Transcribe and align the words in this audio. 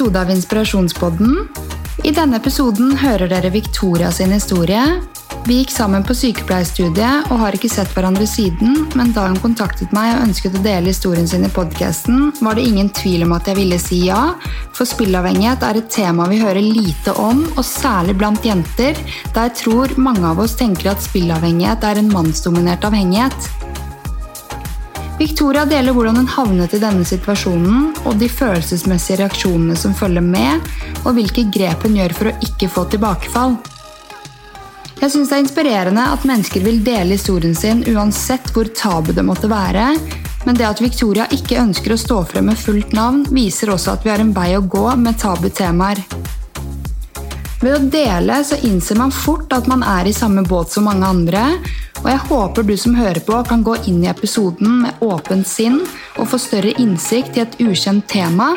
episode 0.00 0.20
av 0.20 0.30
Inspirasjonspodden. 0.30 1.32
I 2.08 2.10
denne 2.16 2.38
episoden 2.40 2.94
hører 2.96 3.28
dere 3.28 3.50
Victoria 3.52 4.08
sin 4.08 4.32
historie. 4.32 4.80
Vi 5.44 5.58
gikk 5.58 5.74
sammen 5.74 6.06
på 6.08 6.16
sykepleierstudiet 6.16 7.28
og 7.28 7.42
har 7.42 7.58
ikke 7.58 7.68
sett 7.68 7.92
hverandre 7.92 8.24
siden, 8.24 8.86
men 8.96 9.12
da 9.12 9.26
hun 9.26 9.36
kontaktet 9.44 9.92
meg 9.92 10.14
og 10.14 10.24
ønsket 10.30 10.56
å 10.56 10.64
dele 10.64 10.88
historien 10.88 11.28
sin 11.28 11.44
i 11.44 11.52
podkasten, 11.52 12.30
var 12.40 12.56
det 12.56 12.64
ingen 12.70 12.88
tvil 12.96 13.26
om 13.26 13.36
at 13.36 13.52
jeg 13.52 13.60
ville 13.60 13.76
si 13.82 14.00
ja, 14.06 14.22
for 14.72 14.88
spillavhengighet 14.88 15.68
er 15.68 15.82
et 15.82 15.92
tema 15.92 16.30
vi 16.32 16.40
hører 16.40 16.64
lite 16.64 17.12
om, 17.20 17.44
og 17.58 17.64
særlig 17.68 18.16
blant 18.22 18.48
jenter, 18.48 18.96
der 19.34 19.50
jeg 19.50 19.58
tror 19.66 19.98
mange 20.00 20.24
av 20.32 20.40
oss 20.40 20.56
tenker 20.56 20.94
at 20.94 21.04
spillavhengighet 21.04 21.84
er 21.84 22.00
en 22.00 22.12
mannsdominert 22.16 22.88
avhengighet. 22.88 23.52
Victoria 25.20 25.66
deler 25.68 25.92
hvordan 25.92 26.16
hun 26.16 26.28
havnet 26.32 26.72
i 26.72 26.78
denne 26.80 27.04
situasjonen, 27.04 27.90
og 28.08 28.14
de 28.16 28.28
følelsesmessige 28.32 29.18
reaksjonene 29.20 29.76
som 29.76 29.92
følger 29.92 30.24
med, 30.24 30.64
og 31.04 31.12
hvilke 31.18 31.44
grep 31.52 31.84
hun 31.84 31.98
gjør 31.98 32.14
for 32.16 32.30
å 32.30 32.38
ikke 32.46 32.70
få 32.72 32.86
tilbakefall. 32.94 33.58
Jeg 35.00 35.12
syns 35.12 35.28
det 35.28 35.36
er 35.36 35.44
inspirerende 35.44 36.06
at 36.14 36.24
mennesker 36.28 36.64
vil 36.64 36.80
dele 36.84 37.18
historien 37.18 37.52
sin 37.56 37.84
uansett 37.92 38.48
hvor 38.56 38.72
tabu 38.72 39.12
det 39.12 39.26
måtte 39.28 39.52
være, 39.52 39.92
men 40.48 40.56
det 40.56 40.70
at 40.70 40.80
Victoria 40.80 41.28
ikke 41.36 41.60
ønsker 41.66 41.92
å 41.92 42.00
stå 42.00 42.22
frem 42.32 42.48
med 42.48 42.60
fullt 42.60 42.96
navn, 42.96 43.26
viser 43.28 43.76
også 43.76 43.98
at 43.98 44.08
vi 44.08 44.14
har 44.14 44.24
en 44.24 44.32
vei 44.32 44.54
å 44.56 44.64
gå 44.64 44.86
med 44.96 45.20
tabu 45.20 45.50
temaer. 45.52 46.00
Ved 47.60 47.74
å 47.76 47.80
dele 47.92 48.38
så 48.40 48.56
innser 48.64 48.96
man 48.96 49.10
fort 49.12 49.52
at 49.52 49.66
man 49.68 49.82
er 49.84 50.08
i 50.08 50.14
samme 50.16 50.40
båt 50.48 50.72
som 50.72 50.86
mange 50.88 51.04
andre, 51.04 51.42
og 52.00 52.06
jeg 52.08 52.20
håper 52.30 52.64
du 52.64 52.72
som 52.80 52.94
hører 52.96 53.20
på, 53.20 53.36
kan 53.44 53.60
gå 53.60 53.74
inn 53.90 53.98
i 54.00 54.08
episoden 54.08 54.78
med 54.86 55.02
åpent 55.04 55.44
sinn 55.44 55.76
og 56.16 56.30
få 56.30 56.40
større 56.40 56.72
innsikt 56.80 57.36
i 57.36 57.42
et 57.44 57.58
ukjent 57.60 58.06
tema. 58.08 58.54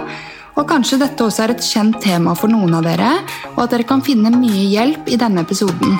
Og 0.55 0.69
kanskje 0.69 1.01
dette 1.01 1.25
også 1.25 1.43
er 1.43 1.51
et 1.51 1.65
kjent 1.67 1.99
tema 1.99 2.31
for 2.39 2.47
noen 2.47 2.77
av 2.77 2.87
dere, 2.87 3.09
og 3.57 3.65
at 3.65 3.75
dere 3.75 3.87
kan 3.89 4.05
finne 4.05 4.31
mye 4.31 4.69
hjelp 4.71 5.11
i 5.11 5.19
denne 5.19 5.43
episoden. 5.43 5.99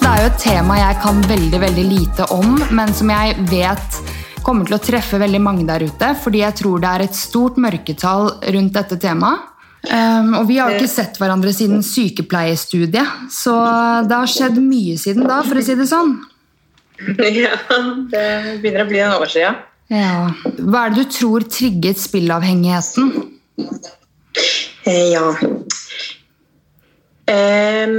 Det 0.00 0.08
er 0.08 0.24
jo 0.24 0.32
et 0.32 0.40
tema 0.40 0.80
jeg 0.80 1.00
kan 1.04 1.20
veldig, 1.28 1.62
veldig 1.68 1.86
lite 1.90 2.32
om, 2.32 2.56
men 2.72 2.96
som 2.96 3.12
jeg 3.12 3.36
vet 3.52 4.00
kommer 4.44 4.68
til 4.68 4.76
å 4.76 4.82
treffe 4.82 5.20
veldig 5.22 5.40
mange 5.42 5.64
der 5.68 5.84
ute, 5.86 6.12
fordi 6.22 6.42
jeg 6.42 6.58
tror 6.62 6.82
det 6.82 6.90
er 6.90 7.06
et 7.06 7.16
stort 7.16 7.58
mørketall 7.60 8.30
rundt 8.54 8.76
dette 8.76 8.98
temaet. 9.02 9.48
Um, 9.82 10.36
og 10.38 10.44
vi 10.46 10.60
har 10.62 10.70
ikke 10.76 10.86
sett 10.86 11.16
hverandre 11.18 11.50
siden 11.50 11.80
sykepleiestudiet, 11.82 13.24
så 13.34 13.54
det 14.06 14.14
har 14.14 14.30
skjedd 14.30 14.60
mye 14.62 14.94
siden 15.00 15.26
da, 15.26 15.40
for 15.42 15.58
å 15.58 15.64
si 15.66 15.74
det 15.78 15.88
sånn. 15.90 16.14
Ja, 17.02 17.56
det 18.12 18.26
begynner 18.62 18.84
å 18.84 18.90
bli 18.92 19.00
en 19.02 19.16
år 19.16 19.30
siden. 19.32 19.58
Ja. 19.90 20.30
Hva 20.62 20.84
er 20.84 20.94
det 20.94 21.02
du 21.02 21.16
tror 21.16 21.42
trigget 21.50 21.98
spillavhengigheten? 21.98 23.10
Eh, 24.88 25.12
ja 25.12 25.26
um, 27.28 27.96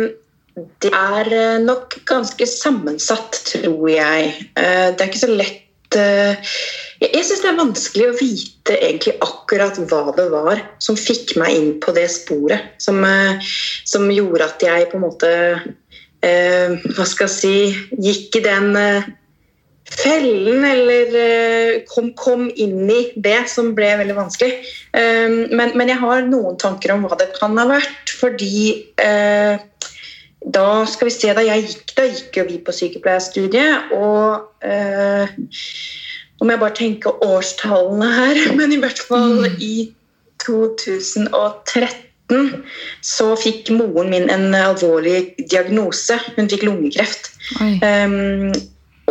Det 0.81 0.89
er 0.89 1.30
nok 1.64 1.97
ganske 2.09 2.47
sammensatt, 2.47 3.41
tror 3.52 3.91
jeg. 3.91 4.31
Uh, 4.55 4.95
det 4.95 5.03
er 5.03 5.11
ikke 5.11 5.25
så 5.25 5.36
lett 5.36 5.62
jeg 5.99 7.25
syns 7.27 7.41
det 7.44 7.49
er 7.49 7.59
vanskelig 7.59 8.09
å 8.09 8.17
vite 8.19 8.76
egentlig 8.77 9.15
akkurat 9.23 9.80
hva 9.89 10.14
det 10.15 10.27
var 10.31 10.61
som 10.83 10.99
fikk 10.99 11.36
meg 11.42 11.58
inn 11.58 11.71
på 11.83 11.93
det 11.95 12.08
sporet. 12.14 12.76
Som, 12.81 13.04
eh, 13.04 13.42
som 13.86 14.11
gjorde 14.11 14.48
at 14.48 14.64
jeg 14.64 14.89
på 14.92 14.99
en 14.99 15.05
måte 15.08 15.33
eh, 16.23 16.77
Hva 16.95 17.05
skal 17.08 17.27
jeg 17.27 17.36
si 17.36 17.99
Gikk 18.08 18.39
i 18.39 18.45
den 18.45 18.71
eh, 18.80 19.11
fellen, 19.93 20.64
eller 20.65 21.17
eh, 21.20 21.82
kom, 21.89 22.11
kom, 22.17 22.48
inn 22.55 22.87
i 22.89 23.02
det 23.20 23.43
som 23.52 23.73
ble 23.77 23.92
veldig 23.99 24.15
vanskelig. 24.17 24.55
Eh, 24.95 25.36
men, 25.52 25.76
men, 25.76 25.92
jeg 25.92 25.99
har 26.02 26.26
noen 26.27 26.58
tanker 26.61 26.95
om 26.95 27.05
hva 27.08 27.20
det 27.20 27.33
kan 27.37 27.58
ha 27.59 27.67
vært, 27.70 28.15
fordi 28.20 28.93
eh, 29.02 29.59
da 30.45 30.86
skal 30.89 31.08
vi 31.08 31.15
se, 31.15 31.33
da 31.36 31.43
jeg 31.45 31.67
gikk, 31.67 31.93
da 31.98 32.08
gikk 32.09 32.39
jo 32.39 32.45
vi 32.49 32.58
på 32.65 32.76
sykepleierstudiet, 32.76 33.93
og 33.95 34.49
nå 36.39 36.48
må 36.48 36.52
jeg 36.52 36.64
bare 36.64 36.76
tenke 36.76 37.14
årstallene 37.23 38.09
her, 38.11 38.39
men 38.59 38.73
i 38.76 38.82
hvert 38.82 38.99
fall 38.99 39.45
mm. 39.45 39.61
i 39.64 39.76
2013 40.43 42.02
så 43.03 43.36
fikk 43.39 43.70
moren 43.76 44.09
min 44.11 44.30
en 44.32 44.55
alvorlig 44.58 45.36
diagnose. 45.52 46.17
Hun 46.36 46.49
fikk 46.52 46.64
lungekreft. 46.67 47.32
Um, 47.61 48.52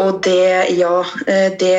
og 0.00 0.22
det, 0.24 0.76
ja 0.78 1.04
eh, 1.28 1.50
Det 1.60 1.76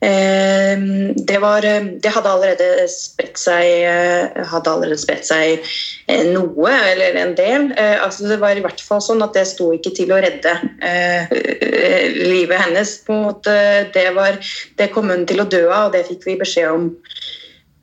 det, 0.00 1.38
var, 1.40 1.64
eh, 1.64 1.84
det 2.00 2.08
hadde 2.08 2.30
allerede 2.30 2.86
spredt 2.88 3.36
seg, 3.38 3.64
eh, 3.84 4.46
hadde 4.48 4.72
allerede 4.72 4.96
spredt 5.00 5.26
seg 5.28 5.66
eh, 6.08 6.22
noe, 6.32 6.72
eller 6.72 7.18
en 7.20 7.34
del. 7.36 7.66
Altså 7.76 8.30
det 8.30 8.38
var 8.40 8.56
i 8.56 8.64
hvert 8.64 8.80
fall 8.80 9.02
sånn 9.04 9.20
at 9.24 9.36
det 9.36 9.44
sto 9.50 9.70
ikke 9.76 9.92
til 9.98 10.14
å 10.14 10.20
redde 10.24 10.54
livet 12.16 12.64
hennes. 12.64 12.94
Det, 13.04 14.06
var, 14.16 14.40
det 14.80 14.88
kom 14.94 15.12
hun 15.12 15.26
til 15.28 15.44
å 15.44 15.48
dø 15.52 15.66
av, 15.68 15.90
og 15.90 15.94
det 15.96 16.06
fikk 16.08 16.24
vi 16.30 16.40
beskjed 16.40 16.72
om 16.72 16.90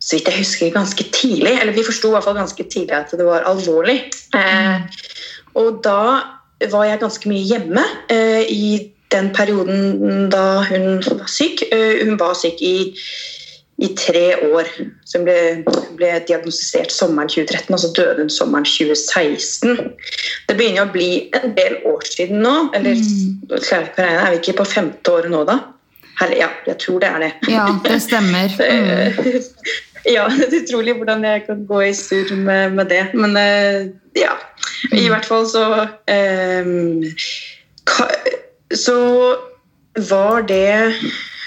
så 0.08 0.16
vidt 0.16 0.30
jeg 0.32 0.40
husker, 0.40 0.74
ganske 0.74 1.06
tidlig. 1.14 1.54
Eller 1.60 1.76
vi 1.76 1.86
forsto 1.86 2.14
ganske 2.16 2.66
tidlig 2.66 2.98
at 2.98 3.14
det 3.14 3.28
var 3.28 3.46
alvorlig. 3.50 4.08
og 5.58 5.82
da 5.86 6.02
var 6.72 6.86
jeg 6.88 7.02
ganske 7.04 7.30
mye 7.30 7.46
hjemme 7.46 7.84
i 8.50 8.97
den 9.12 9.34
perioden 9.34 10.30
da 10.30 10.62
hun 10.68 11.02
var 11.06 11.28
syk. 11.32 11.64
Eh, 11.72 12.06
hun 12.08 12.20
var 12.20 12.34
syk 12.34 12.62
i, 12.62 12.78
i 13.78 13.88
tre 13.96 14.26
år. 14.52 14.70
Så 15.06 15.20
hun 15.22 15.28
ble, 15.28 15.38
ble, 16.00 16.12
diagnostisert 16.28 16.92
sommeren 16.94 17.32
2013, 17.32 17.74
og 17.74 17.82
så 17.84 17.94
døde 17.96 18.26
hun 18.26 18.34
sommeren 18.34 18.68
2016. 18.68 19.80
Det 20.50 20.58
begynner 20.58 20.88
å 20.88 20.94
bli 20.94 21.10
en 21.38 21.56
del 21.58 21.80
år 21.88 22.06
siden 22.10 22.44
nå. 22.46 22.56
Eller 22.78 23.00
mm. 23.00 23.50
er 23.50 24.32
vi 24.32 24.42
ikke 24.42 24.60
på 24.62 24.70
femte 24.76 25.18
året 25.18 25.32
nå, 25.34 25.44
da? 25.48 25.62
Herre, 26.18 26.34
ja, 26.40 26.48
jeg 26.66 26.80
tror 26.82 27.02
det 27.04 27.10
er 27.14 27.20
det. 27.22 27.34
Ja, 27.54 27.68
det 27.86 28.02
stemmer. 28.06 28.50
Mm. 30.08 30.14
ja, 30.16 30.24
det 30.32 30.46
er 30.48 30.62
utrolig 30.64 30.94
hvordan 30.96 31.24
jeg 31.26 31.42
kan 31.48 31.64
gå 31.68 31.82
i 31.84 31.94
surr 31.96 32.32
med, 32.36 32.76
med, 32.78 32.86
det. 32.90 33.04
Men 33.14 33.36
uh, 33.36 33.88
ja. 34.16 34.38
I 34.94 35.04
mm. 35.04 35.10
hvert 35.12 35.26
fall 35.28 35.48
så 35.50 35.66
um, 35.84 37.04
så 38.76 39.00
var 40.10 40.42
det 40.48 40.94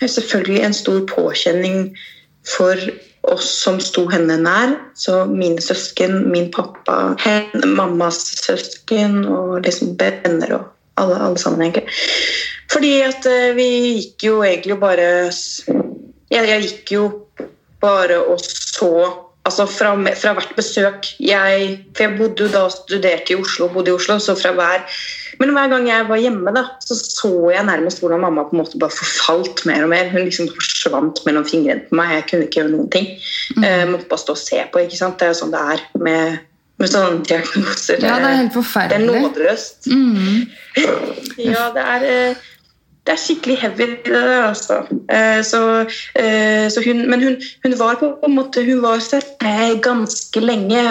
selvfølgelig 0.00 0.62
en 0.64 0.75
stor 0.75 1.00
påkjenning 1.06 1.97
for 2.56 2.76
oss 3.28 3.48
som 3.62 3.81
sto 3.82 4.06
henne 4.10 4.38
nær. 4.41 4.75
Så 4.94 5.25
mine 5.28 5.62
søsken, 5.62 6.30
min 6.32 6.50
pappa, 6.53 7.14
henne, 7.20 7.66
mammas 7.76 8.20
søsken 8.41 9.25
og 9.28 9.60
liksom 9.66 9.97
venner 10.00 10.56
og 10.56 10.69
alle, 11.00 11.19
alle 11.20 11.38
sammen, 11.38 11.62
egentlig. 11.62 11.86
Fordi 12.72 12.92
at 13.03 13.26
eh, 13.26 13.54
vi 13.56 13.69
gikk 13.98 14.28
jo 14.28 14.42
egentlig 14.47 14.76
bare 14.80 15.09
Jeg, 16.30 16.47
jeg 16.47 16.62
gikk 16.62 16.92
jo 16.94 17.09
bare 17.82 18.20
og 18.30 18.38
så 18.44 18.92
Altså 19.48 19.64
fra, 19.66 19.94
fra 20.20 20.34
hvert 20.36 20.53
besøk 20.56 21.09
jeg 21.19 21.70
For 21.97 22.04
jeg 22.04 22.19
bodde 22.19 22.44
jo 22.44 22.50
da 22.53 22.66
studerte 22.70 23.32
i 23.32 23.38
Oslo, 23.41 23.70
bodde 23.72 23.91
i 23.91 23.97
Oslo, 23.97 24.19
så 24.20 24.36
fra 24.38 24.53
hver 24.53 24.84
men 25.41 25.54
hver 25.57 25.71
gang 25.72 25.87
jeg 25.89 26.04
var 26.04 26.21
hjemme, 26.21 26.53
da, 26.53 26.66
så 26.84 26.95
så 27.01 27.31
jeg 27.48 27.65
nærmest 27.65 28.03
hvordan 28.03 28.21
mamma 28.21 28.45
på 28.45 28.57
en 28.57 28.60
måte 28.60 28.78
bare 28.81 28.92
forfalt 28.92 29.65
mer 29.69 29.87
og 29.87 29.89
mer. 29.89 30.10
Hun 30.13 30.27
liksom 30.27 30.51
forsvant 30.53 31.22
mellom 31.25 31.47
fingrene 31.48 31.87
på 31.89 31.97
meg. 31.97 32.13
Jeg 32.19 32.27
kunne 32.28 32.47
ikke 32.47 32.60
gjøre 32.60 32.72
noen 32.75 32.91
ting. 32.92 33.09
Mm. 33.57 33.65
Uh, 33.65 33.84
måtte 33.95 34.10
bare 34.10 34.21
stå 34.21 34.37
og 34.37 34.42
se 34.42 34.60
på. 34.69 34.84
ikke 34.84 35.01
sant? 35.01 35.16
Det 35.16 35.28
er 35.28 35.33
jo 35.33 35.39
sånn 35.41 35.54
det 35.54 35.63
er 35.75 35.84
med, 36.04 36.39
med 36.83 36.92
sånne 36.92 37.25
diagnoser. 37.25 38.04
Ja, 38.04 38.19
det 38.21 38.28
er 38.28 38.39
helt 38.42 38.57
forferdelig. 38.59 39.09
Det 39.09 39.16
er 39.16 39.25
nådeløst. 39.25 39.89
Mm. 39.89 40.41
ja, 41.48 41.66
det 41.77 41.91
er... 41.97 42.09
Uh, 42.13 42.48
det 43.09 43.15
er 43.15 43.21
skikkelig 43.22 43.54
heavy, 43.63 43.87
det 44.04 44.10
der, 44.13 44.42
altså. 44.45 44.83
Uh, 45.09 45.41
så, 45.42 45.60
så 46.71 46.83
hun, 46.84 47.01
men 47.09 47.22
hun, 47.25 47.39
hun, 47.65 47.75
var 47.81 47.97
på 47.97 48.10
en 48.28 48.34
måte 48.37 48.60
Hun 48.66 48.83
var 48.84 49.01
seg 49.01 49.25
ganske 49.83 50.42
lenge. 50.45 50.83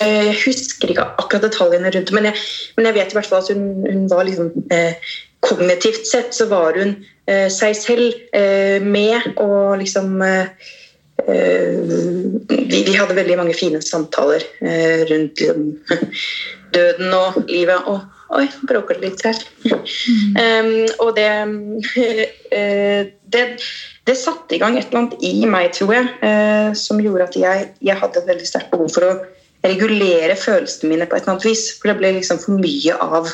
Uh, 0.00 0.04
Eh, 0.04 0.28
jeg 0.30 0.38
husker 0.48 0.90
ikke 0.90 1.06
akkurat 1.20 1.44
detaljene 1.46 1.90
rundt 1.92 2.08
det, 2.10 2.14
men 2.16 2.28
jeg, 2.30 2.40
men 2.76 2.88
jeg 2.88 2.96
vet 2.96 3.12
i 3.12 3.18
hvert 3.18 3.28
fall 3.30 3.42
at 3.44 3.50
hun, 3.52 3.66
hun 3.86 4.08
var 4.10 4.26
liksom 4.26 4.50
eh, 4.74 5.12
Kognitivt 5.44 6.06
sett 6.08 6.32
så 6.32 6.46
var 6.48 6.78
hun 6.80 6.94
eh, 7.28 7.50
seg 7.52 7.74
selv 7.76 8.14
eh, 8.32 8.80
med 8.80 9.36
og 9.42 9.76
liksom 9.82 10.22
eh, 10.24 10.70
eh, 11.20 11.82
vi, 12.48 12.80
vi, 12.80 12.94
hadde 12.96 13.18
veldig 13.18 13.36
mange 13.42 13.56
fine 13.58 13.82
samtaler 13.84 14.46
rundt 15.10 15.42
liksom, 15.42 15.68
døden 16.74 17.12
og 17.18 17.42
livet. 17.44 17.84
og 17.84 18.10
Oi, 18.34 18.46
bråker 18.66 18.96
det 18.98 19.10
litt 19.10 19.20
her. 19.22 19.36
Mm. 19.68 20.38
um, 20.40 20.70
og 21.04 21.10
det, 21.14 21.28
det, 23.36 23.42
det 24.08 24.16
satte 24.18 24.56
i 24.56 24.58
gang 24.58 24.80
et 24.80 24.88
eller 24.88 25.02
annet 25.04 25.28
i 25.28 25.44
meg, 25.44 25.68
tror 25.76 25.92
jeg, 25.92 26.08
som 26.80 27.04
gjorde 27.04 27.28
at 27.28 27.36
jeg, 27.38 27.68
jeg 27.84 28.00
hadde 28.00 28.22
et 28.22 28.32
veldig 28.32 28.48
sterkt 28.48 28.72
behov 28.72 28.88
for 28.96 29.06
å 29.06 29.12
regulere 29.64 30.36
følelsene 30.36 30.92
mine 30.92 31.06
på 31.08 31.16
et 31.16 31.24
eller 31.24 31.36
annet 31.36 31.48
vis. 31.48 31.64
For 31.78 31.90
det 31.90 31.98
ble 32.00 32.12
liksom 32.18 32.40
for 32.42 32.60
mye 32.60 32.98
av 33.00 33.30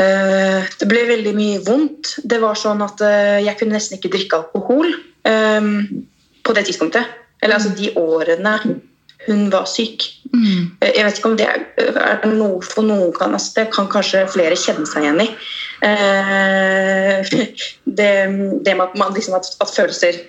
eh, 0.00 0.68
Det 0.80 0.88
ble 0.90 1.06
veldig 1.08 1.34
mye 1.36 1.62
vondt. 1.66 2.16
Det 2.24 2.40
var 2.42 2.58
sånn 2.58 2.84
at 2.84 3.02
eh, 3.06 3.40
jeg 3.46 3.58
kunne 3.60 3.78
nesten 3.78 3.98
ikke 3.98 4.12
drikke 4.12 4.42
alkohol 4.42 4.92
eh, 5.28 5.72
på 6.44 6.56
det 6.56 6.66
tidspunktet. 6.68 7.18
Eller 7.40 7.56
altså 7.56 7.74
de 7.76 7.92
årene 8.00 8.58
hun 9.26 9.48
var 9.52 9.66
syk. 9.68 10.06
Mm. 10.32 10.76
Jeg 10.80 11.04
vet 11.04 11.18
ikke 11.18 11.28
om 11.28 11.36
det 11.36 11.46
er, 11.48 11.64
er 11.76 12.20
det 12.22 12.30
noe 12.32 12.60
for 12.64 12.86
noen 12.86 13.10
kan, 13.12 13.34
altså 13.36 13.58
Det 13.58 13.66
kan 13.74 13.88
kanskje 13.92 14.22
flere 14.32 14.56
kjenne 14.56 14.88
seg 14.88 15.04
igjen 15.04 15.24
i. 15.26 15.30
Det, 18.00 18.12
det 18.64 18.74
med 18.76 18.84
at, 18.84 18.94
man, 19.00 19.12
liksom 19.16 19.34
at, 19.36 19.48
at 19.60 19.72
følelser 19.74 20.20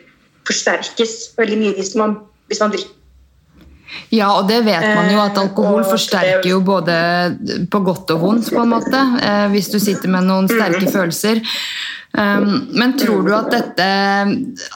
forsterkes 0.47 1.13
veldig 1.38 1.57
mye 1.59 1.75
hvis 1.77 1.94
man, 2.00 2.18
hvis 2.50 2.59
man 2.63 2.73
drikker. 2.73 3.00
Ja, 4.11 4.29
og 4.39 4.47
det 4.49 4.61
vet 4.65 4.83
man 4.95 5.09
jo 5.11 5.19
at 5.23 5.38
Eh, 5.38 5.43
alkohol 5.43 5.83
forsterker 5.88 6.49
jo 6.49 6.59
både 6.61 6.95
på 7.71 7.79
godt 7.83 8.11
og 8.11 8.19
vondt, 8.21 8.49
på 8.53 8.61
en 8.63 8.69
måte. 8.75 9.01
eh, 9.23 9.47
Hvis 9.53 9.71
du 9.71 9.79
sitter 9.79 10.09
med 10.09 10.23
noen 10.27 10.47
sterke 10.51 10.88
følelser. 10.91 11.41
Um, 12.11 12.67
men 12.75 12.97
tror 12.99 13.21
du 13.23 13.29
at 13.31 13.45
dette 13.53 13.85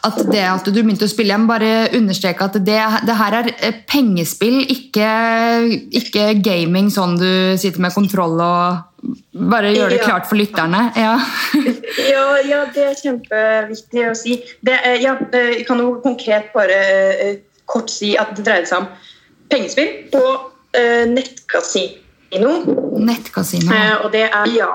At 0.08 0.20
det 0.32 0.40
at 0.48 0.64
du 0.64 0.78
begynte 0.78 1.04
å 1.04 1.12
spille 1.12 1.34
Jeg 1.34 1.42
må 1.44 1.50
bare 1.50 1.90
understreke 1.98 2.46
at 2.48 2.54
det, 2.64 2.78
det 3.10 3.16
her 3.20 3.36
er 3.42 3.50
eh, 3.60 3.74
pengespill, 3.92 4.62
ikke, 4.72 5.10
ikke 6.00 6.30
gaming 6.40 6.88
sånn 6.96 7.18
du 7.20 7.28
sitter 7.60 7.84
med 7.84 7.92
kontroll 7.92 8.40
og 8.40 9.10
Bare 9.52 9.74
gjør 9.76 9.92
det 9.92 10.00
klart 10.06 10.30
for 10.30 10.40
lytterne. 10.40 10.86
Ja. 10.96 11.18
Ja, 12.14 12.24
ja, 12.48 12.62
det 12.74 12.86
er 12.88 12.96
kjempeviktig 13.04 14.06
å 14.10 14.16
si. 14.18 14.40
Det, 14.66 14.74
er- 14.80 15.02
ja, 15.04 15.18
eh, 15.36 15.52
jeg 15.60 15.68
kan 15.68 15.78
jo 15.84 15.98
konkret 16.02 16.54
bare 16.56 16.80
eh, 17.20 17.36
kort 17.66 17.92
si 17.94 18.16
at 18.20 18.36
det 18.38 18.46
dreide 18.48 18.70
seg 18.70 18.84
om 18.84 18.90
pengespill 19.52 20.10
på 20.14 20.24
eh, 20.78 21.06
nettkasino. 21.10 22.56
Nettkasino. 23.00 23.72
Eh, 23.74 23.96
og 24.06 24.12
det 24.16 24.26
er 24.30 24.52
ja. 24.56 24.72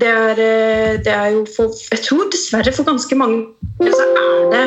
Det 0.00 0.08
er, 0.08 0.38
eh, 0.44 0.92
det 1.04 1.12
er 1.12 1.34
jo 1.34 1.44
for 1.56 1.74
Jeg 1.90 2.04
tror 2.06 2.30
dessverre 2.32 2.72
for 2.72 2.88
ganske 2.88 3.16
mange 3.18 3.48
så 3.80 4.06
er 4.06 4.48
det 4.52 4.64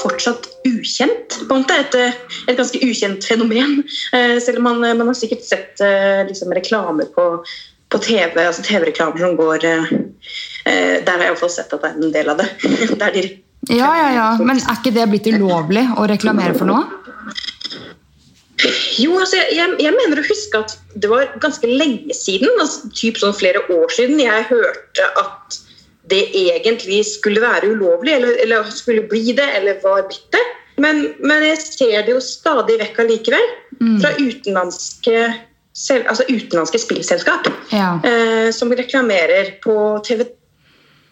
fortsatt 0.00 0.48
ukjent. 0.68 1.38
på 1.48 1.54
en 1.54 1.62
måte, 1.62 1.74
Et, 1.74 1.94
eh, 1.94 2.12
et 2.48 2.56
ganske 2.56 2.78
ukjent 2.78 3.24
fenomen. 3.24 3.84
Eh, 4.12 4.38
selv 4.40 4.58
om 4.58 4.64
man, 4.64 4.80
man 4.80 5.06
har 5.06 5.14
sikkert 5.14 5.44
sett 5.44 5.80
eh, 5.80 6.26
liksom, 6.26 6.52
reklamer 6.52 7.04
på, 7.04 7.44
på 7.88 7.98
TV, 7.98 8.46
altså 8.46 8.62
TV-reklamer 8.62 9.18
som 9.18 9.36
går 9.36 9.64
eh, 9.64 9.92
eh, 10.64 11.04
Der 11.04 11.12
har 11.12 11.24
jeg 11.26 11.32
iallfall 11.32 11.50
sett 11.50 11.72
at 11.72 11.82
det 11.82 11.90
er 11.90 12.00
en 12.00 12.12
del 12.12 12.32
av 12.32 12.38
det. 12.38 12.48
Der 13.00 13.10
de 13.12 13.24
Ja, 13.70 13.92
ja, 13.94 14.08
ja. 14.14 14.28
Men 14.42 14.58
er 14.58 14.78
ikke 14.80 14.90
det 14.94 15.04
blitt 15.10 15.28
ulovlig 15.30 15.84
å 15.96 16.06
reklamere 16.10 16.54
for 16.58 16.66
noe? 16.66 17.01
Jo, 18.98 19.18
altså, 19.18 19.36
jeg, 19.40 19.56
jeg, 19.56 19.74
jeg 19.82 19.94
mener 19.96 20.20
å 20.20 20.26
huske 20.26 20.62
at 20.62 20.76
det 20.94 21.10
var 21.10 21.28
ganske 21.42 21.66
lenge 21.68 22.14
siden, 22.16 22.50
altså, 22.60 22.90
typ 22.96 23.20
sånn 23.20 23.36
flere 23.36 23.64
år 23.72 23.92
siden, 23.94 24.20
jeg 24.22 24.48
hørte 24.50 25.08
at 25.20 25.60
det 26.10 26.24
egentlig 26.36 27.00
skulle 27.08 27.40
være 27.42 27.70
ulovlig, 27.72 28.16
eller, 28.18 28.36
eller 28.42 28.68
skulle 28.74 29.06
bli 29.08 29.32
det, 29.38 29.46
eller 29.58 29.78
var 29.84 30.02
blitt 30.10 30.28
det. 30.34 30.42
Men, 30.82 31.02
men 31.20 31.44
jeg 31.46 31.60
ser 31.62 32.02
det 32.06 32.14
jo 32.14 32.20
stadig 32.24 32.78
vekk 32.80 33.02
allikevel, 33.04 33.48
fra 34.02 34.12
utenlandske, 34.18 35.16
altså 35.96 36.24
utenlandske 36.28 36.78
spillselskap 36.78 37.48
Ja. 37.72 37.96
eh, 38.06 38.50
som 38.54 38.70
reklamerer 38.70 39.56
på 39.64 39.74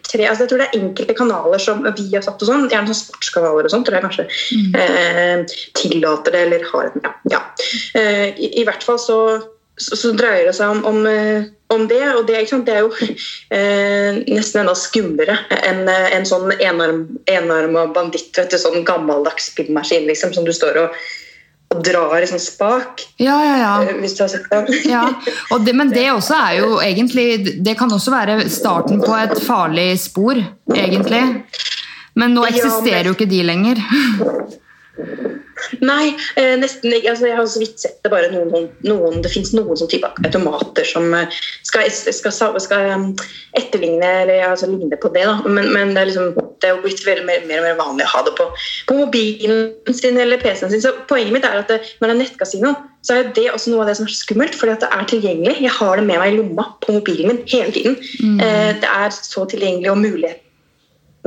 TV3. 0.07 0.27
Altså, 0.29 0.43
jeg 0.43 0.51
tror 0.51 0.61
det 0.61 0.67
er 0.67 0.81
enkelte 0.81 1.15
kanaler 1.17 1.63
som 1.63 1.85
vi 1.85 2.07
har 2.13 2.25
satt 2.25 2.41
og 2.41 2.49
sånn, 2.49 2.67
gjerne 2.71 2.91
sånn 2.91 2.99
sportskanaler 2.99 3.69
og 3.69 3.73
sånt, 3.73 3.87
tror 3.87 3.97
jeg 3.97 4.05
kanskje 4.07 4.27
eh, 4.81 5.57
tillater 5.77 6.35
det, 6.35 6.43
eller 6.47 6.67
har 6.71 6.91
ja, 7.03 7.15
ja. 7.31 7.41
Eh, 7.97 8.27
i, 8.35 8.51
I 8.61 8.67
hvert 8.67 8.85
fall 8.85 8.99
så, 9.01 9.19
så, 9.77 9.97
så 9.99 10.13
dreier 10.17 10.49
det 10.49 10.55
seg 10.57 10.73
om, 10.75 10.83
om, 10.89 11.01
eh, 11.09 11.47
om 11.73 11.87
det, 11.89 12.03
og 12.15 12.27
det, 12.29 12.43
det 12.67 12.75
er 12.75 12.83
jo 12.85 12.91
eh, 13.57 14.21
nesten 14.27 14.63
enda 14.63 14.75
skumlere 14.77 15.39
enn 15.61 15.87
eh, 15.89 16.11
en 16.17 16.27
sånn 16.27 16.51
enarm, 16.57 17.05
enarma 17.31 17.87
banditt, 17.95 18.33
vet 18.37 18.53
du, 18.53 18.59
sånn 18.61 18.85
gammeldags 18.87 19.51
spillmaskin 19.53 20.07
liksom, 20.09 20.35
som 20.37 20.47
du 20.47 20.53
står 20.55 20.85
og, 20.85 21.01
og 21.71 21.83
drar 21.85 22.19
i 22.19 22.27
sånn 22.27 22.41
spak, 22.41 23.05
Ja, 23.21 23.37
ja, 23.45 23.57
ja. 23.61 23.73
eh, 23.87 23.99
hvis 24.01 24.15
du 24.17 24.23
har 24.25 24.31
sett 24.33 24.49
det. 24.51 24.81
Ja, 24.91 25.05
det, 25.65 25.73
men 25.77 25.91
det 25.93 26.09
også 26.11 26.35
er 26.35 26.57
jo 26.59 26.79
egentlig 26.83 27.55
Det 27.63 27.77
kan 27.79 27.91
også 27.91 28.11
være 28.11 28.49
starten 28.51 28.99
på 29.03 29.15
et 29.15 29.37
farlig 29.45 29.93
spor, 30.03 30.41
egentlig. 30.75 31.23
Men 32.19 32.35
nå 32.35 32.43
eksisterer 32.49 33.07
jo 33.07 33.15
ikke 33.15 33.29
de 33.31 33.43
lenger. 33.47 33.79
Nei, 35.81 36.13
eh, 36.39 36.53
nesten 36.59 36.93
ikke. 36.93 37.13
Altså, 37.13 37.27
jeg 37.29 37.37
har 37.37 37.49
så 37.49 37.61
vidt 37.61 37.81
sett 37.83 37.99
det 38.05 38.11
bare 38.13 38.29
noen, 38.33 38.69
noen 38.87 39.21
Det 39.23 39.31
fins 39.33 39.53
noen 39.55 39.77
sånn 39.79 39.91
type 39.91 40.09
automater 40.25 40.87
som 40.87 41.07
eh, 41.17 41.39
skal, 41.67 41.89
skal, 41.91 42.59
skal, 42.63 42.91
um, 42.95 43.07
etterligne 43.57 44.11
eller 44.23 44.45
altså, 44.49 44.69
ligne 44.71 44.99
på 45.01 45.11
det. 45.15 45.25
Da. 45.27 45.37
Men, 45.47 45.71
men 45.75 45.95
det, 45.95 46.03
er 46.03 46.11
liksom, 46.11 46.31
det 46.61 46.69
er 46.69 46.75
jo 46.75 46.85
blitt 46.85 47.03
veldig, 47.07 47.25
mer, 47.27 47.47
mer 47.49 47.63
og 47.63 47.69
mer 47.69 47.81
vanlig 47.81 48.07
å 48.07 48.13
ha 48.15 48.23
det 48.27 48.35
på, 48.39 48.47
på 48.89 48.99
mobilen 49.01 49.95
sin 49.97 50.19
eller 50.21 50.41
PC-en 50.41 50.73
sin. 50.73 50.83
Så 50.83 50.95
poenget 51.11 51.35
mitt 51.35 51.47
er 51.47 51.63
at 51.63 51.71
det, 51.71 51.81
når 51.99 52.11
det 52.11 52.17
er 52.17 52.21
nettkasino, 52.25 52.75
så 53.05 53.17
er 53.17 53.31
det 53.33 53.47
også 53.49 53.73
noe 53.73 53.85
av 53.85 53.89
det 53.89 53.97
som 53.97 54.05
er 54.05 54.13
så 54.13 54.21
skummelt. 54.25 54.55
fordi 54.57 54.75
at 54.75 54.85
det 54.85 54.91
er 54.93 55.09
tilgjengelig. 55.09 55.57
Jeg 55.65 55.73
har 55.79 55.97
det 55.97 56.05
med 56.05 56.21
meg 56.21 56.33
i 56.33 56.37
lomma 56.37 56.67
på 56.85 56.99
mobilen 56.99 57.31
min 57.31 57.43
hele 57.49 57.73
tiden. 57.73 57.97
Eh, 58.37 58.71
det 58.81 58.89
er 58.89 59.13
så 59.15 59.45
tilgjengelig 59.49 59.93
og 59.93 60.01
mulighet 60.03 60.47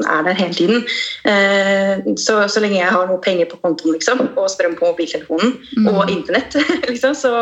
er 0.02 0.25
der 0.26 0.35
hele 0.35 0.55
tiden. 0.55 0.81
Eh, 1.25 2.14
så, 2.19 2.41
så 2.50 2.62
lenge 2.62 2.81
jeg 2.81 2.91
har 2.94 3.06
noe 3.11 3.20
penger 3.23 3.50
på 3.52 3.61
kontoen 3.62 3.94
liksom, 3.99 4.25
og 4.35 4.49
strøm 4.50 4.75
på 4.79 4.91
mobiltelefonen 4.91 5.55
og 5.93 6.11
internett, 6.11 6.56
liksom, 6.91 7.14
så, 7.14 7.35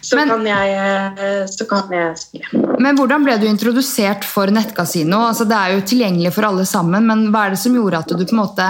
så, 0.00 0.18
Men- 0.18 0.30
kan 0.30 0.46
jeg, 0.46 0.76
eh, 1.18 1.42
så 1.50 1.66
kan 1.66 1.90
jeg 1.90 2.20
spille. 2.22 2.62
Men 2.78 2.98
hvordan 2.98 3.24
ble 3.26 3.34
du 3.40 3.48
introdusert 3.48 4.22
for 4.28 4.52
nettkasino? 4.52 5.24
Altså, 5.30 5.46
det 5.48 5.56
er 5.58 5.74
jo 5.74 5.82
tilgjengelig 5.90 6.34
for 6.36 6.46
alle 6.50 6.66
sammen, 6.68 7.06
men 7.08 7.26
hva 7.34 7.46
er 7.48 7.56
det 7.56 7.62
som 7.64 7.74
gjorde 7.74 8.04
at 8.04 8.14
du 8.14 8.22
på 8.22 8.36
en 8.36 8.42
måte 8.44 8.66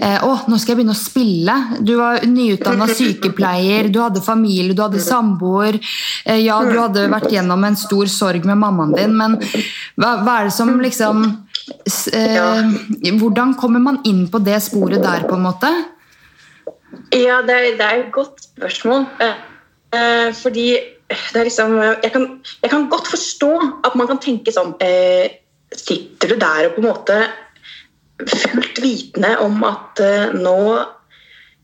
eh, 0.00 0.16
Å, 0.24 0.30
nå 0.48 0.56
skal 0.58 0.72
jeg 0.72 0.78
begynne 0.80 0.96
å 0.96 0.98
spille. 0.98 1.56
Du 1.84 1.92
var 2.00 2.24
nyutdanna 2.26 2.88
sykepleier, 2.90 3.90
du 3.92 4.00
hadde 4.02 4.24
familie, 4.24 4.74
du 4.74 4.82
hadde 4.82 5.02
samboer. 5.04 5.76
Ja, 6.40 6.56
du 6.64 6.74
hadde 6.80 7.06
vært 7.12 7.30
gjennom 7.36 7.68
en 7.68 7.76
stor 7.78 8.08
sorg 8.10 8.48
med 8.48 8.58
mammaen 8.64 8.96
din, 8.96 9.14
men 9.20 9.36
hva, 10.00 10.16
hva 10.24 10.40
er 10.40 10.48
det 10.48 10.56
som 10.56 10.72
liksom 10.80 11.22
Hvordan 13.20 13.54
kommer 13.60 13.82
man 13.82 14.00
inn 14.08 14.26
på 14.30 14.40
det 14.44 14.58
sporet 14.64 15.02
der, 15.04 15.26
på 15.28 15.38
en 15.38 15.46
måte? 15.46 15.70
Ja, 17.14 17.40
det 17.46 17.56
er, 17.56 17.68
det 17.78 17.86
er 17.86 18.00
et 18.04 18.12
godt 18.14 18.42
spørsmål. 18.44 19.06
Eh, 19.22 19.36
eh, 19.94 20.30
fordi 20.34 20.66
det 21.10 21.40
er 21.40 21.46
liksom 21.48 21.74
jeg 21.80 22.10
kan, 22.14 22.26
jeg 22.62 22.70
kan 22.70 22.88
godt 22.90 23.08
forstå 23.10 23.50
at 23.86 23.96
man 23.98 24.06
kan 24.06 24.20
tenke 24.22 24.52
sånn 24.54 24.76
eh, 24.78 25.38
Sitter 25.70 26.30
du 26.30 26.36
der 26.38 26.68
og 26.68 26.76
på 26.76 26.82
en 26.82 26.86
måte 26.88 27.16
fullt 28.26 28.80
vitende 28.82 29.36
om 29.42 29.62
at 29.66 30.00
eh, 30.02 30.32
nå 30.34 30.80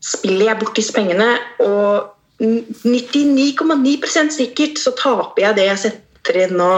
spiller 0.03 0.51
jeg 0.51 0.59
bort 0.61 0.77
disse 0.77 0.93
pengene, 0.95 1.27
og 1.63 2.13
99,9% 2.39 4.35
sikkert 4.35 4.81
så 4.81 4.93
taper 4.97 5.47
jeg 5.47 5.57
det 5.57 5.67
jeg 5.67 5.81
setter 5.87 6.41
inn 6.45 6.57
nå. 6.59 6.73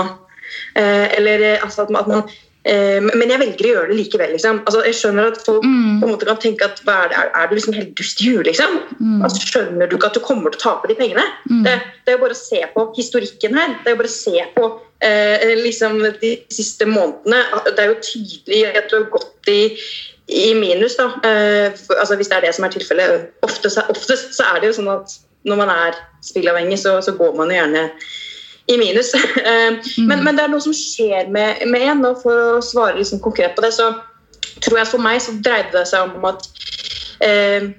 Eh, 0.80 1.06
eller 1.20 1.46
eh, 1.52 1.64
altså 1.66 1.86
at 1.86 1.94
man, 1.94 2.16
eh, 2.16 2.38
Men 2.66 3.32
jeg 3.32 3.40
velger 3.40 3.66
å 3.66 3.70
gjøre 3.72 3.88
det 3.90 3.96
likevel. 3.98 4.34
Liksom. 4.36 4.58
Altså, 4.68 4.82
jeg 4.86 4.98
skjønner 5.00 5.30
at 5.30 5.38
folk 5.46 5.64
Mm. 5.64 6.02
på 6.02 6.06
en 6.08 6.12
måte 6.12 6.28
kan 6.28 6.38
tenke 6.44 6.66
at 6.68 6.82
er, 6.84 7.08
det, 7.10 7.18
er, 7.18 7.30
er 7.40 7.48
du 7.48 7.56
liksom 7.56 7.74
helt 7.74 7.94
dust 7.98 8.22
i 8.22 8.28
huet, 8.30 8.46
liksom? 8.50 8.76
Altså, 9.24 9.40
skjønner 9.48 9.88
du 9.88 9.96
ikke 9.96 10.10
at 10.12 10.18
du 10.20 10.20
kommer 10.20 10.52
til 10.52 10.60
å 10.60 10.64
tape 10.66 10.92
de 10.92 10.98
pengene? 11.00 11.24
Det, 11.64 11.78
det 12.06 12.12
er 12.14 12.18
jo 12.18 12.24
bare 12.26 12.36
å 12.36 12.42
se 12.42 12.60
på 12.76 12.86
historikken 12.98 13.56
her. 13.58 13.78
Det 13.84 13.90
er 13.90 13.96
jo 13.96 14.02
bare 14.04 14.12
å 14.12 14.18
se 14.18 14.44
på 14.58 14.68
eh, 15.08 15.56
liksom 15.64 16.04
de 16.20 16.34
siste 16.52 16.86
månedene. 16.86 17.42
Det 17.72 17.80
er 17.80 17.94
jo 17.94 17.98
tydelig 18.04 18.62
at 18.76 18.90
du 18.92 18.98
har 19.00 19.10
gått 19.16 19.54
i 19.56 19.62
i 20.30 20.54
minus, 20.54 20.94
da. 21.00 21.08
Eh, 21.26 21.72
for, 21.74 21.98
altså, 21.98 22.16
hvis 22.20 22.28
det 22.30 22.36
er 22.38 22.42
det 22.46 22.54
som 22.54 22.68
er 22.68 22.70
tilfellet. 22.76 23.32
Oftest, 23.42 23.80
oftest 23.90 24.36
så 24.38 24.44
er 24.52 24.60
det 24.62 24.70
jo 24.70 24.76
sånn 24.78 24.92
at 24.94 25.16
når 25.50 25.58
man 25.64 25.72
er 25.74 25.96
spillavhengig, 26.22 26.78
så, 26.78 27.00
så 27.02 27.16
går 27.18 27.34
man 27.40 27.50
jo 27.50 27.56
gjerne 27.58 27.88
i 28.70 28.78
minus. 28.78 29.14
Eh, 29.50 29.78
men, 30.06 30.24
men 30.26 30.38
det 30.38 30.44
er 30.44 30.52
noe 30.52 30.62
som 30.62 30.76
skjer 30.76 31.30
med, 31.34 31.64
med 31.72 31.86
en, 31.88 32.04
og 32.10 32.20
for 32.24 32.58
å 32.58 32.64
svare 32.64 33.00
liksom 33.00 33.22
konkret 33.24 33.56
på 33.58 33.64
det, 33.64 33.72
så 33.74 33.92
tror 34.64 34.82
jeg 34.82 34.92
for 34.92 35.02
meg 35.02 35.22
så 35.24 35.34
dreide 35.40 35.72
det 35.74 35.86
seg 35.90 36.12
om 36.12 36.28
at 36.30 36.46
eh, 37.26 37.70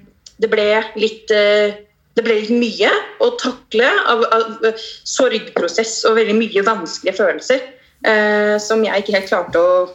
det 0.41 0.49
ble 0.51 0.67
litt 0.97 1.31
eh, 1.35 1.77
det 2.17 2.25
ble 2.25 2.41
litt 2.41 2.51
mye 2.51 2.89
å 3.23 3.29
takle 3.39 3.87
av, 4.11 4.23
av 4.35 4.65
sorgprosess 5.07 6.01
og 6.09 6.17
veldig 6.17 6.35
mye 6.41 6.63
vanskelige 6.67 7.19
følelser 7.21 7.61
eh, 7.61 8.57
som 8.59 8.83
jeg 8.83 9.03
ikke 9.03 9.15
helt 9.15 9.29
klarte 9.29 9.61
å, 9.61 9.85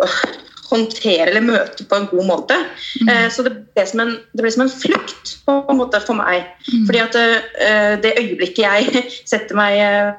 å 0.00 0.08
håndtere 0.70 1.28
eller 1.28 1.44
møte 1.44 1.84
på 1.88 1.98
en 1.98 2.08
god 2.10 2.26
måte. 2.28 2.56
Eh, 3.04 3.26
så 3.32 3.44
det 3.46 3.54
ble, 3.58 3.84
som 3.90 4.04
en, 4.04 4.16
det 4.32 4.44
ble 4.44 4.52
som 4.54 4.64
en 4.64 4.72
flukt 4.72 5.36
på 5.46 5.56
en 5.60 5.80
måte 5.80 6.00
for 6.04 6.18
meg. 6.18 6.46
Fordi 6.88 7.02
at 7.02 7.18
eh, 7.20 7.94
det 8.02 8.16
øyeblikket 8.16 8.64
jeg 8.64 9.04
setter 9.32 9.58
meg 9.58 9.80
eh, 9.82 10.12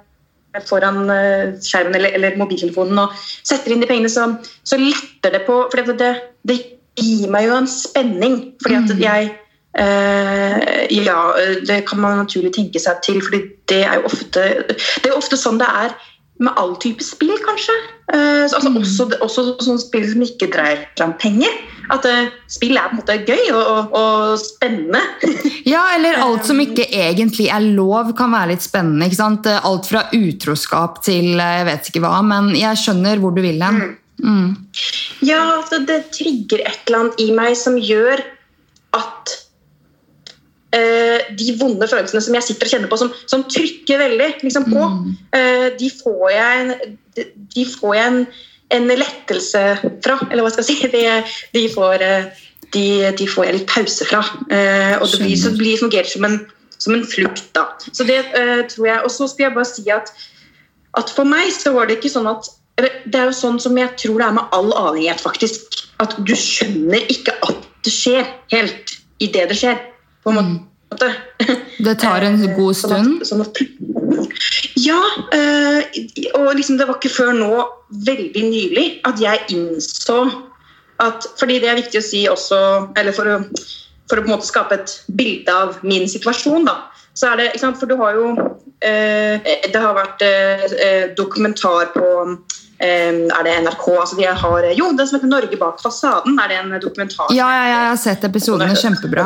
foran 0.67 1.10
eh, 1.10 1.53
skjermen 1.63 1.96
eller, 1.98 2.15
eller 2.17 2.38
mobiltelefonen 2.39 3.00
og 3.05 3.15
setter 3.22 3.74
inn 3.74 3.84
de 3.84 3.89
pengene, 3.89 4.12
så, 4.12 4.27
så 4.67 4.79
letter 4.79 5.38
det 5.38 5.46
på 5.48 5.63
For 5.72 5.93
det, 5.98 6.12
det 6.48 6.58
gir 7.00 7.31
meg 7.31 7.48
jo 7.48 7.55
en 7.62 7.70
spenning. 7.72 8.38
Fordi 8.63 8.79
at 8.81 8.93
jeg 9.00 9.31
eh, 9.79 10.70
Ja, 10.91 11.20
det 11.67 11.84
kan 11.88 12.01
man 12.03 12.24
naturlig 12.25 12.53
tenke 12.58 12.81
seg 12.84 13.00
til, 13.05 13.22
for 13.24 13.38
det 13.72 13.84
er 13.88 14.00
jo 14.01 14.10
ofte 14.12 14.48
Det 14.67 15.12
er 15.12 15.17
ofte 15.17 15.39
sånn 15.39 15.62
det 15.62 15.70
er 15.70 15.96
med 16.41 16.57
all 16.57 16.74
type 16.81 17.03
spill, 17.05 17.36
kanskje. 17.45 17.75
Uh, 18.12 18.48
altså 18.48 18.69
mm. 18.69 18.79
også, 18.81 19.05
også 19.21 19.43
sånne 19.62 19.81
spill 19.83 20.07
som 20.10 20.24
ikke 20.25 20.50
dreier 20.51 20.81
seg 20.98 21.05
om 21.05 21.13
penger. 21.21 21.53
At 21.93 22.05
uh, 22.07 22.31
spill 22.51 22.79
er 22.79 22.89
på 22.89 22.98
en 22.98 23.01
måte 23.01 23.17
gøy 23.27 23.51
og, 23.53 23.62
og, 23.62 23.95
og, 24.00 24.41
spennende. 24.41 25.01
ja, 25.74 25.83
eller 25.95 26.21
alt 26.24 26.50
som 26.50 26.62
ikke 26.63 26.88
egentlig 26.89 27.51
er 27.53 27.63
lov, 27.77 28.13
kan 28.17 28.33
være 28.33 28.55
litt 28.55 28.65
spennende. 28.65 29.07
ikke 29.07 29.21
sant? 29.21 29.50
Alt 29.51 29.89
fra 29.91 30.07
utroskap 30.17 31.01
til 31.05 31.36
jeg 31.38 31.67
vet 31.69 31.91
ikke 31.91 32.03
hva, 32.03 32.17
men 32.25 32.51
jeg 32.57 32.81
skjønner 32.81 33.21
hvor 33.21 33.36
du 33.38 33.43
vil 33.45 33.62
hen. 33.62 33.81
Mm. 33.81 33.98
Mm. 34.21 34.50
Ja, 35.25 35.63
det, 35.71 35.86
det 35.89 36.01
trigger 36.13 36.62
et 36.65 36.83
eller 36.86 37.05
annet 37.05 37.21
i 37.24 37.31
meg 37.33 37.55
som 37.57 37.77
gjør 37.81 38.21
at 38.98 39.38
de 40.71 41.55
vonde 41.59 41.87
følelsene 41.89 42.21
som 42.23 42.35
jeg 42.37 42.45
sitter 42.47 42.67
og 42.67 42.73
kjenner 42.75 42.91
på, 42.91 42.99
som, 43.01 43.11
som 43.27 43.43
trykker 43.51 43.99
veldig 43.99 44.29
liksom, 44.43 44.69
på, 44.71 44.85
mm. 44.93 45.09
uh, 45.35 45.67
de 45.79 45.89
får 45.97 46.23
jeg 46.31 46.61
en, 46.61 46.95
de 47.55 47.65
får 47.73 47.97
jeg 47.97 48.11
en, 48.13 48.21
en, 48.77 48.93
lettelse 49.01 49.65
fra. 50.05 50.15
Eller 50.29 50.45
hva 50.45 50.53
skal 50.53 50.63
jeg 50.63 50.69
si? 50.71 50.91
De, 50.95 51.03
de, 51.57 51.65
får, 51.73 52.05
uh, 52.05 52.47
de, 52.71 52.85
de 53.19 53.27
får, 53.27 53.49
jeg 53.49 53.57
litt 53.59 53.67
pause 53.71 54.07
fra. 54.07 54.23
og 54.23 55.05
det 55.11 55.21
blir, 55.25 55.35
så 55.39 55.51
blir, 55.57 55.81
fungerer 55.81 56.07
som 56.07 56.29
en, 56.29 56.39
som 56.77 56.95
en 56.95 57.05
flukt. 57.07 57.49
da. 57.57 57.67
Så 57.91 58.07
det 58.07 58.23
tror 58.71 58.87
jeg. 58.87 59.03
Og 59.03 59.11
så 59.11 59.27
skal 59.27 59.49
jeg 59.49 59.57
bare 59.57 59.67
si 59.73 59.85
at, 59.91 60.13
at 60.99 61.11
for 61.11 61.27
meg 61.27 61.51
så 61.55 61.75
var 61.75 61.91
det 61.91 61.99
ikke 61.99 62.15
sånn 62.15 62.31
at 62.31 62.47
det 62.81 63.17
er 63.17 63.27
jo 63.27 63.35
sånn 63.35 63.59
som 63.61 63.75
jeg 63.77 63.91
tror 63.99 64.21
det 64.21 64.27
er 64.29 64.35
med 64.39 64.55
all 64.55 64.71
avhengighet, 64.71 65.21
faktisk. 65.21 65.81
At 66.01 66.15
du 66.17 66.33
skjønner 66.37 67.03
ikke 67.11 67.35
at 67.45 67.67
det 67.85 67.93
skjer 67.93 68.27
helt 68.53 68.95
idet 69.21 69.49
det 69.51 69.57
skjer. 69.59 69.79
På 70.23 70.33
en 70.33 70.37
mm. 70.37 70.51
måte. 70.91 71.13
Det 71.81 71.95
tar 71.99 72.21
en 72.21 72.37
god 72.55 72.77
stund? 72.77 73.25
Sånn 73.25 73.41
at, 73.41 73.57
sånn 73.57 73.71
at, 73.71 73.91
ja. 74.77 74.99
Øh, 75.33 75.81
og 76.39 76.55
liksom 76.55 76.77
det 76.77 76.87
var 76.87 76.99
ikke 76.99 77.13
før 77.13 77.33
nå, 77.37 77.51
veldig 78.07 78.45
nylig, 78.47 78.87
at 79.07 79.21
jeg 79.21 79.45
innså 79.55 80.23
at 81.01 81.25
Fordi 81.39 81.55
det 81.57 81.65
er 81.65 81.79
viktig 81.79 81.97
å 81.97 82.05
si 82.05 82.19
også, 82.29 82.57
eller 82.99 83.15
for 83.17 83.25
å, 83.25 83.39
for 84.05 84.19
å 84.19 84.21
på 84.21 84.29
en 84.29 84.35
måte 84.35 84.45
skape 84.45 84.77
et 84.77 84.91
bilde 85.17 85.49
av 85.49 85.79
min 85.81 86.05
situasjon, 86.05 86.67
da. 86.67 86.75
Så 87.17 87.31
er 87.31 87.39
det, 87.41 87.47
For 87.57 87.89
du 87.89 87.95
har 87.99 88.13
jo 88.15 88.27
øh, 88.37 89.49
Det 89.73 89.81
har 89.81 89.97
vært 89.97 90.21
dokumentar 91.17 91.89
på 91.95 92.11
er 92.81 93.43
det 93.45 93.51
NRK 93.61 93.83
altså 93.93 94.15
de 94.17 94.25
har, 94.25 94.67
Jo, 94.73 94.87
den 94.97 95.07
som 95.07 95.17
heter 95.17 95.27
'Norge 95.29 95.57
bak 95.57 95.77
fasaden'. 95.81 96.39
er 96.43 96.47
det 96.47 96.57
en 96.57 96.79
dokumentar. 96.81 97.27
Ja, 97.29 97.49
ja, 97.53 97.63
jeg 97.67 97.89
har 97.89 97.95
sett 97.95 98.23
episodene. 98.23 98.75
Kjempebra. 98.75 99.25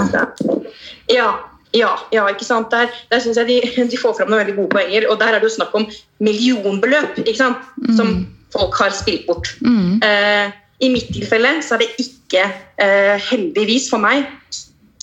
Ja, 1.12 1.30
ja, 1.76 1.92
ja, 2.16 2.28
ikke 2.32 2.48
sant? 2.48 2.72
Der, 2.72 2.92
der 3.12 3.20
synes 3.20 3.38
jeg 3.38 3.48
de, 3.50 3.88
de, 3.92 3.98
får 4.00 4.16
fram 4.18 4.32
noen 4.32 4.44
veldig 4.44 4.56
gode 4.60 4.74
poenger. 4.78 5.08
Og 5.12 5.20
der 5.20 5.36
er 5.36 5.44
det 5.44 5.50
jo 5.50 5.58
snakk 5.58 5.76
om 5.78 5.88
millionbeløp 6.24 7.20
ikke 7.24 7.40
sant? 7.40 7.66
Mm. 7.82 7.96
som 7.98 8.14
folk 8.56 8.78
har 8.80 8.96
spilt 8.96 9.26
bort. 9.28 9.52
Mm. 9.62 10.00
Eh, 10.06 10.54
I 10.86 10.92
mitt 10.92 11.12
tilfelle 11.16 11.58
så 11.64 11.76
er 11.76 11.84
det 11.84 11.92
ikke 12.04 12.46
eh, 12.82 13.16
Heldigvis 13.30 13.90
for 13.92 14.04
meg 14.04 14.28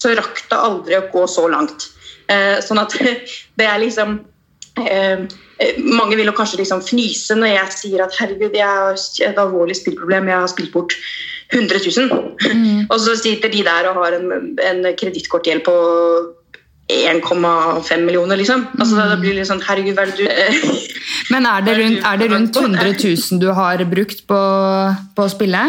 så 0.00 0.16
rakk 0.18 0.40
det 0.50 0.58
aldri 0.58 0.98
å 0.98 1.06
gå 1.12 1.26
så 1.30 1.46
langt. 1.52 1.90
Eh, 2.32 2.58
sånn 2.64 2.80
at 2.82 2.96
det 3.60 3.68
er 3.68 3.82
liksom 3.82 4.20
Eh, 4.80 5.26
mange 5.84 6.16
vil 6.16 6.30
jo 6.30 6.32
kanskje 6.36 6.62
liksom 6.62 6.80
fnyse 6.84 7.36
når 7.36 7.50
jeg 7.50 7.74
sier 7.76 8.02
at 8.04 8.14
herregud, 8.16 8.54
jeg 8.56 8.64
har 8.64 8.96
et 8.96 9.40
alvorlig 9.40 9.76
spillproblem, 9.76 10.30
jeg 10.30 10.40
har 10.40 10.48
spilt 10.50 10.72
bort 10.72 10.96
100 11.52 11.80
000. 11.84 12.20
Mm. 12.42 12.86
og 12.88 13.00
så 13.00 13.16
sitter 13.20 13.52
de 13.52 13.64
der 13.66 13.88
og 13.90 14.00
har 14.02 14.16
en, 14.18 14.56
en 14.58 14.86
kredittkortgjeld 14.98 15.64
på 15.66 15.74
1,5 16.92 18.00
millioner, 18.04 18.36
liksom. 18.36 18.66
Altså, 18.78 18.96
mm. 18.96 19.10
Det 19.10 19.18
blir 19.22 19.36
litt 19.38 19.48
sånn 19.48 19.62
Herregud, 19.64 19.94
hva 19.96 20.04
er 20.04 20.12
det 20.12 20.18
du 20.18 20.82
Men 21.32 21.46
er 21.48 21.64
det, 21.64 21.76
rundt, 21.78 22.02
er 22.04 22.18
det 22.20 22.28
rundt 22.32 22.58
100 22.58 22.92
000 22.98 23.40
du 23.40 23.48
har 23.56 23.84
brukt 23.88 24.24
på, 24.28 24.40
på 25.16 25.24
å 25.24 25.32
spille? 25.32 25.62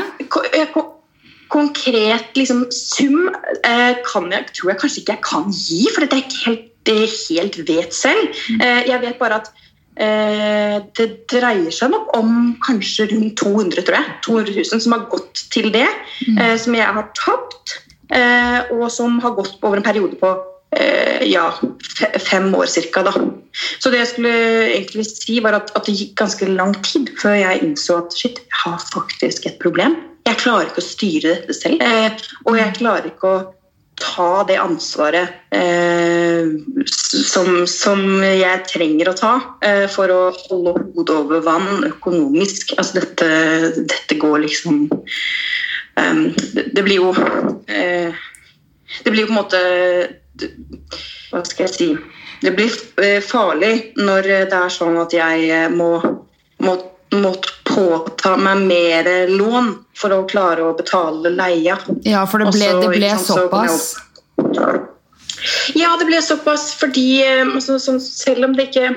Konkret 1.53 2.33
liksom, 2.39 2.65
sum 2.73 3.27
eh, 3.29 3.99
kan 4.07 4.31
jeg, 4.33 4.49
tror 4.57 4.73
jeg 4.73 4.81
kanskje 4.81 5.03
ikke 5.03 5.15
jeg 5.15 5.25
kan 5.29 5.51
gi, 5.53 5.81
for 5.93 6.03
det 6.03 6.17
er 6.17 6.23
ikke 6.25 6.45
helt, 6.47 6.69
det 6.83 6.97
helt 7.13 7.59
vet 7.69 7.93
selv. 7.95 8.39
Mm. 8.49 8.63
Eh, 8.65 8.81
jeg 8.89 9.03
vet 9.05 9.19
bare 9.21 9.43
at 9.43 9.51
det 9.93 11.05
dreier 11.29 11.73
seg 11.73 11.91
nok 11.93 12.15
om 12.17 12.53
kanskje 12.65 13.05
rundt 13.11 13.37
200 13.37 13.83
tror 13.85 13.99
jeg, 13.99 14.15
200 14.25 14.55
000 14.57 14.81
som 14.85 14.95
har 14.95 15.05
gått 15.11 15.43
til 15.53 15.69
det. 15.73 15.85
Mm. 16.25 16.39
Eh, 16.41 16.55
som 16.61 16.77
jeg 16.77 16.95
har 16.97 17.11
tapt, 17.19 17.75
eh, 18.09 18.73
og 18.73 18.87
som 18.93 19.19
har 19.23 19.35
gått 19.37 19.59
over 19.61 19.79
en 19.79 19.85
periode 19.85 20.19
på 20.21 20.33
ja, 21.29 21.51
fem 22.17 22.47
år 22.57 22.65
ca. 22.65 23.11
Så 23.53 23.91
det 23.93 23.99
jeg 23.99 24.07
skulle 24.09 24.31
egentlig 24.71 25.03
si, 25.05 25.35
var 25.45 25.53
at, 25.53 25.69
at, 25.77 25.85
det 25.85 25.93
gikk 25.93 26.15
ganske 26.17 26.47
lang 26.49 26.73
tid 26.81 27.11
før 27.21 27.35
jeg 27.37 27.61
innså 27.61 27.99
at 28.01 28.15
shit, 28.17 28.39
jeg 28.41 28.61
har 28.63 28.81
faktisk 28.89 29.45
et 29.45 29.59
problem. 29.61 29.93
Jeg 30.25 30.39
klarer 30.41 30.71
ikke 30.71 30.81
å 30.81 30.87
styre 30.87 31.35
dette 31.35 31.53
selv. 31.53 31.77
og 32.49 32.57
jeg 32.57 32.73
klarer 32.79 33.11
ikke 33.11 33.29
å 33.29 33.43
ta 33.99 34.43
det 34.47 34.57
ansvaret 34.57 35.29
eh, 35.53 36.49
som, 36.85 37.67
som, 37.69 38.01
jeg 38.23 38.63
trenger 38.69 39.11
å 39.11 39.15
ta 39.17 39.33
eh, 39.65 39.85
for 39.91 40.11
å 40.11 40.21
holde 40.47 40.73
hodet 40.95 41.15
over 41.15 41.43
vann 41.45 41.85
økonomisk. 41.87 42.73
Altså 42.77 43.01
dette, 43.01 43.29
dette 43.77 44.17
går 44.19 44.43
liksom 44.45 44.87
um, 44.89 46.23
det, 46.53 46.81
blir 46.81 46.99
jo 46.99 47.13
eh, 47.67 48.13
Det 49.03 49.11
blir 49.11 49.23
jo 49.23 49.29
på 49.29 49.33
en 49.33 49.41
måte 49.41 49.61
Hva 51.31 51.43
skal 51.45 51.67
jeg 51.67 51.73
si 51.73 51.89
Det 52.43 52.53
blir 52.57 52.73
eh, 53.03 53.19
farlig 53.23 53.93
når 53.99 54.29
det 54.51 54.57
er 54.57 54.73
sånn 54.73 54.97
at 55.01 55.13
jeg 55.15 55.49
eh, 55.53 55.69
må, 55.71 55.95
må, 56.65 56.77
må 57.13 57.35
påta 57.73 58.35
meg 58.37 58.63
mer 58.69 59.09
lån 59.31 59.73
for 59.97 60.15
å 60.15 60.23
klare 60.29 60.65
å 60.65 60.75
betale 60.77 61.33
leia. 61.33 61.77
Ja, 62.07 62.23
for 62.29 62.43
det 62.43 62.53
ble, 62.53 62.69
Også, 62.69 62.81
det 62.81 62.97
ble 62.97 63.11
såpass? 63.25 63.79
Ja, 65.75 65.91
det 65.99 66.07
ble 66.07 66.21
såpass 66.23 66.69
fordi 66.79 67.07
så, 67.61 67.79
så, 67.81 67.97
selv 67.99 68.47
om 68.47 68.55
det 68.55 68.69
ikke 68.69 68.93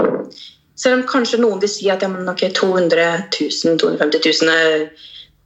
Selv 0.77 0.99
om 0.99 1.07
kanskje 1.09 1.41
noen 1.41 1.61
vil 1.63 1.71
si 1.73 1.87
at 1.89 2.03
ja, 2.05 2.09
men, 2.13 2.29
okay, 2.29 2.51
200 2.53 3.07
000, 3.33 3.79
250 3.81 4.21
000 4.45 4.89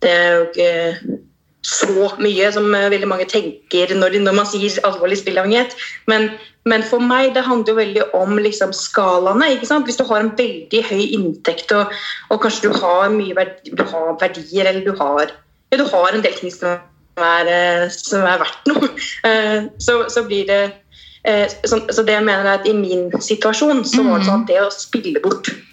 det 0.00 0.10
er 0.10 0.32
jo 0.34 0.46
ikke 0.48 1.18
så 1.60 2.06
mye 2.20 2.48
som 2.54 2.74
eh, 2.74 2.88
veldig 2.92 3.08
mange 3.08 3.26
tenker 3.28 3.92
når, 3.96 4.16
når 4.24 4.36
man 4.36 4.48
sier 4.48 4.78
alvorlig 4.88 5.18
spillavhengighet. 5.20 5.76
Men, 6.08 6.30
men, 6.68 6.82
for 6.84 7.00
meg 7.00 7.32
det 7.36 7.46
handler 7.46 7.72
jo 7.72 7.78
veldig 7.78 8.02
om 8.18 8.36
liksom, 8.38 8.74
skalaene. 8.76 9.48
Hvis 9.60 9.96
du 9.96 10.04
har 10.08 10.20
en 10.20 10.32
veldig 10.36 10.82
høy 10.90 11.04
inntekt 11.16 11.72
og, 11.72 11.94
og 12.28 12.42
kanskje 12.42 12.68
du 12.68 12.76
har 12.82 13.08
mye 13.14 13.36
verdi, 13.36 13.72
du 13.72 13.84
har 13.88 14.18
verdier 14.20 14.68
eller 14.68 14.84
du 14.84 14.92
har, 14.98 15.32
ja, 15.70 15.80
du 15.80 15.86
har 15.88 16.12
en 16.12 16.26
del 16.26 16.36
ting 16.36 16.52
som 16.52 16.76
er, 17.20 17.48
eh, 17.48 17.86
som 17.94 18.26
er 18.28 18.44
verdt 18.44 18.70
noe, 18.70 18.92
eh, 19.28 19.70
så, 19.80 20.02
så 20.12 20.26
blir 20.28 20.46
det 20.50 20.62
så, 21.68 21.76
så, 21.92 22.00
det 22.00 22.14
jeg 22.14 22.24
mener 22.24 22.46
er 22.46 22.54
at 22.54 22.64
I 22.64 22.72
min 22.72 23.10
situasjon 23.12 23.82
så 23.84 24.00
var 24.06 24.22
det 24.22 24.24
sånn 24.24 24.46
at 24.46 24.48
det 24.48 24.62
å 24.64 24.70
spille 24.72 25.20
bort 25.20 25.50
Eh, 25.52 25.69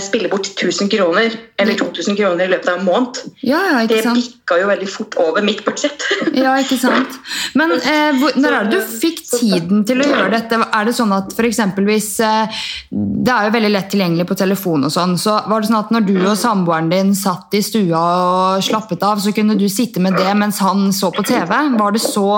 spille 0.00 0.28
bort 0.32 0.46
1000 0.46 0.88
kroner 0.88 1.34
eller 1.60 1.76
2000 1.78 2.16
kroner 2.16 2.46
i 2.46 2.50
løpet 2.50 2.68
av 2.72 2.78
en 2.78 2.86
måned. 2.86 3.18
Ja, 3.44 3.60
ja, 3.68 3.80
det 3.86 4.00
bikka 4.02 4.56
jo 4.58 4.68
veldig 4.70 4.88
fort 4.90 5.16
over 5.20 5.44
mitt 5.44 5.60
budsjett. 5.66 6.02
ja, 6.44 6.54
ikke 6.60 6.78
sant. 6.80 7.18
Men 7.58 7.74
eh, 7.76 8.16
hvor, 8.18 8.34
når 8.40 8.56
er 8.56 8.70
det 8.70 8.80
du 8.80 8.94
fikk 9.02 9.20
tiden 9.28 9.84
til 9.86 10.00
å 10.02 10.08
gjøre 10.08 10.30
dette? 10.32 10.58
Er 10.64 10.88
det 10.88 10.94
sånn 10.96 11.12
at 11.14 11.34
for 11.36 11.46
hvis 11.84 12.08
eh, 12.24 12.62
Det 12.90 13.32
er 13.34 13.48
jo 13.48 13.54
veldig 13.54 13.72
lett 13.74 13.90
tilgjengelig 13.92 14.26
på 14.30 14.38
telefon 14.40 14.88
og 14.88 14.94
sånn. 14.94 15.16
Så 15.20 15.36
var 15.50 15.62
det 15.62 15.70
sånn 15.70 15.80
at 15.82 15.92
når 15.94 16.06
du 16.08 16.16
og 16.22 16.38
samboeren 16.40 16.88
din 16.92 17.12
satt 17.18 17.54
i 17.54 17.62
stua 17.64 18.04
og 18.04 18.64
slappet 18.64 19.04
av, 19.06 19.20
så 19.22 19.34
kunne 19.36 19.58
du 19.60 19.68
sitte 19.72 20.02
med 20.02 20.16
det 20.18 20.32
mens 20.38 20.62
han 20.64 20.88
så 20.96 21.12
på 21.14 21.26
TV? 21.28 21.52
Var 21.78 21.94
det 21.94 22.02
så 22.02 22.28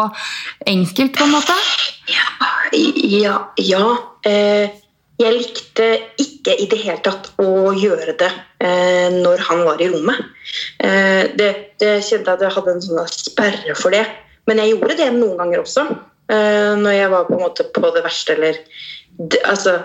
enkelt, 0.67 1.15
på 1.17 1.25
en 1.25 1.37
måte? 1.39 1.57
Ja. 2.11 2.27
ja, 2.75 3.39
ja. 3.57 3.87
Eh, 4.27 4.83
jeg 5.17 5.33
likte 5.33 5.87
ikke 6.21 6.55
i 6.61 6.67
det 6.69 6.79
hele 6.83 7.01
tatt 7.05 7.31
å 7.41 7.73
gjøre 7.73 8.17
det 8.21 8.29
eh, 8.61 9.09
når 9.15 9.45
han 9.49 9.63
var 9.65 9.81
i 9.81 9.89
rommet. 9.93 10.21
Eh, 10.85 11.33
det, 11.39 11.49
det 11.81 11.95
kjente 12.05 12.29
jeg 12.29 12.35
at 12.35 12.45
jeg 12.45 12.57
hadde 12.59 12.75
en 12.75 12.85
sånn 12.85 13.09
sperre 13.13 13.77
for 13.79 13.97
det. 13.97 14.05
Men 14.47 14.61
jeg 14.61 14.75
gjorde 14.75 14.99
det 15.01 15.09
noen 15.17 15.41
ganger 15.41 15.65
også. 15.65 15.87
Eh, 16.29 16.75
når 16.83 16.99
jeg 16.99 17.13
var 17.15 17.27
på 17.29 17.37
en 17.37 17.45
måte 17.47 17.67
på 17.73 17.93
det 17.95 18.05
verste 18.05 18.37
eller 18.37 18.61
det, 19.17 19.41
Altså, 19.49 19.79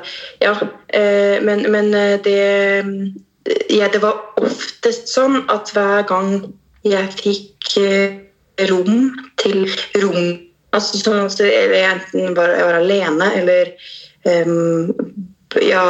ja. 0.44 0.56
Eh, 0.92 1.38
men, 1.44 1.64
men 1.72 1.94
eh, 1.96 2.18
det 2.20 2.40
ja, 3.72 3.88
Det 3.88 4.02
var 4.04 4.20
oftest 4.42 5.08
sånn 5.10 5.46
at 5.50 5.72
hver 5.74 6.04
gang 6.10 6.34
jeg 6.86 7.08
fikk 7.16 7.72
eh, 7.80 8.20
rom 8.70 9.14
til 9.42 9.64
rom 10.02 10.36
altså 10.76 11.00
sånn 11.02 11.26
at 11.26 11.40
jeg 11.42 11.82
enten 11.88 12.36
var, 12.38 12.54
jeg 12.56 12.68
var 12.68 12.78
alene 12.80 13.28
eller 13.40 13.74
ja, 15.60 15.86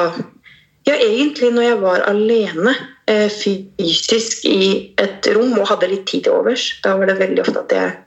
ja, 0.88 0.96
egentlig 0.96 1.52
når 1.54 1.68
jeg 1.68 1.80
var 1.84 2.06
alene 2.10 2.74
eh, 3.12 3.28
fysisk 3.30 4.46
i 4.50 4.94
et 5.02 5.28
rom 5.36 5.54
og 5.60 5.68
hadde 5.70 5.92
litt 5.92 6.08
tid 6.10 6.26
til 6.26 6.40
overs. 6.40 6.72
Da 6.86 6.96
var 6.98 7.12
det 7.12 7.20
veldig 7.22 7.44
ofte 7.46 7.62
at 7.62 7.76
jeg 7.76 7.98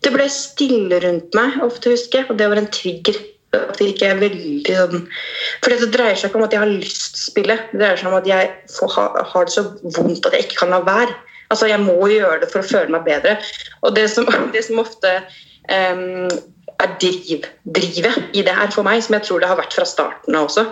Det 0.00 0.14
ble 0.14 0.26
stille 0.32 0.96
rundt 1.04 1.36
meg, 1.36 1.60
ofte 1.62 1.92
husker 1.92 2.22
jeg, 2.22 2.30
og 2.32 2.38
det 2.40 2.48
var 2.48 2.58
en 2.58 2.72
trigger. 2.72 3.18
At 3.52 3.78
det 3.80 3.88
ikke 3.90 4.06
er 4.06 4.20
veldig 4.20 4.74
sånn 4.78 5.00
For 5.58 5.72
det 5.74 5.88
dreier 5.90 6.14
seg 6.14 6.30
ikke 6.30 6.38
om 6.38 6.44
at 6.46 6.52
jeg 6.54 6.62
har 6.62 6.70
lyst 6.70 7.08
til 7.16 7.18
å 7.18 7.24
spille. 7.24 7.56
Det 7.72 7.80
dreier 7.80 7.98
seg 7.98 8.10
om 8.10 8.18
at 8.20 8.28
jeg 8.30 8.52
har 9.32 9.48
det 9.48 9.54
så 9.54 9.64
vondt 9.96 10.28
at 10.28 10.36
jeg 10.36 10.46
ikke 10.46 10.60
kan 10.62 10.74
la 10.74 10.80
være. 10.86 11.16
Altså, 11.50 11.66
Jeg 11.66 11.82
må 11.82 11.98
gjøre 12.10 12.40
det 12.44 12.50
for 12.52 12.62
å 12.62 12.70
føle 12.70 12.94
meg 12.94 13.06
bedre. 13.06 13.36
Og 13.82 13.94
det 13.96 14.06
som, 14.12 14.28
det 14.54 14.62
som 14.66 14.82
ofte 14.82 15.16
um, 15.66 16.30
er 16.80 16.94
driv, 17.00 17.46
drivet 17.64 18.36
i 18.36 18.44
det 18.46 18.54
her 18.56 18.72
for 18.74 18.86
meg, 18.86 19.02
som 19.04 19.16
jeg 19.16 19.26
tror 19.26 19.42
det 19.42 19.50
har 19.50 19.58
vært 19.60 19.76
fra 19.76 19.86
starten 19.88 20.36
av 20.36 20.48
også, 20.48 20.66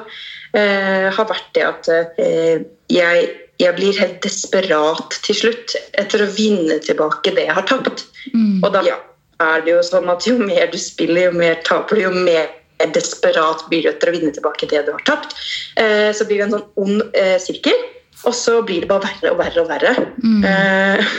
eh, 0.56 1.08
har 1.14 1.28
vært 1.28 1.50
det 1.56 1.66
at 1.66 1.90
eh, 1.92 2.64
jeg, 2.92 3.26
jeg, 3.60 3.74
blir 3.76 4.00
helt 4.00 4.20
desperat 4.24 5.18
til 5.26 5.40
slutt 5.42 5.76
etter 6.00 6.24
å 6.24 6.30
vinne 6.36 6.78
tilbake 6.84 7.34
det 7.36 7.48
jeg 7.48 7.58
har 7.58 7.68
tapt. 7.68 8.06
Mm. 8.32 8.62
Og 8.62 8.72
da 8.74 8.84
ja, 8.86 8.98
er 9.44 9.66
det 9.66 9.76
jo 9.76 9.84
sånn 9.86 10.08
at 10.12 10.26
jo 10.28 10.38
mer 10.40 10.70
du 10.72 10.78
spiller, 10.80 11.28
jo 11.28 11.36
mer 11.36 11.60
taper 11.66 12.00
du, 12.00 12.06
jo 12.08 12.14
mer 12.16 12.48
desperat 12.94 13.64
blir 13.70 13.84
du 13.84 13.90
etter 13.90 14.10
å 14.10 14.14
vinne 14.14 14.34
tilbake 14.34 14.68
det 14.70 14.84
du 14.86 14.92
har 14.94 15.06
tapt. 15.06 15.34
Eh, 15.80 16.10
så 16.14 16.26
blir 16.28 16.40
det 16.40 16.48
en 16.48 16.58
sånn 16.58 16.68
ond 16.84 17.22
sirkel. 17.42 17.86
Og 18.26 18.34
så 18.34 18.56
blir 18.66 18.82
det 18.82 18.88
bare 18.90 19.06
verre 19.06 19.30
og 19.30 19.38
verre 19.38 19.62
og 19.62 19.68
verre. 19.70 19.92
Mm. 20.24 20.42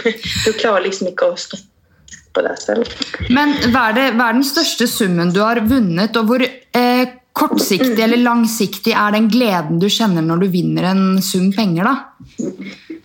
du 0.44 0.50
klarer 0.60 0.84
liksom 0.84 1.08
ikke 1.14 1.30
å 1.32 1.38
stoppe 1.40 1.79
på 2.40 2.48
deg 2.48 2.60
selv. 2.64 2.98
Men 3.30 3.54
hva 3.70 3.90
er, 3.90 3.98
det, 3.98 4.08
hva 4.16 4.32
er, 4.32 4.40
den 4.40 4.48
største 4.48 4.88
summen 4.90 5.34
du 5.36 5.42
har 5.44 5.62
vunnet, 5.68 6.16
og 6.16 6.32
hvor 6.32 6.46
eh, 6.48 7.04
kortsiktig 7.40 8.00
eller 8.04 8.24
langsiktig 8.24 8.96
er 8.96 9.14
den 9.16 9.30
gleden 9.32 9.80
du 9.82 9.88
kjenner 9.92 10.26
når 10.26 10.44
du 10.44 10.50
vinner 10.56 10.90
en 10.90 11.06
sum 11.24 11.52
penger, 11.56 11.92
da? 11.92 12.96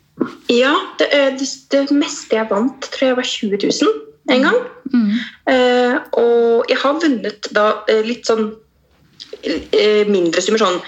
Ja, 0.53 0.73
det, 1.01 1.11
det, 1.41 1.49
det 1.75 1.85
meste 1.99 2.39
jeg 2.39 2.49
vant, 2.51 2.89
tror 2.95 3.11
jeg 3.11 3.19
var 3.19 3.29
20 3.29 3.59
000 3.67 3.95
en 4.35 4.47
gang. 4.47 4.61
Mm. 4.93 5.09
Eh, 5.53 5.97
og 6.21 6.71
jeg 6.71 6.81
har 6.81 7.01
vunnet 7.03 7.49
da 7.57 7.67
eh, 7.91 8.05
litt 8.07 8.29
sånn 8.29 8.47
eh, 9.45 10.05
mindre 10.09 10.45
summer, 10.45 10.63
sånn 10.63 10.81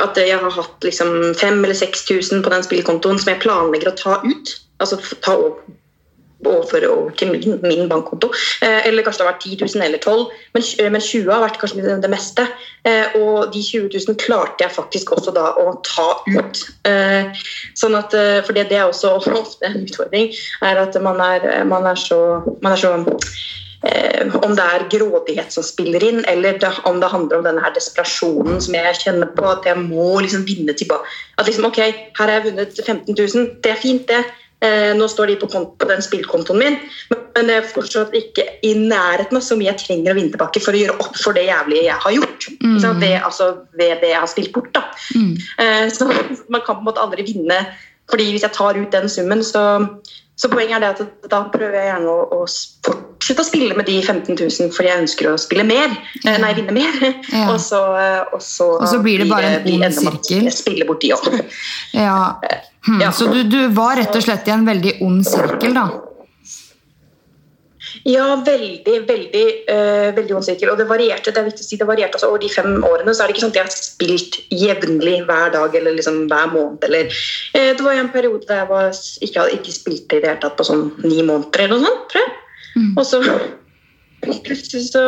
at 0.00 0.16
jeg 0.16 0.38
har 0.40 0.54
hatt 0.56 0.86
liksom 0.86 1.10
5000 1.36 1.64
eller 1.66 1.76
6000 1.76 2.42
på 2.44 2.52
den 2.54 2.64
spillkontoen 2.64 3.20
som 3.20 3.32
jeg 3.34 3.42
planlegger 3.44 3.92
å 3.92 3.98
ta 3.98 4.18
ut. 4.24 4.54
Altså 4.82 4.98
ta 5.22 5.36
overføre 6.44 6.90
over 6.90 7.14
til 7.18 7.32
min, 7.32 7.58
min 7.62 7.88
bankkonto. 7.90 8.32
Eh, 8.62 8.86
eller 8.88 9.06
kanskje 9.06 9.22
det 9.22 9.26
har 9.26 9.32
vært 9.32 9.46
10 9.46 9.76
000 9.76 9.86
eller 9.86 10.02
12 10.02 10.24
men, 10.54 10.66
eh, 10.78 10.90
men 10.90 11.00
20 11.00 11.32
har 11.32 11.44
vært 11.44 11.60
kanskje 11.62 11.96
det, 12.02 12.12
meste. 12.12 12.46
Eh, 12.88 13.16
og 13.20 13.52
de 13.54 13.62
20 13.62 13.88
000 13.94 14.18
klarte 14.20 14.66
jeg 14.66 14.74
faktisk 14.74 15.14
også 15.16 15.34
da 15.36 15.48
å 15.62 15.76
ta 15.86 16.10
ut. 16.28 16.64
Eh, 16.88 17.44
sånn 17.78 17.96
at, 17.98 18.14
eh, 18.14 18.42
for 18.46 18.56
det, 18.56 18.68
det, 18.72 18.80
er 18.80 18.90
også 18.90 19.16
ofte 19.42 19.68
en 19.68 19.82
utfordring, 19.84 20.32
er 20.62 20.84
at 20.86 21.00
man 21.02 21.20
er, 21.22 21.64
man 21.68 21.86
er 21.88 21.98
så, 21.98 22.22
man 22.60 22.74
er 22.74 22.82
så 22.82 22.94
Eh, 23.82 24.34
om 24.46 24.52
det 24.54 24.62
er 24.62 24.84
grådighet 24.90 25.50
som 25.50 25.64
spiller 25.66 26.04
inn, 26.06 26.20
eller 26.30 26.60
om 26.86 27.00
det 27.02 27.08
handler 27.10 27.40
om 27.40 27.46
denne 27.48 27.62
her 27.64 27.72
desperasjonen 27.74 28.60
som 28.62 28.76
jeg 28.78 29.00
kjenner 29.00 29.32
på, 29.34 29.42
at 29.50 29.66
jeg 29.66 29.80
må 29.80 30.20
liksom 30.22 30.44
vinne 30.46 30.74
tilbake. 30.78 31.10
At 31.34 31.50
liksom, 31.50 31.66
ok, 31.66 31.80
her 31.82 32.22
har 32.22 32.34
jeg 32.36 32.44
vunnet 32.44 32.78
15 32.78 33.16
000, 33.18 33.48
det 33.64 33.72
er 33.72 33.80
fint, 33.82 34.06
det. 34.06 34.22
Eh, 34.62 34.92
nå 34.94 35.08
står 35.10 35.32
de 35.32 35.36
på, 35.42 35.48
på 35.50 35.86
den 35.90 36.02
spillkontoen 36.04 36.60
min, 36.60 36.76
men 37.10 37.48
det 37.48 37.54
er 37.58 37.66
fortsatt 37.66 38.14
ikke 38.14 38.44
i 38.62 38.74
nærheten 38.78 39.38
av 39.38 39.42
så 39.42 39.56
mye 39.58 39.72
jeg 39.72 39.80
trenger 39.80 40.12
å 40.12 40.18
vinne 40.18 40.34
tilbake 40.34 40.62
for 40.62 40.76
å 40.76 40.82
gjøre 40.82 40.98
opp 41.02 41.18
for 41.18 41.34
det 41.34 41.48
jævlige 41.48 41.88
jeg 41.88 41.98
har 42.04 42.14
gjort. 42.14 42.48
Mm. 42.60 42.76
Ved, 43.00 43.16
altså, 43.18 43.48
ved, 43.74 43.96
det 44.04 44.12
jeg 44.12 44.20
har 44.20 44.30
spilt 44.30 44.52
bort. 44.54 44.70
Da. 44.76 44.84
Mm. 45.18 45.32
Eh, 45.64 45.86
så 45.90 46.06
man 46.54 46.62
kan 46.62 46.78
på 46.78 46.84
en 46.84 46.90
måte 46.92 47.02
aldri 47.02 47.26
vinne, 47.26 47.58
fordi 48.10 48.30
hvis 48.30 48.46
jeg 48.46 48.54
tar 48.54 48.78
ut 48.78 48.94
den 48.94 49.10
summen, 49.10 49.42
så, 49.46 49.64
så 50.38 50.50
poenget 50.52 50.78
er 50.78 50.84
det 50.84 50.94
at 50.94 51.30
da 51.32 51.44
prøver 51.50 51.80
jeg 51.80 51.90
gjerne 51.90 52.14
å, 52.14 52.24
å 52.38 52.40
fortsette 52.86 53.42
å 53.42 53.50
spille 53.50 53.74
med 53.78 53.90
de 53.90 53.98
15 53.98 54.34
000 54.36 54.74
fordi 54.74 54.90
jeg 54.92 55.04
ønsker 55.08 55.32
å 55.32 55.38
spille 55.42 55.66
mer. 55.66 55.94
Eh, 56.22 56.38
nei, 56.38 56.54
vinne 56.58 56.78
mer. 56.78 57.06
Ja. 57.32 57.48
Og, 57.52 57.58
så, 57.62 57.82
og, 58.30 58.38
så, 58.38 58.76
og, 58.78 58.90
så, 58.90 59.02
blir 59.02 59.24
det 59.24 59.32
bare 59.32 59.56
en 59.58 59.72
ond 59.80 59.98
sirkel. 60.04 60.52
Spille 60.54 60.86
bort 60.86 61.02
de 61.02 61.16
òg. 61.18 61.32
Ja. 61.98 62.36
Hmm, 62.86 63.00
ja. 63.00 63.12
Så 63.12 63.28
du, 63.30 63.42
du, 63.46 63.60
var 63.74 63.96
rett 63.96 64.16
og 64.16 64.24
slett 64.24 64.48
i 64.48 64.54
en 64.54 64.66
veldig 64.66 64.96
ond 65.06 65.22
sirkel, 65.26 65.76
da? 65.76 65.86
Ja, 68.08 68.34
veldig, 68.46 68.94
veldig, 69.06 69.44
uh, 69.70 70.08
veldig 70.16 70.34
ond 70.34 70.46
sirkel. 70.46 70.72
Og 70.72 70.80
det 70.80 70.88
varierte 70.90 71.30
det 71.30 71.38
er 71.38 71.48
viktig 71.50 71.62
å 71.62 71.68
si, 71.68 71.78
det 71.78 71.86
varierte 71.86 72.18
altså, 72.18 72.32
over 72.32 72.42
de 72.42 72.50
fem 72.50 72.74
årene. 72.88 73.14
så 73.14 73.22
er 73.22 73.30
det 73.30 73.36
ikke 73.36 73.44
sånn 73.44 73.54
at 73.54 73.60
jeg 73.60 73.68
har 73.68 73.74
spilt 73.76 74.38
jevnlig 74.50 75.16
hver 75.28 75.54
dag 75.54 75.78
eller 75.78 75.98
liksom 75.98 76.22
hver 76.30 76.52
måned. 76.54 76.82
Eller, 76.88 77.10
uh, 77.54 77.70
det 77.70 77.86
var 77.86 77.98
en 77.98 78.12
periode 78.14 78.46
der 78.48 78.62
jeg 78.62 78.70
var, 78.72 79.02
ikke 79.28 79.48
ikke 79.58 79.78
spilte 79.78 80.18
i 80.18 80.22
det 80.22 80.32
hele 80.32 80.42
tatt 80.42 80.58
på 80.58 80.66
sånn 80.66 80.86
ni 81.04 81.20
måneder 81.20 81.66
eller 81.66 81.78
noe 81.78 81.90
sånt. 81.90 82.06
tror 82.14 82.24
jeg. 82.24 82.38
Mm. 82.72 82.92
Og 82.96 83.06
så 83.06 83.22
plutselig 84.46 84.84
så 84.86 85.04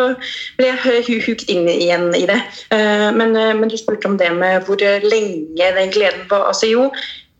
ble 0.58 0.72
jeg 0.72 1.20
hukt 1.24 1.50
inn 1.50 1.68
igjen 1.70 2.08
i 2.18 2.24
det. 2.30 2.40
Uh, 2.70 3.10
men, 3.16 3.34
men, 3.34 3.66
du 3.70 3.78
spurte 3.80 4.10
om 4.10 4.18
det 4.20 4.30
med 4.38 4.66
hvor 4.68 4.78
lenge 4.82 5.74
den 5.78 5.94
gleden 5.94 6.26
var. 6.30 6.50
Altså 6.52 6.70
jo, 6.70 6.88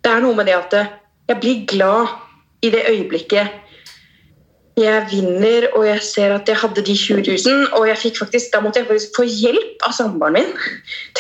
det 0.05 0.13
er 0.13 0.25
noe 0.25 0.37
med 0.37 0.49
det 0.51 0.57
at 0.59 0.75
jeg 1.31 1.41
blir 1.41 1.63
glad 1.71 2.13
i 2.65 2.71
det 2.73 2.85
øyeblikket 2.91 3.61
jeg 4.75 5.07
vinner 5.11 5.69
og 5.77 5.85
jeg 5.87 6.03
ser 6.03 6.33
at 6.35 6.49
jeg 6.51 6.59
hadde 6.59 6.83
de 6.83 6.97
20 6.99 7.23
000. 7.23 7.67
Og 7.79 7.87
jeg 7.89 8.01
fikk 8.01 8.19
faktisk, 8.25 8.51
da 8.51 8.63
måtte 8.65 8.83
jeg 8.83 8.89
faktisk 8.89 9.21
få 9.21 9.27
hjelp 9.29 9.87
av 9.87 9.95
samboeren 9.95 10.41
min. 10.41 10.51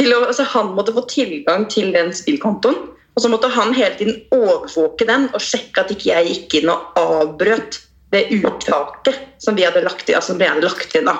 Å, 0.02 0.18
altså 0.26 0.46
han 0.56 0.72
måtte 0.74 0.94
få 0.96 1.04
tilgang 1.10 1.68
til 1.70 1.92
den 1.94 2.10
spillkontoen. 2.14 2.80
Og 3.14 3.22
så 3.22 3.30
måtte 3.30 3.50
han 3.54 3.70
hele 3.76 3.94
tiden 3.94 4.16
overvåke 4.34 5.06
den 5.06 5.28
og 5.30 5.42
sjekke 5.42 5.84
at 5.84 5.92
ikke 5.94 6.10
jeg 6.10 6.32
gikk 6.32 6.56
inn 6.58 6.72
og 6.72 6.98
avbrøt 6.98 7.78
det 8.10 8.26
uttaket 8.34 9.20
som 9.42 9.54
vi 9.54 9.66
hadde 9.66 9.84
lagt, 9.86 10.10
altså, 10.10 10.34
vi 10.38 10.50
hadde 10.50 10.66
lagt 10.66 10.98
inn. 10.98 11.06
da 11.06 11.14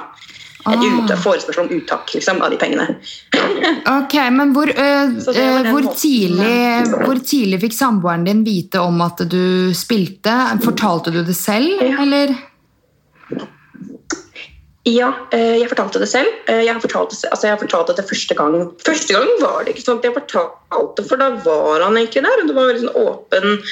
et 0.65 1.13
ah. 1.13 1.21
forespørsel 1.21 1.67
om 1.67 1.73
uttak 1.77 2.15
liksom, 2.15 2.41
av 2.45 2.53
de 2.53 2.59
pengene. 2.61 2.87
ok, 3.99 4.17
Men 4.33 4.55
hvor, 4.57 4.71
uh, 4.71 5.13
hvor, 5.21 5.91
tidlig, 5.99 6.57
hvor, 6.95 7.21
tidlig, 7.21 7.61
fikk 7.67 7.77
samboeren 7.77 8.25
din 8.25 8.45
vite 8.47 8.81
om 8.81 9.03
at 9.05 9.27
du 9.29 9.75
spilte? 9.77 10.35
Fortalte 10.65 11.13
du 11.15 11.23
det 11.27 11.37
selv, 11.37 11.83
ja. 11.85 12.01
eller? 12.05 12.35
Ja, 14.85 15.11
jeg 15.33 15.69
fortalte 15.71 16.01
det 16.03 16.11
selv. 16.11 16.29
Jeg 16.45 16.69
har 16.69 16.81
fortalt 16.83 17.15
det, 17.15 17.23
altså 17.33 17.49
jeg 17.49 17.61
fortalte 17.63 17.95
det 17.97 18.05
første 18.05 18.37
gang. 18.37 18.57
Første 18.85 19.17
gang 19.17 19.31
var 19.41 19.65
det 19.65 19.73
ikke 19.73 19.85
sånn 19.87 20.01
at 20.03 20.09
jeg 20.11 20.17
fortalte, 20.19 21.07
for 21.09 21.21
da 21.21 21.31
var 21.41 21.87
han 21.87 21.97
egentlig 21.97 22.25
der. 22.27 22.43
og 22.43 22.51
Det 22.51 22.57
var 22.59 22.69
veldig 22.69 22.83
sånn 22.85 22.99
åpen 23.01 23.63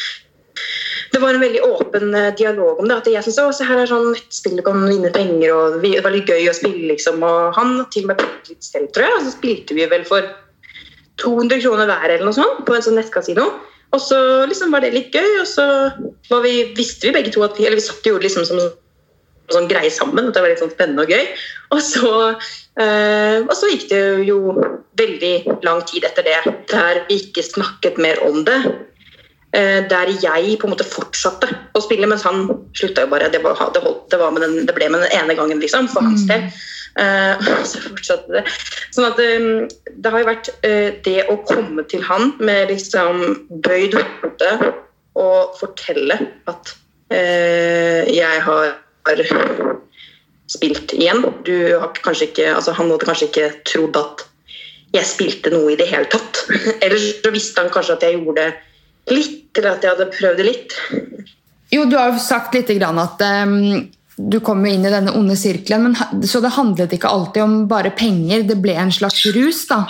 det 1.13 1.21
var 1.21 1.35
en 1.35 1.43
veldig 1.43 1.63
åpen 1.67 2.15
eh, 2.17 2.31
dialog 2.39 2.81
om 2.81 2.89
det. 2.89 2.97
at 3.03 3.11
jeg 3.11 3.25
synes, 3.27 3.41
å, 3.61 3.67
her 3.69 3.83
er 3.83 3.91
sånn 3.91 4.13
nettspill 4.15 4.57
du 4.59 4.65
kan 4.67 4.85
vinne 4.89 5.13
penger, 5.15 5.53
og 5.53 5.81
det 5.83 5.99
var 6.05 6.15
litt 6.15 6.31
gøy 6.31 6.49
å 6.49 6.57
spille. 6.57 6.87
liksom, 6.93 7.21
og 7.27 7.53
Han 7.59 7.83
til 7.93 8.07
og 8.07 8.13
med 8.13 8.23
prøvde 8.23 8.55
litt 8.55 8.65
selv, 8.65 8.89
tror 8.95 9.09
jeg. 9.09 9.19
Og 9.19 9.27
så 9.27 9.35
spilte 9.35 9.77
vi 9.77 9.89
vel 9.91 10.07
for 10.09 10.31
200 11.23 11.61
kroner 11.65 11.91
hver 11.91 12.09
eller 12.09 12.29
noe 12.29 12.37
sånt 12.37 12.65
på 12.69 12.77
en 12.77 12.85
sånn 12.85 12.97
nettkasino. 13.01 13.51
Og 13.93 14.01
så 14.01 14.19
liksom 14.49 14.73
var 14.73 14.85
det 14.85 14.95
litt 14.95 15.13
gøy, 15.13 15.43
og 15.43 15.49
så 15.49 15.67
vi, 16.41 16.55
visste 16.79 17.11
vi 17.11 17.17
begge 17.19 17.35
to 17.35 17.43
at 17.45 17.59
vi 17.59 17.67
eller 17.69 17.77
vi 17.77 17.85
satt 17.85 18.01
og 18.07 18.15
gjorde 18.15 18.25
liksom 18.25 18.49
som 18.49 18.63
sånn 19.53 19.69
greie 19.69 19.91
sammen. 19.93 20.31
at 20.31 20.35
Det 20.35 20.43
var 20.43 20.53
litt 20.53 20.63
sånn 20.63 20.73
spennende 20.73 21.05
og 21.05 21.13
gøy. 21.13 21.27
Og 21.77 21.83
så, 21.85 22.13
øh, 22.81 23.39
og 23.43 23.53
så 23.59 23.69
gikk 23.69 23.89
det 23.91 24.01
jo 24.29 24.39
veldig 25.01 25.61
lang 25.67 25.83
tid 25.89 26.07
etter 26.09 26.25
det 26.27 26.39
der 26.73 27.03
vi 27.09 27.21
ikke 27.21 27.45
snakket 27.45 28.01
mer 28.01 28.21
om 28.25 28.45
det. 28.49 28.59
Eh, 29.53 29.89
der 29.89 30.09
jeg 30.23 30.55
på 30.57 30.65
en 30.65 30.73
måte 30.73 30.87
fortsatte 30.89 31.45
å 31.77 31.81
spille, 31.85 32.07
mens 32.09 32.23
han 32.25 32.47
slutta 32.73 33.03
jo 33.05 33.11
bare. 33.13 33.29
Det, 33.29 33.43
var, 33.45 33.59
det, 33.75 33.83
holdt, 33.85 34.07
det, 34.09 34.21
den, 34.41 34.55
det, 34.65 34.73
ble 34.79 34.89
med 34.89 35.05
den 35.05 35.13
ene 35.19 35.37
gangen, 35.37 35.61
liksom, 35.61 35.91
for 35.93 36.07
hans 36.07 36.25
del. 36.31 36.47
Uh, 36.97 37.37
så 37.69 37.83
fortsatte 37.85 38.33
det. 38.33 38.43
Sånn 38.97 39.11
at 39.11 39.21
um, 39.21 39.69
det 39.93 40.13
har 40.15 40.25
jo 40.25 40.31
vært 40.31 40.49
uh, 40.65 40.89
det 41.05 41.19
å 41.29 41.37
komme 41.45 41.85
til 41.93 42.01
han 42.09 42.33
med 42.41 42.73
liksom 42.73 43.23
bøyd 43.65 43.99
hode 43.99 44.73
og 45.21 45.55
fortelle 45.61 46.17
at 46.49 46.75
uh, 47.13 48.09
jeg 48.09 48.43
har, 48.49 48.75
har 49.09 49.25
spilt 50.49 50.97
igjen. 50.97 51.25
Du 51.45 51.55
har 51.77 51.93
kanskje 52.01 52.31
ikke, 52.33 52.51
altså 52.57 52.73
Han 52.81 52.89
hadde 52.89 53.09
kanskje 53.09 53.29
ikke 53.29 53.53
trodd 53.69 54.01
at 54.01 54.29
jeg 54.97 55.13
spilte 55.13 55.53
noe 55.53 55.73
i 55.77 55.81
det 55.81 55.93
hele 55.93 56.09
tatt. 56.13 56.47
Eller 56.85 57.01
så 57.01 57.37
visste 57.37 57.61
han 57.61 57.73
kanskje 57.73 58.01
at 58.01 58.09
jeg 58.09 58.21
gjorde 58.21 58.41
det 58.41 58.53
litt, 59.11 59.51
eller 59.59 59.75
at 59.75 59.85
jeg 59.85 59.95
hadde 59.97 60.13
prøvd 60.13 60.39
det 60.41 60.47
litt. 60.47 60.77
Jo, 61.73 61.87
du 61.89 61.97
har 61.97 62.13
jo 62.13 62.21
sagt 62.21 62.55
litt 62.55 62.71
at 62.71 63.25
um, 63.25 63.89
du 64.17 64.39
kom 64.45 64.65
inn 64.69 64.85
i 64.85 64.93
denne 64.93 65.15
onde 65.17 65.37
sirkelen, 65.39 65.89
men, 65.89 66.27
så 66.29 66.43
det 66.45 66.53
handlet 66.55 66.93
ikke 66.93 67.11
alltid 67.11 67.43
om 67.43 67.55
bare 67.69 67.95
penger? 67.97 68.45
Det 68.47 68.59
ble 68.61 68.77
en 68.77 68.93
slags 68.93 69.25
rus, 69.35 69.65
da? 69.71 69.85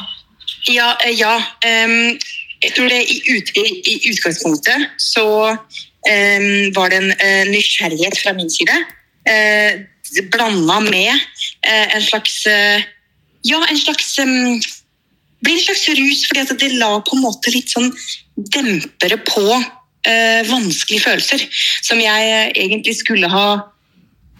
Ja. 0.71 0.95
Eh, 1.05 1.17
ja 1.19 1.37
um, 1.37 2.19
jeg 2.63 2.77
tror 2.77 2.93
det 2.93 3.01
i, 3.11 3.17
ut, 3.35 3.49
i, 3.59 3.65
i 3.91 3.95
utgangspunktet 4.13 4.93
så 5.03 5.27
um, 5.51 6.51
var 6.77 6.93
det 6.93 7.01
en 7.01 7.11
uh, 7.11 7.51
nysgjerrighet 7.51 8.21
fra 8.23 8.37
min 8.39 8.51
side. 8.53 8.77
Uh, 9.27 9.33
eh, 9.33 10.23
Blanda 10.31 10.79
med 10.87 11.11
uh, 11.15 11.97
en 11.97 12.03
slags 12.03 12.45
Ja, 13.43 13.59
en 13.59 13.79
slags 13.79 14.19
um, 14.23 14.61
blir 15.43 15.57
en 15.57 15.65
slags 15.65 15.89
rus, 15.99 16.27
fordi 16.29 16.59
det 16.61 16.77
la 16.79 17.01
på 17.03 17.17
en 17.17 17.25
måte 17.25 17.51
litt 17.51 17.73
sånn 17.75 17.91
dempere 18.51 19.19
på 19.27 19.45
eh, 19.53 20.43
vanskelige 20.49 21.05
følelser. 21.07 21.45
Som 21.85 22.01
jeg 22.03 22.53
egentlig 22.57 22.97
skulle 23.01 23.31
ha 23.33 23.47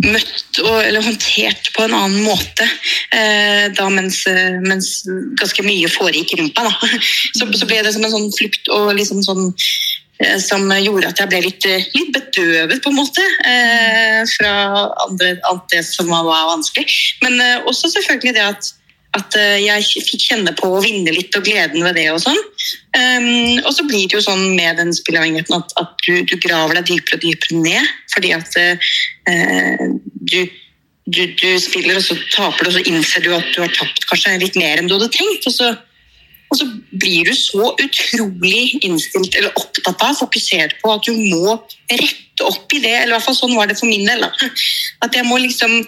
møtt 0.03 0.59
og, 0.65 0.77
eller 0.83 1.05
håndtert 1.05 1.71
på 1.77 1.85
en 1.85 1.95
annen 1.95 2.25
måte 2.27 2.67
eh, 3.15 3.69
da 3.77 3.87
mens, 3.93 4.25
mens, 4.65 5.03
ganske 5.39 5.65
mye 5.67 5.91
foregikk 5.93 6.35
rundt 6.41 6.59
meg. 6.59 6.71
Da. 6.71 7.01
Så, 7.39 7.49
så, 7.55 7.69
ble 7.69 7.83
det 7.85 7.95
som 7.95 8.05
en 8.07 8.15
sånn 8.15 8.33
flukt 8.35 8.71
og 8.75 8.93
liksom 8.99 9.23
sånn 9.25 9.51
eh, 9.53 10.39
som 10.43 10.67
gjorde 10.75 11.13
at 11.13 11.23
jeg 11.23 11.31
ble 11.31 11.43
litt, 11.47 11.67
litt 11.95 12.13
bedøvet, 12.15 12.81
på 12.83 12.93
en 12.93 12.99
måte, 12.99 13.25
eh, 13.49 14.21
fra 14.35 14.53
andre, 15.07 15.37
alt 15.51 15.69
det 15.75 15.85
som 15.87 16.11
var 16.11 16.51
vanskelig. 16.51 16.87
Men 17.25 17.39
eh, 17.41 17.59
også 17.69 17.93
selvfølgelig 17.95 18.37
det 18.39 18.47
at 18.49 18.73
at 19.13 19.37
eh, 19.37 19.59
jeg 19.61 20.05
fikk 20.07 20.25
kjenne 20.31 20.55
på 20.57 20.71
å 20.73 20.81
vinne 20.81 21.13
litt 21.13 21.35
og 21.37 21.45
gleden 21.45 21.85
ved 21.85 21.99
det. 22.01 22.07
Og 22.15 22.23
sånn. 22.23 22.39
Um, 22.97 23.61
og 23.61 23.71
så 23.77 23.85
blir 23.85 24.07
det 24.09 24.17
jo 24.17 24.25
sånn 24.25 24.55
med 24.57 24.81
den 24.81 24.93
spilleavhengigheten 24.97 25.59
at, 25.59 25.75
at 25.81 25.95
du, 26.07 26.23
du, 26.29 26.35
graver 26.41 26.79
deg 26.79 26.89
dypere 26.89 27.19
og 27.19 27.25
dypere 27.27 27.61
ned. 27.61 27.93
Fordi 28.15 28.33
at 28.39 28.57
uh, 28.57 29.87
du, 30.33 30.41
du, 31.05 31.23
du, 31.29 31.49
spiller, 31.61 32.01
og 32.01 32.07
så 32.07 32.17
taper 32.33 32.65
du, 32.65 32.73
og 32.73 32.77
så 32.79 32.85
innser 32.89 33.27
du 33.27 33.33
at 33.37 33.49
du 33.53 33.61
har 33.65 33.75
tapt 33.77 34.09
kanskje 34.09 34.39
litt 34.41 34.57
mer 34.61 34.81
enn 34.81 34.89
du 34.89 34.97
hadde 34.97 35.13
tenkt. 35.13 35.49
Og 35.51 35.57
så, 35.59 35.69
og 36.49 36.61
så 36.63 36.69
blir 37.05 37.29
du 37.29 37.37
så 37.37 37.69
utrolig 37.69 38.79
innstilt 38.81 39.37
eller 39.37 39.53
opptatt 39.61 40.07
av, 40.09 40.17
fokusert 40.23 40.79
på 40.81 40.95
at 40.95 41.05
du 41.05 41.13
må 41.19 41.59
rette 41.93 42.49
opp 42.49 42.73
i 42.73 42.81
det. 42.81 42.97
Eller 43.03 43.13
i 43.13 43.17
hvert 43.19 43.29
fall 43.29 43.37
sånn 43.43 43.59
var 43.61 43.69
det 43.69 43.77
for 43.77 43.93
min 43.93 44.09
del. 44.09 44.25
At 45.05 45.21
jeg 45.21 45.29
må 45.29 45.37
liksom 45.45 45.83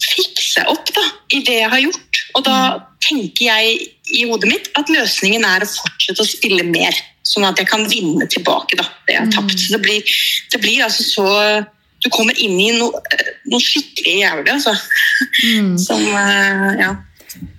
fikse 0.00 0.64
opp 0.70 0.92
da, 0.96 1.04
i 1.36 1.42
det 1.46 1.58
jeg 1.60 1.70
har 1.72 1.82
gjort. 1.82 2.20
Og 2.38 2.44
da 2.46 2.56
tenker 3.04 3.46
jeg 3.46 3.76
i 4.16 4.24
hodet 4.28 4.50
mitt 4.50 4.70
at 4.78 4.90
løsningen 4.92 5.44
er 5.46 5.64
å 5.64 5.70
fortsette 5.70 6.24
å 6.24 6.28
spille 6.28 6.64
mer. 6.68 6.96
Sånn 7.26 7.46
at 7.46 7.60
jeg 7.60 7.68
kan 7.70 7.84
vinne 7.90 8.26
tilbake 8.30 8.78
da, 8.80 8.86
det 9.06 9.16
jeg 9.16 9.26
har 9.26 9.34
tapt. 9.34 9.58
Så 9.60 9.76
det 9.76 9.82
blir, 9.84 10.16
det 10.52 10.62
blir 10.64 10.86
altså 10.86 11.06
så 11.06 11.28
Du 12.00 12.06
kommer 12.08 12.32
inn 12.40 12.54
i 12.56 12.70
noe, 12.72 12.96
noe 13.52 13.60
skikkelig 13.60 14.14
jævlig, 14.22 14.52
altså. 14.54 14.72
Mm. 15.44 15.74
Som 15.84 16.00
Ja. 16.08 16.94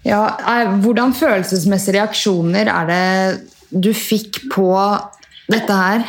Ja. 0.02 0.22
er, 0.50 0.72
hvordan 0.82 1.14
følelsesmessige 1.14 2.00
reaksjoner 2.00 2.66
er 2.74 2.90
det 2.90 3.06
du 3.70 3.92
fikk 3.94 4.42
på 4.50 4.72
dette 5.46 5.78
her? 5.78 6.08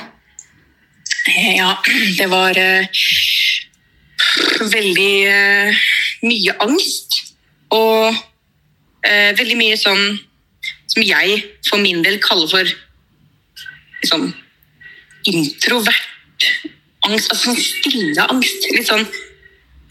Ja, 1.58 1.74
det 2.16 2.30
var 2.32 2.56
uh, 2.56 2.88
veldig 4.72 5.12
uh, 5.28 5.84
mye 6.26 6.54
angst. 6.64 7.18
Og 7.72 8.12
eh, 9.06 9.32
veldig 9.38 9.58
mye 9.58 9.78
sånn 9.80 10.20
som 10.92 11.02
jeg 11.02 11.42
for 11.68 11.80
min 11.82 12.02
del 12.04 12.18
kaller 12.22 12.50
for 12.50 12.72
liksom, 14.02 14.30
introvert 15.30 16.48
angst. 17.08 17.30
Altså 17.32 17.38
sånn 17.46 17.60
stille 17.60 18.26
angst. 18.30 18.70
Litt 18.72 18.90
sånn 18.90 19.06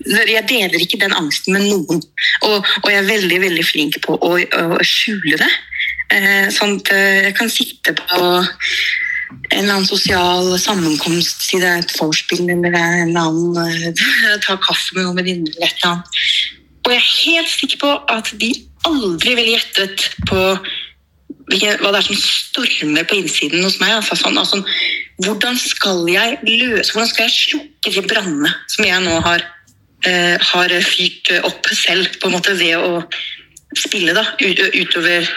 jeg 0.01 0.41
deler 0.49 0.81
ikke 0.81 0.97
den 0.97 1.13
angsten 1.13 1.53
med 1.53 1.67
noen. 1.69 1.99
Og, 2.47 2.55
og 2.81 2.87
jeg 2.89 3.03
er 3.03 3.09
veldig 3.09 3.37
veldig 3.43 3.65
flink 3.67 3.99
på 4.01 4.15
å, 4.17 4.31
å 4.33 4.85
skjule 4.87 5.37
det. 5.37 5.49
Eh, 6.11 6.47
sånn 6.53 6.79
at 6.79 6.89
jeg 6.95 7.35
kan 7.37 7.51
sitte 7.53 7.93
på 7.99 8.31
en 9.31 9.63
eller 9.63 9.73
annen 9.73 9.87
sosial 9.87 10.51
sammenkomst, 10.59 11.43
si 11.45 11.59
det 11.61 11.69
er 11.69 11.81
et 11.83 11.93
vorspiel 11.99 12.49
eller 12.49 12.75
en 12.75 13.11
eller 13.11 13.21
annen 13.21 13.93
uh, 13.93 14.37
ta 14.43 14.57
kaffe 14.61 14.95
med 14.95 15.05
noen 15.05 15.19
venninner 15.21 15.55
eller 15.55 15.67
et 15.67 15.79
eller 15.79 15.91
annet. 15.91 16.21
Og 16.81 16.93
jeg 16.93 17.01
er 17.01 17.09
helt 17.11 17.51
sikker 17.51 17.81
på 17.83 17.91
at 18.11 18.31
de 18.41 18.51
aldri 18.89 19.35
ville 19.37 19.55
gjettet 19.55 20.07
på 20.29 20.39
hva 21.51 21.91
det 21.91 21.99
er 21.99 22.05
som 22.05 22.17
stormer 22.17 23.05
på 23.07 23.17
innsiden 23.19 23.65
hos 23.65 23.79
meg. 23.81 23.91
Altså, 23.97 24.15
sånn, 24.17 24.39
altså, 24.39 24.61
hvordan 25.25 25.59
skal 25.59 26.05
jeg 26.09 26.39
løse, 26.47 26.93
hvordan 26.93 27.09
skal 27.11 27.27
jeg 27.27 27.35
slukke 27.35 27.93
de 27.97 28.05
brannene 28.07 28.53
som 28.71 28.87
jeg 28.87 29.03
nå 29.03 29.19
har, 29.27 29.43
uh, 30.07 30.37
har 30.53 30.77
fyrt 30.87 31.33
opp 31.43 31.69
selv, 31.75 32.07
på 32.21 32.29
en 32.29 32.37
måte 32.39 32.55
ved 32.59 32.79
å 32.79 33.03
spille 33.77 34.13
da, 34.15 34.23
utover, 34.41 35.27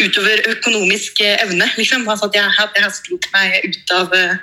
utover 0.00 0.42
økonomisk 0.52 1.22
evne. 1.24 1.68
Liksom. 1.78 2.08
Altså 2.08 2.28
at 2.28 2.36
jeg, 2.36 2.52
jeg 2.76 2.84
har 2.84 2.94
spilt 2.94 3.28
meg 3.32 3.70
ut 3.70 3.94
av 3.96 4.16
eh, 4.16 4.36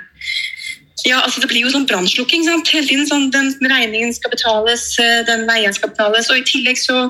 ja, 1.06 1.20
altså 1.22 1.40
Det 1.40 1.48
blir 1.52 1.62
jo 1.62 1.70
sånn 1.72 1.86
brannslukking 1.86 2.44
hele 2.48 2.86
tiden. 2.86 3.06
sånn 3.06 3.30
Den 3.30 3.54
regningen 3.62 4.12
skal 4.14 4.32
betales, 4.34 4.90
eh, 4.98 5.22
den 5.28 5.46
leien 5.46 5.74
skal 5.74 5.92
betales. 5.94 6.30
Og 6.30 6.40
i 6.40 6.46
tillegg 6.46 6.80
så, 6.80 7.06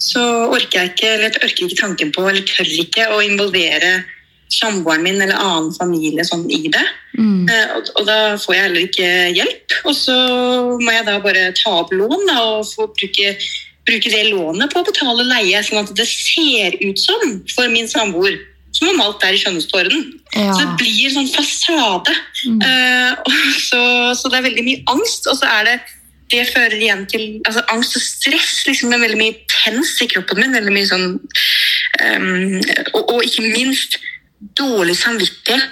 så 0.00 0.24
orker 0.48 0.80
jeg 0.80 0.94
ikke 0.94 1.14
eller 1.18 1.40
orker 1.42 1.66
ikke 1.66 1.82
tanken 1.82 2.12
på, 2.16 2.24
eller 2.28 2.46
tør 2.48 2.72
ikke 2.84 3.10
å 3.12 3.20
involvere 3.24 3.98
samboeren 4.52 5.02
min 5.02 5.20
eller 5.20 5.38
annen 5.42 5.72
familie 5.74 6.24
sånn 6.24 6.46
i 6.54 6.66
det. 6.72 6.84
Mm. 7.18 7.46
Eh, 7.50 7.76
og, 7.76 7.92
og, 7.96 8.02
da 8.08 8.18
får 8.40 8.54
jeg 8.54 8.66
heller 8.66 8.88
ikke 8.88 9.10
hjelp. 9.36 9.78
Og 9.84 9.94
så 9.98 10.16
må 10.80 10.96
jeg 10.96 11.06
da 11.08 11.18
bare 11.24 11.48
ta 11.58 11.76
opp 11.82 11.92
lån 11.92 12.28
da, 12.30 12.40
og 12.56 12.68
få 12.70 12.88
bruke 12.94 13.36
bruke 13.86 14.10
det 14.12 14.26
lånet 14.32 14.72
på 14.72 14.82
å 14.82 14.86
betale 14.86 15.26
leie, 15.28 15.62
sånn 15.64 15.84
at 15.84 15.94
det 15.96 16.06
ser 16.10 16.76
ut 16.82 17.00
som 17.00 17.40
for 17.54 17.70
min 17.72 17.88
samboer 17.90 18.38
som 18.76 18.90
om 18.92 19.00
alt 19.00 19.24
er 19.24 19.36
i 19.36 19.40
skjønnhetstårnen. 19.40 20.02
Ja. 20.34 20.50
Så 20.52 20.64
det 20.64 20.74
blir 20.82 21.12
sånn 21.14 21.30
fasade. 21.32 22.16
Mm. 22.46 22.64
Uh, 23.26 23.52
så, 23.62 23.80
så, 24.18 24.28
det 24.30 24.38
er 24.38 24.44
veldig 24.46 24.64
mye 24.66 24.82
angst, 24.90 25.26
og 25.30 25.38
så 25.38 25.48
er 25.48 25.64
det 25.68 25.76
det 26.32 26.42
fører 26.50 26.74
igjen 26.76 27.04
til 27.10 27.24
altså, 27.46 27.62
angst 27.72 27.96
og 27.98 28.02
stress. 28.02 28.52
liksom 28.66 28.92
er 28.92 29.02
veldig 29.02 29.18
mye 29.20 29.36
tens 29.50 29.94
i 30.02 30.08
kroppen 30.10 30.42
min. 30.42 30.54
veldig 30.58 30.74
mye 30.74 30.88
sånn 30.90 31.06
um, 31.14 32.56
og, 32.96 33.02
og, 33.02 33.20
ikke 33.24 33.46
minst 33.46 33.98
dårlig 34.58 34.96
samvittighet 34.98 35.64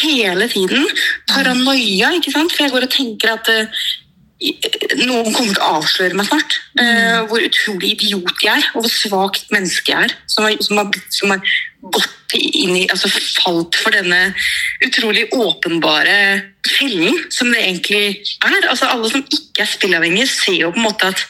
hele 0.00 0.48
tiden. 0.50 0.86
Paranoia, 1.30 2.12
ikke 2.18 2.34
sant? 2.34 2.52
for 2.52 2.66
jeg 2.66 2.74
går 2.74 2.86
og 2.88 2.94
tenker 2.94 3.34
at 3.36 3.50
uh, 3.54 3.86
noen 4.40 5.34
kommer 5.34 5.52
til 5.52 5.60
å 5.60 5.72
avsløre 5.78 6.16
meg 6.16 6.28
snart. 6.28 6.56
Uh, 6.78 7.26
hvor 7.30 7.44
utrolig 7.44 7.94
idiot 7.96 8.44
jeg 8.44 8.54
er, 8.54 8.70
og 8.74 8.84
hvor 8.86 8.92
svakt 8.92 9.52
menneske 9.54 9.92
jeg 9.92 10.08
er. 10.08 10.14
Som 10.30 10.46
har, 10.46 10.56
som 10.64 10.80
har, 10.80 11.02
som 11.12 11.34
har 11.34 11.52
gått 11.96 12.36
inn 12.36 12.76
i, 12.76 12.86
altså 12.92 13.10
falt 13.10 13.76
for 13.80 13.94
denne 13.94 14.30
utrolig 14.86 15.26
åpenbare 15.34 16.16
fellen 16.68 17.16
som 17.32 17.50
det 17.52 17.64
egentlig 17.64 18.02
er. 18.46 18.68
Altså 18.70 18.90
Alle 18.90 19.10
som 19.12 19.24
ikke 19.24 19.64
er 19.64 19.72
spilleavhengige, 19.74 20.30
ser 20.30 20.60
jo 20.64 20.72
på 20.74 20.82
en 20.82 20.88
måte 20.88 21.12
at 21.12 21.26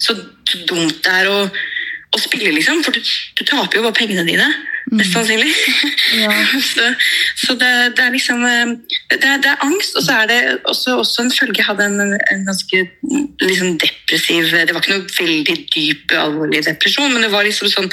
så 0.00 0.16
dumt 0.66 1.02
det 1.04 1.12
er 1.12 1.28
å, 1.28 1.40
å 2.10 2.18
spille, 2.18 2.50
liksom. 2.54 2.82
For 2.84 2.94
du, 2.94 3.00
du 3.38 3.42
taper 3.46 3.78
jo 3.78 3.84
bare 3.86 3.96
pengene 3.96 4.26
dine. 4.26 4.48
Mest 4.90 5.14
sannsynlig. 5.14 5.50
Ja. 6.18 6.32
så, 6.72 6.88
så 7.38 7.54
det, 7.60 7.70
det, 7.96 8.06
er 8.06 8.14
liksom 8.14 8.42
eh, 8.46 8.72
det 9.12 9.20
er, 9.22 9.42
det 9.44 9.52
er, 9.52 9.64
angst, 9.66 9.94
og 9.98 10.06
så 10.06 10.22
er 10.22 10.30
det 10.30 10.40
også, 10.64 10.96
også 10.98 11.26
en 11.26 11.34
følge 11.34 11.60
Jeg 11.60 11.68
hadde 11.68 11.86
en, 11.86 12.14
en 12.16 12.46
ganske 12.48 12.80
liksom 13.44 13.76
depressiv 13.82 14.48
Det 14.50 14.74
var 14.74 14.80
ikke 14.80 14.96
noe 14.96 15.18
veldig 15.20 15.58
dyp, 15.74 16.16
alvorlig 16.18 16.64
depresjon, 16.66 17.12
men 17.12 17.22
det 17.26 17.30
var 17.30 17.46
liksom 17.46 17.70
sånn 17.70 17.90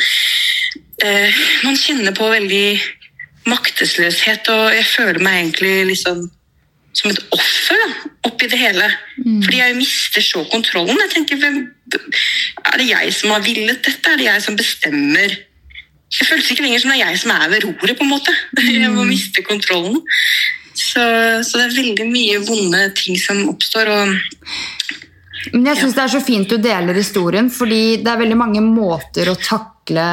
eh, 1.06 1.43
Man 1.67 1.77
kjenner 1.77 2.15
på 2.17 2.32
veldig 2.32 2.65
maktesløshet, 3.47 4.49
og 4.51 4.73
jeg 4.75 4.88
føler 4.89 5.21
meg 5.23 5.43
egentlig 5.43 5.75
liksom 5.93 6.25
som 6.97 7.12
et 7.12 7.19
offer 7.36 7.81
da, 7.83 7.89
oppi 8.29 8.49
det 8.49 8.60
hele. 8.60 8.88
Mm. 9.21 9.41
Fordi 9.45 9.60
jeg 9.60 9.77
mister 9.77 10.25
så 10.25 10.43
kontrollen. 10.51 10.97
Jeg 11.05 11.13
tenker, 11.13 11.41
hvem, 11.41 11.60
Er 12.67 12.81
det 12.81 12.88
jeg 12.89 13.13
som 13.15 13.31
har 13.31 13.43
villet 13.45 13.83
dette? 13.86 14.12
Er 14.12 14.17
det 14.19 14.27
jeg 14.27 14.43
som 14.43 14.57
bestemmer 14.60 15.38
det 16.07 16.23
føles 16.23 16.49
ikke 16.51 16.63
lenger 16.63 16.79
som 16.81 16.91
det 16.93 16.97
er 16.97 17.10
jeg 17.12 17.19
som 17.19 17.33
er 17.36 17.49
ved 17.51 17.65
roret, 17.65 17.97
på 17.99 18.05
en 18.05 18.13
måte. 18.13 18.33
Jeg 18.63 18.91
må 18.93 19.03
mm. 19.03 19.10
miste 19.12 19.43
kontrollen. 19.43 19.99
Så, 20.71 21.03
så, 21.43 21.57
det 21.57 21.65
er 21.65 21.75
veldig 21.75 22.05
mye 22.07 22.39
vonde 22.47 22.83
ting 22.95 23.17
som 23.19 23.43
oppstår. 23.51 23.91
og 23.91 24.13
men 25.53 25.67
jeg 25.69 25.79
syns 25.79 25.93
det 25.95 26.01
er 26.03 26.12
så 26.12 26.19
fint 26.25 26.49
du 26.49 26.57
deler 26.60 26.97
historien, 26.97 27.47
fordi 27.53 27.99
det 28.03 28.10
er 28.12 28.19
veldig 28.19 28.38
mange 28.39 28.62
måter 28.63 29.29
å 29.31 29.38
takle 29.39 30.03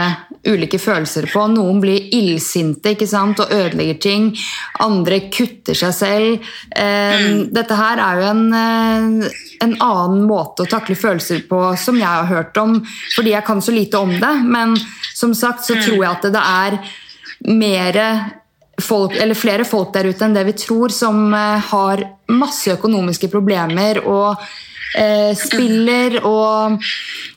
ulike 0.49 0.79
følelser 0.81 1.29
på. 1.33 1.47
Noen 1.53 1.81
blir 1.83 2.11
illsinte 2.15 2.95
ikke 2.95 3.09
sant, 3.09 3.41
og 3.41 3.53
ødelegger 3.55 3.99
ting. 4.03 4.29
Andre 4.85 5.23
kutter 5.33 5.79
seg 5.79 5.97
selv. 5.97 6.53
Eh, 6.71 7.25
mm. 7.25 7.41
Dette 7.55 7.79
her 7.79 8.03
er 8.05 8.21
jo 8.21 8.29
en, 8.31 8.45
eh, 8.61 9.41
en, 9.65 9.75
annen 9.75 10.25
måte 10.29 10.65
å 10.65 10.71
takle 10.71 10.99
følelser 10.99 11.45
på 11.49 11.63
som 11.81 11.99
jeg 12.01 12.09
har 12.09 12.31
hørt 12.31 12.57
om, 12.61 12.79
fordi 13.17 13.35
jeg 13.35 13.47
kan 13.47 13.63
så 13.65 13.75
lite 13.75 14.01
om 14.01 14.13
det. 14.13 14.35
Men 14.45 14.77
som 15.15 15.35
sagt 15.35 15.67
så 15.67 15.79
mm. 15.79 15.85
tror 15.89 16.01
jeg 16.01 16.11
at 16.13 16.31
det 16.35 16.45
er 16.45 16.81
mer 17.45 18.01
folk, 18.83 19.17
eller 19.21 19.39
flere 19.39 19.67
folk 19.69 19.93
der 19.95 20.11
ute 20.11 20.27
enn 20.27 20.37
det 20.37 20.45
vi 20.49 20.57
tror, 20.59 20.93
som 20.95 21.27
eh, 21.35 21.73
har 21.73 22.05
masse 22.33 22.73
økonomiske 22.75 23.31
problemer. 23.33 24.03
og 24.05 24.41
eh, 24.95 25.33
spiller, 25.39 26.21
og, 26.27 26.79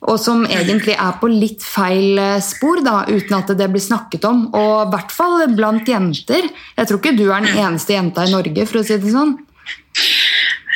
og, 0.01 0.15
som 0.21 0.45
egentlig 0.45 0.95
er 0.95 1.17
på 1.21 1.29
litt 1.31 1.65
feil 1.65 2.19
eh, 2.21 2.37
spor, 2.43 2.83
da, 2.85 3.01
uten 3.09 3.37
at 3.39 3.53
det 3.57 3.69
blir 3.73 3.83
snakket 3.83 4.27
om. 4.29 4.47
Og 4.53 4.75
i 4.85 4.91
hvert 4.93 5.13
fall 5.13 5.47
blant 5.57 5.89
jenter. 5.89 6.49
Jeg 6.77 6.89
tror 6.89 7.01
ikke 7.01 7.17
du 7.17 7.27
er 7.31 7.45
den 7.45 7.57
eneste 7.65 7.97
jenta 7.97 8.27
i 8.27 8.33
Norge, 8.33 8.67
for 8.69 8.81
å 8.81 8.87
si 8.87 8.99
det 9.01 9.13
sånn. 9.13 9.37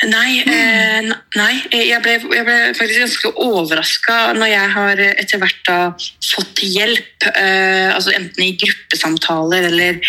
Nei, 0.09 0.41
eh, 0.49 1.09
nei. 1.37 1.51
Jeg, 1.69 1.99
ble, 2.01 2.15
jeg 2.33 2.45
ble, 2.47 2.57
faktisk 2.77 3.03
ganske 3.03 3.31
overraska 3.43 4.15
når 4.33 4.49
jeg 4.49 4.69
har 4.73 5.01
etter 5.11 5.41
hvert 5.41 5.59
da 5.67 5.77
fått 6.31 6.63
hjelp. 6.65 7.27
Eh, 7.29 7.89
altså 7.93 8.15
enten 8.17 8.45
i 8.47 8.55
gruppesamtaler 8.57 9.69
eller, 9.69 9.99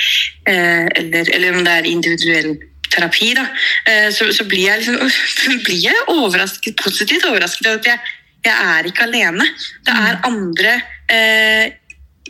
eh, 0.49 0.87
eller, 0.97 1.29
eller, 1.29 1.59
om 1.59 1.67
det 1.67 1.75
er 1.77 1.91
individuell 1.91 2.55
terapi, 2.93 3.33
da, 3.37 3.45
eh, 3.89 4.09
så, 4.13 4.31
så 4.33 4.47
blir 4.49 4.71
jeg, 4.71 4.83
liksom, 4.83 5.61
blir 5.67 5.85
jeg 5.91 6.09
overrasket, 6.13 6.77
positivt 6.81 7.29
overrasket 7.29 7.69
over 7.69 7.81
at 7.83 7.93
jeg, 7.93 8.17
jeg 8.49 8.73
er 8.73 8.89
ikke 8.89 9.07
alene. 9.07 9.47
Det 9.85 9.95
er 10.09 10.21
andre 10.29 10.75
eh, 11.13 11.79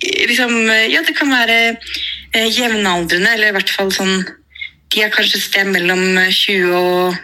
liksom, 0.03 0.55
Ja, 0.90 1.03
det 1.07 1.14
kan 1.18 1.31
være 1.31 1.59
eh, 2.35 2.48
jevnaldrende, 2.51 3.37
eller 3.37 3.53
i 3.53 3.59
hvert 3.61 3.70
fall 3.70 3.94
sånn 3.94 4.22
De 4.93 5.03
er 5.03 5.13
kanskje 5.13 5.41
sted 5.41 5.71
mellom 5.73 6.03
20 6.29 6.75
og 6.77 7.21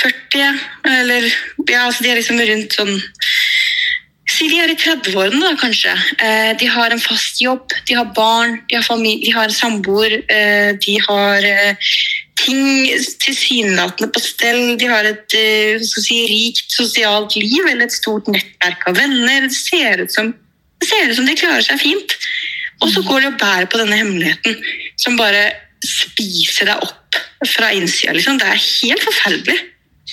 40, 0.00 0.60
eller 0.88 1.26
Ja, 1.68 1.86
altså 1.86 2.04
de 2.04 2.10
er 2.10 2.20
liksom 2.20 2.40
rundt 2.40 2.76
sånn 2.78 2.96
Si 4.30 4.46
de 4.48 4.60
er 4.62 4.70
i 4.72 4.76
30-årene, 4.78 5.40
da, 5.42 5.56
kanskje. 5.58 5.90
Eh, 6.22 6.52
de 6.56 6.68
har 6.70 6.94
en 6.94 7.02
fast 7.02 7.42
jobb, 7.42 7.74
de 7.88 7.96
har 7.98 8.06
barn, 8.16 8.54
de 8.70 8.78
har, 8.78 8.84
familie, 8.86 9.26
de 9.26 9.34
har 9.36 9.52
samboer. 9.52 10.14
Eh, 10.32 10.70
de 10.80 10.94
har 11.04 11.44
eh, 11.44 11.90
ting 12.40 12.88
tilsynelatende 13.20 14.08
på 14.14 14.22
stell. 14.24 14.78
De 14.80 14.88
har 14.88 15.08
et 15.10 15.36
si, 15.84 16.22
rikt 16.30 16.72
sosialt 16.72 17.36
liv 17.36 17.66
eller 17.66 17.84
et 17.84 17.96
stort 17.98 18.30
nettverk 18.32 18.86
av 18.88 18.96
venner. 19.02 19.50
Det 19.50 19.58
ser 19.58 20.06
ut 20.06 20.14
som, 20.14 20.32
ser 20.88 21.10
ut 21.10 21.18
som 21.18 21.28
de 21.28 21.36
klarer 21.36 21.66
seg 21.66 21.82
fint. 21.82 22.16
Og 22.80 22.94
så 22.94 23.04
går 23.04 23.26
de 23.26 23.32
og 23.34 23.40
bærer 23.42 23.68
på 23.68 23.82
denne 23.82 23.98
hemmeligheten 24.00 24.56
som 25.00 25.20
bare 25.20 25.50
spiser 25.84 26.70
deg 26.70 26.86
opp 26.86 27.20
fra 27.48 27.72
innsida. 27.76 28.14
Liksom. 28.16 28.40
Det 28.40 28.48
er 28.48 28.64
helt 28.64 29.04
forferdelig. 29.08 29.58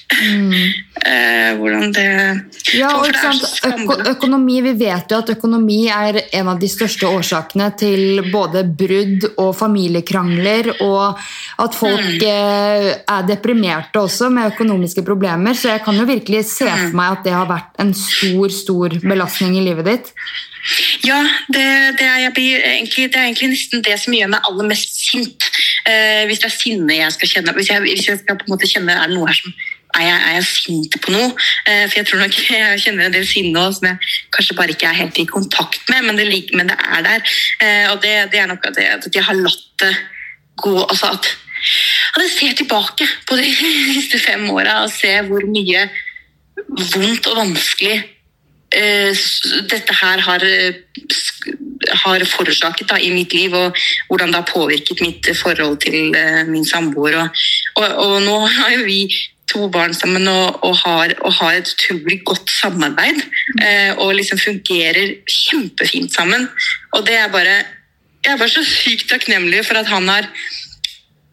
Mm. 0.07 0.51
Uh, 1.03 1.51
hvordan 1.59 1.91
det 1.91 2.05
Ja, 2.77 2.93
og? 2.95 3.07
Øko 3.65 3.95
økonomi, 4.11 4.61
Vi 4.61 4.71
vet 4.79 5.11
jo 5.11 5.17
at 5.19 5.29
økonomi 5.33 5.79
er 5.91 6.19
en 6.37 6.51
av 6.51 6.59
de 6.61 6.69
største 6.71 7.09
årsakene 7.09 7.67
til 7.79 8.21
både 8.31 8.63
brudd 8.63 9.25
og 9.35 9.55
familiekrangler, 9.57 10.71
og 10.85 11.19
at 11.63 11.75
folk 11.75 12.21
mm. 12.21 12.27
eh, 12.27 12.89
er 13.03 13.27
deprimerte 13.27 13.99
også 13.99 14.29
med 14.33 14.53
økonomiske 14.53 15.03
problemer. 15.07 15.57
Så 15.57 15.73
jeg 15.73 15.83
kan 15.85 15.97
jo 15.97 16.07
virkelig 16.07 16.45
se 16.51 16.67
for 16.67 16.91
mm. 16.91 16.97
meg 16.99 17.17
at 17.17 17.25
det 17.25 17.35
har 17.35 17.49
vært 17.49 17.81
en 17.83 17.93
stor, 17.97 18.53
stor 18.53 18.99
belastning 19.03 19.57
i 19.57 19.65
livet 19.65 19.91
ditt. 19.91 20.13
Ja, 21.05 21.21
det, 21.47 21.63
det, 21.99 22.05
er, 22.05 22.25
egentlig, 22.27 23.07
det, 23.13 23.15
er, 23.15 23.29
egentlig, 23.29 23.53
nesten 23.53 23.83
det 23.85 23.95
som 24.01 24.15
gjør 24.15 24.33
meg 24.33 24.49
aller 24.49 24.67
mest 24.67 24.97
sint. 24.99 25.47
Eh, 25.87 26.25
hvis 26.27 26.41
det 26.43 26.49
er 26.49 26.55
sinne 26.55 26.95
jeg 26.97 27.15
skal 27.15 27.29
kjenne, 27.31 27.55
hvis 27.55 27.69
jeg, 27.71 27.81
hvis 27.85 28.07
jeg 28.09 28.19
skal 28.19 28.35
på 28.35 28.47
en 28.47 28.53
måte 28.53 28.67
kjenne 28.67 28.95
er 28.95 29.07
det 29.07 29.15
noe 29.15 29.29
her 29.29 29.37
som 29.37 29.53
er 29.95 30.03
jeg, 30.03 30.17
er 30.17 30.33
jeg 30.35 30.47
sint 30.49 30.97
på 31.03 31.13
noe? 31.13 31.29
Eh, 31.63 31.85
for 31.87 31.99
jeg 32.01 32.09
tror 32.09 32.23
nok 32.25 32.39
jeg 32.57 32.81
kjenner 32.83 33.07
en 33.07 33.15
del 33.15 33.27
sinne 33.29 33.63
som 33.77 33.87
jeg 33.87 34.11
kanskje 34.35 34.57
bare 34.59 34.75
ikke 34.75 34.89
er 34.89 34.99
helt 34.99 35.21
i 35.21 35.27
kontakt 35.29 35.87
med, 35.93 36.09
men 36.09 36.19
det, 36.19 36.27
men 36.57 36.71
det 36.71 36.75
er 36.75 37.07
der. 37.07 37.33
Eh, 37.63 37.85
og 37.93 38.01
det, 38.03 38.15
det 38.33 38.43
er 38.43 38.51
nok 38.51 38.67
at 38.67 38.81
jeg, 38.81 38.99
at 38.99 39.07
jeg, 39.15 39.25
har 39.29 39.39
latt 39.39 39.65
det 39.83 39.93
gå 40.57 40.73
altså 40.81 41.13
at, 41.13 41.31
at 42.17 42.21
jeg 42.25 42.33
ser 42.33 42.59
tilbake 42.59 43.07
på 43.29 43.39
de 43.39 43.47
siste 43.95 44.19
fem 44.19 44.47
åra 44.51 44.81
og 44.83 44.91
ser 44.91 45.23
hvor 45.29 45.45
mye 45.47 45.87
vondt 46.67 47.29
og 47.29 47.43
vanskelig 47.45 48.01
dette 48.71 49.93
her 49.95 50.19
har, 50.19 50.43
har 52.03 52.25
forårsaket 52.27 52.89
da, 52.89 52.97
i 52.99 53.13
mitt 53.15 53.33
liv, 53.33 53.53
og 53.55 53.77
hvordan 54.09 54.33
det 54.33 54.41
har 54.41 54.49
påvirket 54.49 55.01
mitt 55.01 55.29
forhold 55.39 55.79
til 55.85 56.11
uh, 56.15 56.43
min 56.49 56.65
samboer. 56.67 57.15
Og, 57.21 57.41
og, 57.79 57.87
og, 57.95 58.21
nå 58.25 58.37
har 58.45 58.75
jo 58.75 58.83
vi 58.89 59.01
to 59.47 59.69
barn 59.71 59.93
sammen 59.95 60.27
og, 60.27 60.59
og, 60.63 60.75
har, 60.83 61.13
og 61.23 61.33
har, 61.39 61.55
et 61.55 61.71
utrolig 61.73 62.19
godt 62.27 62.51
samarbeid. 62.51 63.21
Eh, 63.63 63.91
og 63.95 64.15
liksom 64.17 64.39
fungerer 64.41 65.15
kjempefint 65.23 66.13
sammen. 66.13 66.49
Og 66.91 67.07
det 67.07 67.15
er 67.15 67.31
bare 67.31 67.63
Jeg 68.25 68.33
er 68.33 68.37
bare 68.37 68.49
så 68.49 68.63
sykt 68.65 69.07
takknemlig 69.07 69.61
for 69.63 69.77
at 69.79 69.87
han 69.87 70.07
har 70.09 70.25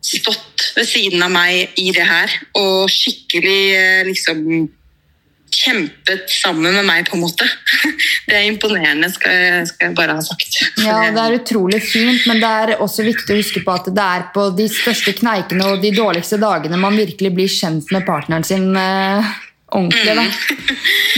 stått 0.04 0.66
ved 0.76 0.86
siden 0.86 1.22
av 1.24 1.32
meg 1.32 1.72
i 1.80 1.88
det 1.96 2.04
her 2.06 2.30
og 2.60 2.90
skikkelig 2.92 3.62
eh, 3.74 4.02
liksom 4.06 4.68
kjempet 5.54 6.30
sammen 6.30 6.74
med 6.74 6.86
meg, 6.86 7.06
på 7.08 7.16
en 7.16 7.24
måte. 7.24 7.46
Det 8.28 8.36
er 8.36 8.48
imponerende, 8.48 9.10
skal 9.12 9.34
jeg, 9.34 9.66
skal 9.70 9.88
jeg, 9.88 9.96
bare 9.98 10.16
ha 10.18 10.24
sagt. 10.24 10.58
Ja, 10.80 10.98
det 11.14 11.22
er 11.22 11.36
utrolig 11.38 11.80
fint, 11.84 12.24
men 12.28 12.40
det 12.42 12.50
er 12.50 12.72
også 12.82 13.04
viktig 13.06 13.34
å 13.34 13.38
huske 13.38 13.62
på 13.64 13.74
at 13.74 13.90
det 13.94 14.06
er 14.16 14.24
på 14.34 14.46
de 14.56 14.68
største 14.72 15.12
kneikene 15.18 15.66
og 15.70 15.84
de 15.84 15.92
dårligste 15.94 16.38
dagene 16.40 16.80
man 16.80 16.96
virkelig 16.96 17.32
blir 17.36 17.52
kjent 17.52 17.92
med 17.94 18.06
partneren 18.08 18.46
sin 18.46 18.70
eh, 18.80 19.34
ordentlig. 19.74 20.16
Da. 20.16 20.24
Mm. 20.24 20.32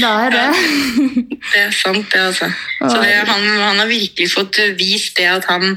Det 0.02 0.10
er 0.10 0.34
det. 0.36 0.42
Ja, 0.42 1.22
det 1.52 1.62
er 1.62 1.78
sant, 1.78 2.10
det, 2.12 2.26
altså. 2.32 2.50
Så 2.82 2.98
det, 2.98 3.14
han, 3.30 3.48
han, 3.62 3.80
har 3.80 3.88
virkelig 3.90 4.32
fått 4.34 4.60
vist 4.80 5.16
det 5.20 5.30
at 5.38 5.48
han 5.52 5.76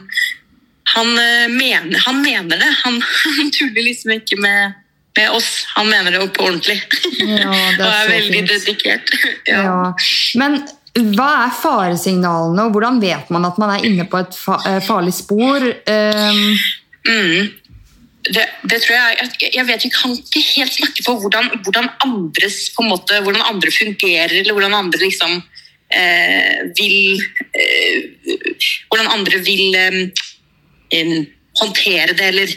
han 0.95 1.09
eh, 1.21 1.47
mener, 1.53 1.99
han 2.05 2.21
mener 2.21 2.57
det. 2.57 2.75
Han, 2.83 3.01
han 3.37 3.51
tuller 3.51 3.83
liksom 3.85 4.15
ikke 4.17 4.39
med 4.41 4.77
med 5.19 5.35
oss. 5.35 5.51
Han 5.75 5.89
mener 5.91 6.15
det 6.15 6.25
på 6.35 6.47
ordentlig. 6.47 6.79
Ja, 7.19 7.53
og 7.79 7.85
er 7.85 8.11
veldig 8.15 8.41
fint. 8.41 8.51
dedikert. 8.55 9.15
Ja. 9.49 9.61
Ja. 9.65 9.79
Men 10.39 10.59
hva 11.15 11.29
er 11.45 11.55
faresignalene, 11.55 12.67
og 12.67 12.75
hvordan 12.75 12.99
vet 13.01 13.29
man 13.33 13.47
at 13.47 13.57
man 13.61 13.75
er 13.75 13.85
inne 13.87 14.05
på 14.09 14.19
et 14.21 14.35
eh, 14.65 14.81
farlig 14.85 15.15
spor? 15.17 15.65
Um... 15.89 16.43
Mm. 17.07 17.55
Det, 18.29 18.43
det, 18.67 18.81
tror 18.83 18.93
jeg, 18.93 19.29
jeg 19.55 19.63
vet 19.65 19.85
vi 19.85 19.89
kan 19.93 20.11
ikke 20.11 20.41
helt 20.43 20.73
snakke 20.75 21.03
for 21.05 21.21
hvordan, 21.23 21.47
hvordan, 21.63 21.87
andres, 22.03 22.57
på 22.75 22.83
måte, 22.85 23.21
hvordan 23.23 23.45
andre 23.47 23.71
fungerer, 23.73 24.33
eller 24.41 24.53
hvordan 24.53 24.75
andre 24.75 24.99
liksom 25.01 25.37
eh, 25.95 26.67
vil 26.77 27.23
eh, 27.55 28.01
Hvordan 28.89 29.07
andre 29.15 29.39
vil 29.45 29.77
eh, 29.79 31.15
håndtere 31.61 32.13
det, 32.13 32.27
eller 32.27 32.53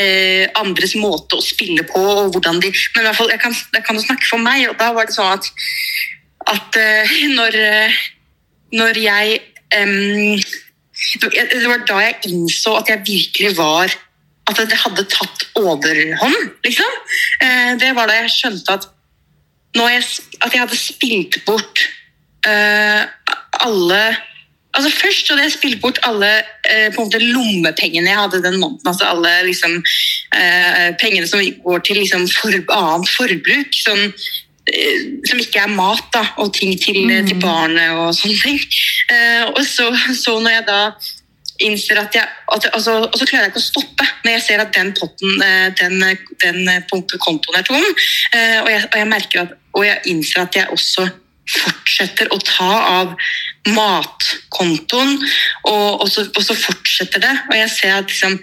eh, 0.00 0.44
andres 0.60 0.94
måte 0.98 1.38
å 1.38 1.44
spille 1.44 1.84
på. 1.88 2.00
og 2.00 2.34
hvordan 2.34 2.60
de, 2.60 2.72
Men 2.94 3.02
i 3.02 3.08
hvert 3.08 3.18
fall, 3.18 3.32
jeg 3.32 3.42
kan, 3.42 3.54
jeg 3.54 3.84
kan 3.86 4.00
snakke 4.02 4.28
for 4.28 4.42
meg, 4.42 4.68
og 4.70 4.78
da 4.80 4.92
var 4.96 5.08
det 5.08 5.16
sånn 5.16 5.34
at, 5.36 5.50
at 6.52 6.80
eh, 6.80 7.16
når, 7.38 7.58
uh, 7.60 8.00
når 8.76 9.02
jeg 9.02 9.40
um, 9.76 10.42
Det 11.20 11.62
var 11.68 11.84
da 11.88 12.00
jeg 12.00 12.30
innså 12.30 12.78
at 12.78 12.88
jeg 12.88 13.04
virkelig 13.04 13.56
var 13.58 13.92
At 14.48 14.60
det 14.70 14.78
hadde 14.80 15.04
tatt 15.10 15.42
overhånd, 15.58 16.52
liksom. 16.64 16.92
Eh, 17.42 17.72
det 17.80 17.90
var 17.96 18.08
da 18.08 18.20
jeg 18.20 18.30
skjønte 18.30 18.76
at, 18.78 18.86
jeg, 19.74 20.04
at 20.40 20.54
jeg 20.54 20.62
hadde 20.62 20.78
spilt 20.78 21.40
bort 21.48 21.82
alle 22.46 24.00
Altså 24.76 24.92
Først 24.92 25.30
hadde 25.30 25.44
jeg 25.46 25.54
spilt 25.56 25.80
bort 25.82 26.00
alle 26.06 26.30
eh, 26.68 26.88
på 26.92 27.00
en 27.00 27.08
måte 27.08 27.20
lommepengene 27.22 28.12
jeg 28.12 28.20
hadde 28.20 28.42
den 28.44 28.58
måneden. 28.60 28.88
altså 28.90 29.08
Alle 29.08 29.32
liksom, 29.48 29.78
eh, 30.36 30.90
pengene 31.00 31.28
som 31.28 31.40
går 31.64 31.84
til 31.86 32.00
liksom, 32.02 32.26
for, 32.28 32.56
annet 32.76 33.12
forbruk. 33.16 33.78
Sånn, 33.80 34.12
eh, 34.68 35.04
som 35.28 35.40
ikke 35.40 35.64
er 35.64 35.72
mat 35.72 36.08
da, 36.14 36.26
og 36.42 36.52
ting 36.56 36.76
til, 36.80 37.06
mm. 37.08 37.30
til 37.30 37.40
barnet 37.42 37.96
og 37.96 38.12
sånne 38.18 38.40
ting. 38.42 38.60
Eh, 39.12 39.44
og 39.54 39.62
så, 39.64 39.90
så, 40.24 40.36
når 40.40 40.58
jeg 40.58 40.66
da 40.68 40.80
innser 41.64 42.02
at 42.02 42.12
jeg 42.12 42.28
at, 42.52 42.66
altså, 42.76 42.98
Og 43.06 43.14
så 43.16 43.24
klarer 43.24 43.46
jeg 43.46 43.54
ikke 43.54 43.62
å 43.62 43.70
stoppe 43.70 44.04
når 44.26 44.34
jeg 44.34 44.42
ser 44.44 44.60
at 44.60 44.74
den 44.76 44.90
potten, 44.98 45.38
eh, 45.40 45.68
den, 45.80 46.02
den 46.42 46.66
kontoen 47.22 47.62
er 47.62 47.64
tom. 47.64 47.86
Eh, 48.36 48.58
og 48.60 48.68
jeg, 48.74 48.88
og 48.90 48.98
jeg 49.00 49.08
merker 49.08 49.46
at, 49.46 49.54
og 49.72 49.86
jeg 49.86 50.12
innser 50.12 50.44
at 50.44 50.58
jeg 50.58 50.68
også 50.74 51.06
fortsetter 51.46 52.30
å 52.34 52.38
ta 52.42 52.72
av 53.00 53.14
matkontoen, 53.70 55.16
og, 55.66 56.02
og, 56.02 56.08
så, 56.10 56.26
og, 56.30 56.42
så, 56.42 56.56
fortsetter 56.58 57.22
det. 57.22 57.32
Og 57.50 57.56
jeg 57.58 57.72
ser 57.74 57.94
at 57.98 58.10
liksom, 58.10 58.38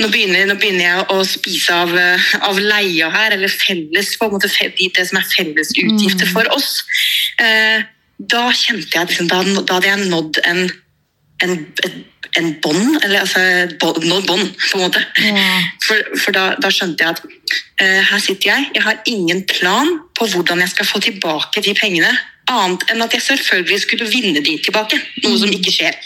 nå, 0.00 0.08
begynner, 0.12 0.46
nå 0.48 0.56
begynner, 0.60 0.86
jeg 0.86 1.04
å 1.12 1.20
spise 1.28 1.76
av, 1.76 1.92
av 2.48 2.60
leia 2.60 3.10
her, 3.12 3.36
eller 3.36 3.52
felles, 3.52 4.14
på 4.16 4.28
en 4.28 4.36
måte 4.36 4.50
det 4.50 5.06
som 5.08 5.20
er 5.20 5.30
fellesutgifter 5.34 6.28
mm. 6.28 6.34
for 6.34 6.56
oss. 6.56 6.82
Eh, 7.42 7.86
da 8.16 8.48
kjente 8.52 8.96
jeg 8.96 9.10
liksom, 9.10 9.28
da, 9.28 9.42
da 9.60 9.78
hadde 9.78 9.90
jeg 9.90 10.10
nådd 10.10 10.38
en, 10.48 10.62
en, 11.44 11.56
en 12.40 12.52
bånd, 12.64 12.96
eller 13.04 13.24
altså 13.24 13.42
nådd 13.82 14.28
bånd, 14.28 14.54
på 14.56 14.78
en 14.78 14.86
måte. 14.86 15.02
Mm. 15.20 15.66
For, 15.84 16.14
for 16.22 16.36
da, 16.36 16.46
da, 16.60 16.70
skjønte 16.72 17.04
jeg 17.04 17.16
at 17.16 17.20
uh, 17.26 18.00
her 18.12 18.22
sitter 18.24 18.52
jeg, 18.54 18.70
jeg 18.78 18.86
har 18.86 19.02
ingen 19.10 19.44
plan 19.50 19.98
på 20.16 20.28
hvordan 20.32 20.64
jeg 20.64 20.72
skal 20.72 20.88
få 20.88 21.02
tilbake 21.04 21.64
de 21.64 21.76
pengene 21.76 22.14
Annet 22.46 22.84
enn 22.92 23.02
at 23.02 23.14
jeg 23.14 23.24
selvfølgelig 23.24 23.80
skulle 23.82 24.06
vinne 24.06 24.42
de 24.44 24.52
tilbake, 24.62 24.98
noe 25.24 25.38
som 25.40 25.50
ikke 25.50 25.72
skjer. 25.74 25.96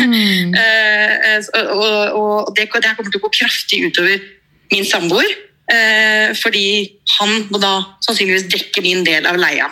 Mm. 0.00 0.54
uh, 0.58 1.36
og, 1.76 1.90
og 2.18 2.56
det, 2.56 2.66
det, 2.74 2.94
kommer 2.96 3.12
til 3.12 3.20
å 3.20 3.26
gå 3.26 3.32
kraftig 3.38 3.84
utover 3.86 4.24
min 4.72 4.88
samboer. 4.88 5.30
Uh, 5.66 6.34
fordi 6.38 6.66
han 7.16 7.46
må 7.50 7.58
da 7.62 7.72
sannsynligvis 8.02 8.48
dekke 8.50 8.82
min 8.82 9.06
del 9.06 9.30
av 9.30 9.38
leia. 9.38 9.70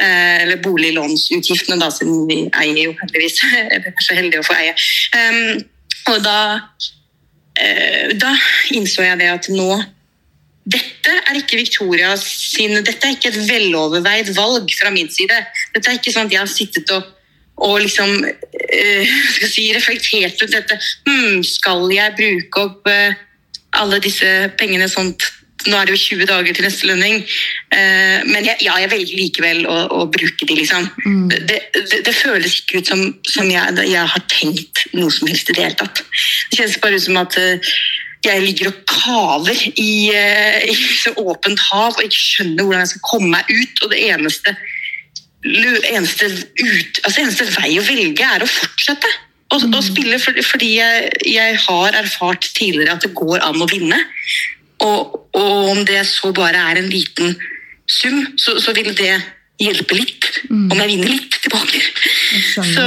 Eller 0.00 0.62
boliglånsutgiftene, 0.64 1.76
da, 1.80 1.90
siden 1.92 2.24
vi 2.28 2.42
eier 2.48 2.82
jo 2.86 2.96
heldigvis. 3.02 3.42
Eller 3.74 3.92
er 3.92 4.04
så 4.06 4.16
heldige 4.16 4.40
å 4.40 4.48
få 4.48 4.56
eie. 4.56 4.72
Um, 5.12 5.60
og 6.14 6.22
da, 6.24 6.38
da 8.16 8.30
innså 8.72 9.04
jeg 9.04 9.20
det 9.20 9.28
at 9.28 9.52
nå 9.52 9.74
dette 10.70 11.14
er 11.30 11.38
ikke 11.40 11.58
Victoria 11.60 12.12
sin, 12.20 12.76
dette 12.84 13.06
er 13.06 13.16
ikke 13.16 13.32
et 13.32 13.40
veloverveid 13.48 14.30
valg 14.36 14.70
fra 14.76 14.92
min 14.94 15.10
side. 15.12 15.38
Dette 15.74 15.90
er 15.90 15.98
ikke 15.98 16.12
sånn 16.14 16.28
at 16.28 16.36
jeg 16.36 16.42
har 16.42 16.50
sittet 16.50 16.92
og, 16.94 17.08
og 17.66 17.80
liksom 17.82 18.12
uh, 18.26 19.18
si, 19.40 19.70
reflektert 19.76 20.40
rundt 20.42 20.56
dette. 20.56 20.78
Hm, 21.08 21.42
skal 21.46 21.88
jeg 21.94 22.16
bruke 22.18 22.64
opp 22.68 22.90
øh, 22.90 23.20
alle 23.80 24.00
disse 24.02 24.30
pengene 24.58 24.88
sånt 24.90 25.26
nå 25.68 25.76
er 25.76 25.88
det 25.88 25.92
jo 25.92 26.16
20 26.16 26.28
dager 26.30 26.56
til 26.56 26.64
neste 26.64 26.88
lønning, 26.88 27.18
eh, 27.76 28.22
men 28.24 28.46
jeg, 28.46 28.56
ja, 28.64 28.78
jeg 28.80 28.90
velger 28.94 29.18
likevel 29.18 29.66
å, 29.68 29.74
å 29.92 30.06
bruke 30.08 30.46
de, 30.48 30.56
liksom. 30.56 30.86
Mm. 31.04 31.26
Det, 31.28 31.58
det, 31.74 32.00
det 32.06 32.14
føles 32.16 32.60
ikke 32.62 32.80
ut 32.80 32.88
som, 32.88 33.02
som 33.28 33.50
jeg, 33.50 33.76
jeg, 33.84 34.06
har 34.14 34.24
tenkt 34.32 34.86
noe 34.96 35.12
som 35.12 35.28
helst 35.28 35.52
i 35.52 35.58
det 35.58 35.66
hele 35.66 35.80
tatt. 35.82 36.00
Det 36.48 36.62
kjennes 36.62 36.78
bare 36.80 36.96
ut 36.96 37.04
som 37.04 37.20
at 37.20 37.36
jeg 38.24 38.42
ligger 38.44 38.70
og 38.70 38.82
kaver 38.90 39.62
i, 39.80 39.92
uh, 40.12 40.58
i 40.68 40.76
så 40.76 41.14
åpent 41.20 41.62
hav 41.70 41.94
og 41.94 42.04
ikke 42.04 42.20
skjønner 42.20 42.66
hvordan 42.66 42.84
jeg 42.84 42.92
skal 42.92 43.06
komme 43.08 43.32
meg 43.32 43.48
ut, 43.48 43.82
og 43.82 43.94
det 43.94 44.02
eneste, 44.10 44.54
eneste, 45.94 46.30
ut, 46.60 47.00
altså 47.04 47.24
eneste 47.24 47.48
vei 47.54 47.72
å 47.80 47.86
velge 47.86 48.30
er 48.36 48.44
å 48.44 48.50
fortsette. 48.50 49.12
Å, 49.50 49.58
mm. 49.58 49.80
spille 49.82 50.18
fordi 50.22 50.76
jeg, 50.76 51.08
jeg 51.26 51.56
har 51.64 51.96
erfart 51.98 52.46
tidligere 52.54 52.94
at 52.94 53.02
det 53.02 53.10
går 53.18 53.40
an 53.42 53.58
å 53.58 53.66
vinne. 53.70 53.98
Og, 54.84 55.16
og, 55.34 55.56
om 55.72 55.80
det 55.88 56.04
så 56.08 56.30
bare 56.36 56.60
er 56.70 56.78
en 56.80 56.88
liten 56.92 57.34
sum, 57.90 58.22
så, 58.38 58.60
så 58.62 58.72
vil 58.76 58.92
det 58.94 59.16
hjelpe 59.60 59.98
litt. 59.98 60.28
Mm. 60.48 60.68
Om 60.70 60.78
jeg 60.78 60.92
vinner 60.92 61.10
litt 61.16 61.40
tilbake. 61.42 61.82
Så 62.52 62.86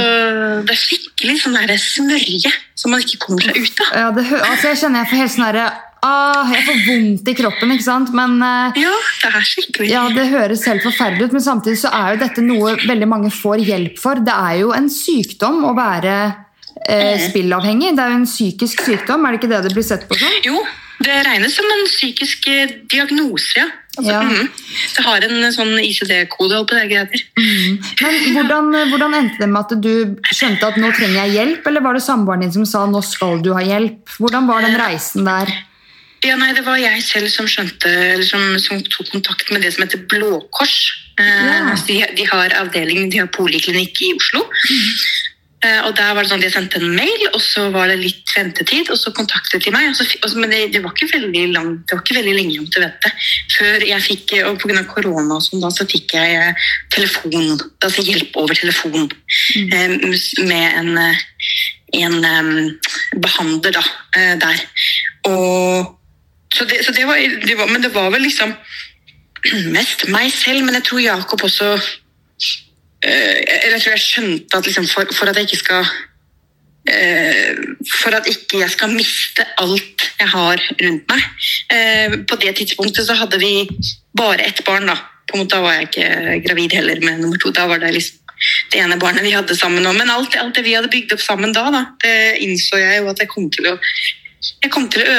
det 0.64 0.72
er 0.72 0.80
skikkelig 0.80 1.36
sånn 1.42 1.58
derre 1.58 1.76
smørje 1.80 2.54
som 2.84 2.92
man 2.92 3.02
ikke 3.02 3.22
kommer 3.24 3.48
seg 3.48 3.64
ut 3.64 3.82
av. 3.88 3.96
Ja, 3.96 4.12
det, 4.14 4.28
altså 4.36 4.70
jeg 4.70 4.80
kjenner 4.84 5.04
jeg 5.04 5.10
får 5.10 5.22
helt 5.24 5.36
sånn 5.38 5.48
derre 5.48 5.66
Ah, 6.04 6.50
jeg 6.52 6.66
får 6.66 6.80
vondt 6.84 7.28
i 7.32 7.34
kroppen, 7.38 7.70
ikke 7.72 7.86
sant? 7.86 8.10
Men, 8.12 8.36
uh, 8.44 8.76
ja, 8.76 8.92
det 9.22 9.30
er 9.30 9.46
skikkelig. 9.48 9.86
Ja, 9.88 10.02
det 10.12 10.26
høres 10.28 10.66
helt 10.68 10.84
forferdelig 10.84 11.30
ut, 11.30 11.36
men 11.38 11.44
samtidig 11.46 11.78
så 11.80 11.92
er 11.96 12.10
jo 12.12 12.20
dette 12.20 12.44
noe 12.44 12.74
veldig 12.82 13.08
mange 13.08 13.30
får 13.32 13.62
hjelp 13.64 13.96
for. 14.02 14.20
Det 14.20 14.34
er 14.34 14.58
jo 14.60 14.74
en 14.76 14.90
sykdom 14.92 15.62
å 15.64 15.72
være 15.78 16.16
uh, 16.28 17.14
spillavhengig. 17.24 17.94
Det 17.96 18.04
er 18.04 18.12
jo 18.12 18.20
en 18.20 18.28
psykisk 18.28 18.84
sykdom, 18.84 19.24
er 19.24 19.32
det 19.32 19.40
ikke 19.40 19.52
det 19.54 19.62
det 19.64 19.72
blir 19.78 19.86
sett 19.86 20.04
på 20.10 20.20
sånn? 20.20 20.36
Jo, 20.44 20.60
det 21.08 21.22
regnes 21.24 21.56
som 21.56 21.72
en 21.72 21.88
psykisk 21.88 22.52
eh, 22.52 22.76
diagnose, 22.92 23.56
ja. 23.56 23.70
Altså, 23.94 24.10
ja. 24.10 24.20
Mm, 24.26 24.48
det 24.96 25.02
har 25.06 25.24
en 25.28 25.44
eh, 25.44 25.52
sånn 25.54 25.74
ICD-kode. 25.78 26.58
Mm. 26.66 27.76
Men 28.00 28.16
hvordan, 28.34 28.72
eh, 28.74 28.88
hvordan, 28.90 29.14
endte 29.20 29.42
det 29.42 29.50
med 29.50 29.60
at 29.60 29.76
du 29.84 30.16
skjønte 30.34 30.70
at 30.72 30.80
nå 30.82 30.90
trenger 30.96 31.20
jeg 31.20 31.36
hjelp, 31.36 31.68
eller 31.70 31.84
var 31.84 31.94
det 31.94 32.02
samboeren 32.06 32.42
din 32.42 32.54
som 32.56 32.66
sa 32.66 32.82
nå 32.90 33.02
skal 33.06 33.38
du 33.44 33.52
ha 33.54 33.62
hjelp? 33.62 34.16
Hvordan 34.18 34.50
var 34.50 34.66
den 34.66 34.74
reisen 34.80 35.28
der? 35.28 35.52
Ja, 36.24 36.38
nei, 36.40 36.54
Det 36.56 36.64
var 36.66 36.80
jeg 36.80 37.02
selv 37.04 37.28
som 37.30 37.46
skjønte, 37.46 37.90
eller 37.90 38.26
som, 38.26 38.42
som 38.58 38.80
tok 38.82 39.12
kontakt 39.12 39.52
med 39.52 39.62
det 39.62 39.74
som 39.74 39.84
heter 39.84 40.02
Blå 40.10 40.40
Kors. 40.50 40.78
Ja. 41.14 41.76
de, 41.86 42.00
de, 42.16 42.24
har 42.26 42.56
avdeling, 42.58 43.06
de 43.12 43.20
har 43.22 43.28
poliklinikk 43.30 44.00
i 44.02 44.10
Oslo. 44.16 44.42
Mm. 44.42 44.88
Eh, 45.64 45.80
og 45.86 45.94
der 45.96 46.12
var 46.12 46.24
det 46.24 46.28
sånn 46.28 46.42
at 46.42 46.48
Jeg 46.48 46.54
sendte 46.58 46.80
en 46.80 46.96
mail, 46.96 47.22
og 47.30 47.40
så 47.40 47.68
var 47.72 47.88
det 47.88 47.96
litt 48.02 48.32
ventetid. 48.36 48.90
og 48.92 48.98
Så 49.00 49.14
kontaktet 49.16 49.64
de 49.64 49.72
meg. 49.72 49.94
Så, 49.96 50.04
men 50.36 50.52
det, 50.52 50.60
det, 50.74 50.82
var 50.84 50.92
ikke 50.92 51.08
veldig 51.14 51.44
lang, 51.54 51.70
det 51.84 51.96
var 51.96 52.02
ikke 52.04 52.18
veldig 52.18 52.34
lenge 52.36 52.58
om 52.60 52.68
til 52.68 52.82
å 52.82 52.84
vente. 52.84 53.12
Før 53.54 53.86
jeg 53.88 54.06
fikk, 54.08 54.34
og 54.44 54.60
Pga. 54.60 54.84
korona 54.90 55.38
og 55.38 55.44
sånn, 55.46 55.62
da, 55.64 55.72
så 55.72 55.88
fikk 55.88 56.16
jeg 56.18 56.36
eh, 56.36 56.68
telefon, 56.94 57.56
altså 57.84 58.04
hjelp 58.04 58.36
over 58.42 58.58
telefon 58.58 59.08
mm. 59.08 59.72
Eh, 59.74 59.92
med 60.44 60.78
en, 60.80 60.98
en 61.94 62.16
behandler 63.22 63.76
da, 63.76 63.82
der. 64.42 64.64
Og, 65.30 65.94
så 66.54 66.66
det, 66.68 66.84
så 66.86 66.92
det, 66.94 67.06
var, 67.08 67.18
det 67.18 67.56
var 67.58 67.70
Men 67.70 67.82
det 67.82 67.90
var 67.94 68.10
vel 68.12 68.26
liksom 68.26 68.52
mest 69.76 70.08
meg 70.12 70.28
selv, 70.34 70.66
men 70.66 70.76
jeg 70.78 70.88
tror 70.90 71.06
Jakob 71.06 71.46
også 71.48 71.74
Eh, 71.74 72.63
eller 73.04 73.76
jeg 73.76 73.82
tror 73.84 73.94
jeg 73.94 74.04
skjønte 74.04 74.58
at 74.58 74.68
liksom 74.68 74.88
for, 74.88 75.14
for, 75.14 75.30
at 75.30 75.38
jeg 75.38 75.48
ikke 75.48 75.60
skal 75.60 75.88
eh, 76.88 77.62
For 77.90 78.16
at 78.16 78.28
ikke 78.30 78.62
jeg 78.62 78.72
skal 78.72 78.94
miste 78.94 79.46
alt 79.60 80.06
jeg 80.20 80.30
har 80.30 80.62
rundt 80.80 81.10
meg. 81.10 81.24
Eh, 81.74 82.18
på 82.28 82.38
det 82.40 82.54
tidspunktet 82.60 83.06
så 83.08 83.16
hadde 83.18 83.40
vi 83.42 83.66
bare 84.16 84.46
ett 84.46 84.64
barn. 84.64 84.88
Da 84.88 84.96
På 85.28 85.36
en 85.36 85.44
måte 85.44 85.56
Da 85.56 85.64
var 85.64 85.78
jeg 85.78 85.88
ikke 85.90 86.40
gravid 86.48 86.76
heller 86.78 87.00
med 87.00 87.20
nummer 87.20 87.40
to. 87.40 87.50
Da 87.50 87.66
var 87.70 87.82
det 87.82 87.94
liksom 87.94 88.20
det 88.72 88.80
ene 88.82 88.98
barnet 88.98 89.24
vi 89.24 89.32
hadde 89.32 89.56
sammen. 89.56 89.86
Men 89.96 90.10
alt, 90.10 90.36
alt 90.36 90.56
det 90.56 90.64
vi 90.66 90.74
hadde 90.74 90.90
bygd 90.92 91.14
opp 91.14 91.22
sammen 91.22 91.54
da, 91.54 91.68
da, 91.72 91.84
det 92.02 92.42
innså 92.44 92.80
jeg 92.80 93.00
jo 93.00 93.08
at 93.12 93.22
jeg 93.22 93.30
kom 93.30 93.46
til 93.54 93.70
å 93.70 93.78
jeg 94.44 94.68
kom 94.72 94.90
til 94.92 95.00
å 95.06 95.14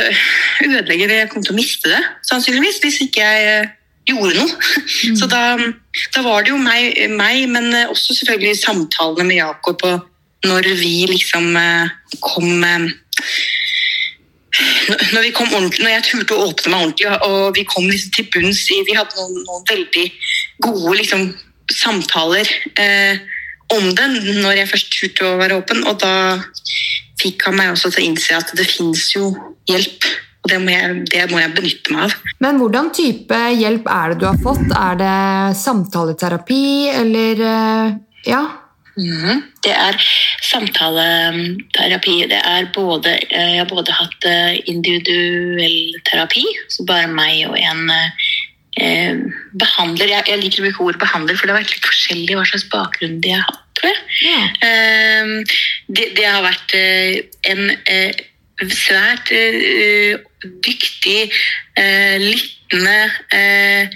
ødelegge 0.67 1.07
det, 1.09 1.15
jeg 1.23 1.29
kom 1.31 1.41
til 1.41 1.55
å 1.55 1.57
miste 1.57 1.89
det, 1.89 2.01
sannsynligvis, 2.29 2.77
hvis 2.83 2.99
ikke 3.07 3.23
jeg 3.25 3.63
gjorde 4.09 4.35
noe. 4.37 4.57
Mm. 5.09 5.15
Så 5.19 5.29
da, 5.31 5.41
da, 6.13 6.23
var 6.25 6.45
det 6.45 6.53
jo 6.53 6.59
meg, 6.61 6.99
meg, 7.15 7.45
men 7.51 7.71
også 7.87 8.17
selvfølgelig 8.19 8.61
samtalene 8.61 9.27
med 9.29 9.41
Jakob 9.41 9.85
og 9.87 10.11
når 10.45 10.67
vi 10.77 11.05
liksom 11.09 11.55
eh, 11.57 11.93
kom 12.21 12.63
eh, 12.63 12.89
når, 15.13 15.21
vi 15.21 15.31
kom 15.35 15.49
når 15.51 15.89
jeg 15.89 16.03
turte 16.09 16.35
å 16.35 16.49
åpne 16.49 16.71
meg 16.71 16.83
ordentlig, 16.83 17.09
og 17.27 17.55
vi 17.57 17.65
kom 17.67 17.87
liksom 17.89 18.13
til 18.15 18.27
bunns 18.33 18.61
i 18.71 18.83
Vi 18.87 18.95
hadde 18.95 19.17
noen, 19.17 19.41
noen 19.47 19.65
veldig 19.71 20.05
gode 20.63 20.93
liksom, 21.01 21.25
samtaler 21.73 22.51
eh, 22.79 23.23
om 23.73 23.89
det 23.97 24.05
når 24.43 24.61
jeg 24.61 24.71
først 24.71 24.93
turte 24.93 25.27
å 25.27 25.39
være 25.41 25.57
åpen. 25.59 25.81
Og 25.89 25.97
da 25.99 26.37
fikk 27.19 27.47
han 27.47 27.57
meg 27.57 27.73
også 27.73 27.91
til 27.91 28.03
å 28.03 28.07
innse 28.11 28.37
at 28.37 28.53
det 28.55 28.67
fins 28.69 29.09
jo 29.15 29.33
hjelp 29.69 30.07
og 30.45 30.51
det 30.51 30.59
må, 30.61 30.69
jeg, 30.69 30.97
det 31.09 31.23
må, 31.31 31.39
jeg, 31.41 31.53
benytte 31.57 31.93
meg 31.95 32.03
av. 32.05 32.11
Men 32.45 32.59
hvordan 32.61 32.91
type 32.93 33.39
hjelp 33.57 33.87
er 33.89 34.13
det 34.13 34.19
du 34.21 34.27
har 34.29 34.37
fått? 34.43 34.67
Er 34.77 34.99
det 34.99 35.15
samtaleterapi, 35.57 36.67
eller 36.93 37.41
eh, 37.49 37.95
ja? 38.29 38.43
Mm, 38.95 39.41
det 39.65 39.73
er 39.73 39.97
samtaleterapi. 40.45 42.15
Det 42.29 42.37
er 42.37 42.69
både, 42.75 43.15
eh, 43.25 43.55
jeg 43.55 43.63
har 43.63 43.71
både 43.71 43.95
hatt 43.97 44.27
eh, 44.29 44.59
individuell 44.71 45.97
terapi, 46.07 46.45
så 46.69 46.85
bare 46.87 47.09
meg 47.11 47.41
og 47.49 47.57
en 47.59 47.89
eh, 47.89 49.17
behandler. 49.57 50.13
Jeg, 50.13 50.27
jeg, 50.29 50.43
liker 50.43 50.61
å 50.61 50.67
bruke 50.69 50.87
ordet 50.87 51.01
behandler, 51.03 51.35
for 51.35 51.49
det 51.49 51.55
har 51.55 51.65
vært 51.65 51.73
litt 51.73 51.89
forskjellig 51.89 52.37
hva 52.37 52.45
slags 52.51 52.69
bakgrunn 52.71 53.17
de 53.25 53.33
har 53.35 53.43
hatt. 53.49 53.61
Ja. 54.21 54.45
Eh, 54.69 55.57
det, 55.89 56.07
det, 56.15 56.29
har 56.29 56.45
vært 56.45 56.77
en 57.49 57.67
svært 58.71 59.33
dyktig, 60.65 61.33
eh, 61.77 62.17
lyttende 62.21 62.99
eh, 63.33 63.87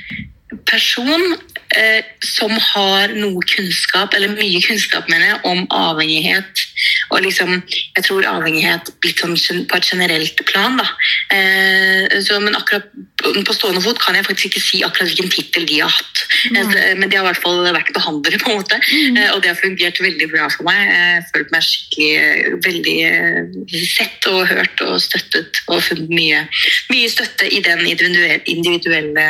person 0.65 1.38
eh, 1.77 2.03
som 2.25 2.51
har 2.51 3.13
noe 3.17 3.45
kunnskap, 3.49 4.13
eller 4.17 4.33
mye 4.33 4.62
kunnskap 4.65 5.09
mener 5.12 5.33
jeg, 5.33 5.39
om 5.49 5.65
avhengighet. 5.69 6.65
Og 7.10 7.24
liksom, 7.26 7.56
jeg 7.98 8.06
tror 8.06 8.28
avhengighet 8.30 8.91
litt 9.06 9.22
sånn 9.22 9.65
på 9.69 9.80
et 9.80 9.88
generelt 9.91 10.43
plan. 10.50 10.78
da. 10.78 10.88
Eh, 11.34 12.19
så, 12.26 12.39
men 12.43 12.58
akkurat 12.58 12.89
på 13.19 13.56
stående 13.56 13.82
fot 13.84 14.00
kan 14.02 14.15
jeg 14.15 14.28
faktisk 14.28 14.50
ikke 14.50 14.63
si 14.63 14.82
akkurat 14.86 15.10
hvilken 15.10 15.32
tittel 15.34 15.65
de 15.69 15.82
har 15.82 15.91
hatt. 15.93 16.24
Mm. 16.54 17.00
Men 17.02 17.10
de 17.10 17.17
har 17.17 17.26
i 17.26 17.30
hvert 17.30 17.41
fall 17.43 17.65
vært 17.65 17.91
behandlere, 17.95 18.39
på 18.41 18.54
en 18.54 18.62
måte. 18.62 18.80
Mm. 18.86 19.17
Eh, 19.17 19.32
og 19.34 19.41
det 19.43 19.52
har 19.52 19.60
fungert 19.60 20.02
veldig 20.04 20.30
bra 20.32 20.48
for 20.54 20.69
meg. 20.69 20.93
Jeg 20.93 21.26
følt 21.34 21.54
meg 21.56 21.67
skikkelig 21.67 22.12
eh, 22.22 22.54
veldig 22.67 23.84
sett 23.89 24.30
og 24.32 24.45
hørt 24.52 24.86
og 24.86 24.95
støttet. 25.04 25.63
Og 25.67 25.84
funnet 25.86 26.13
mye, 26.13 26.45
mye 26.93 27.12
støtte 27.12 27.50
i 27.50 27.62
den 27.65 27.86
individuelle 27.89 29.28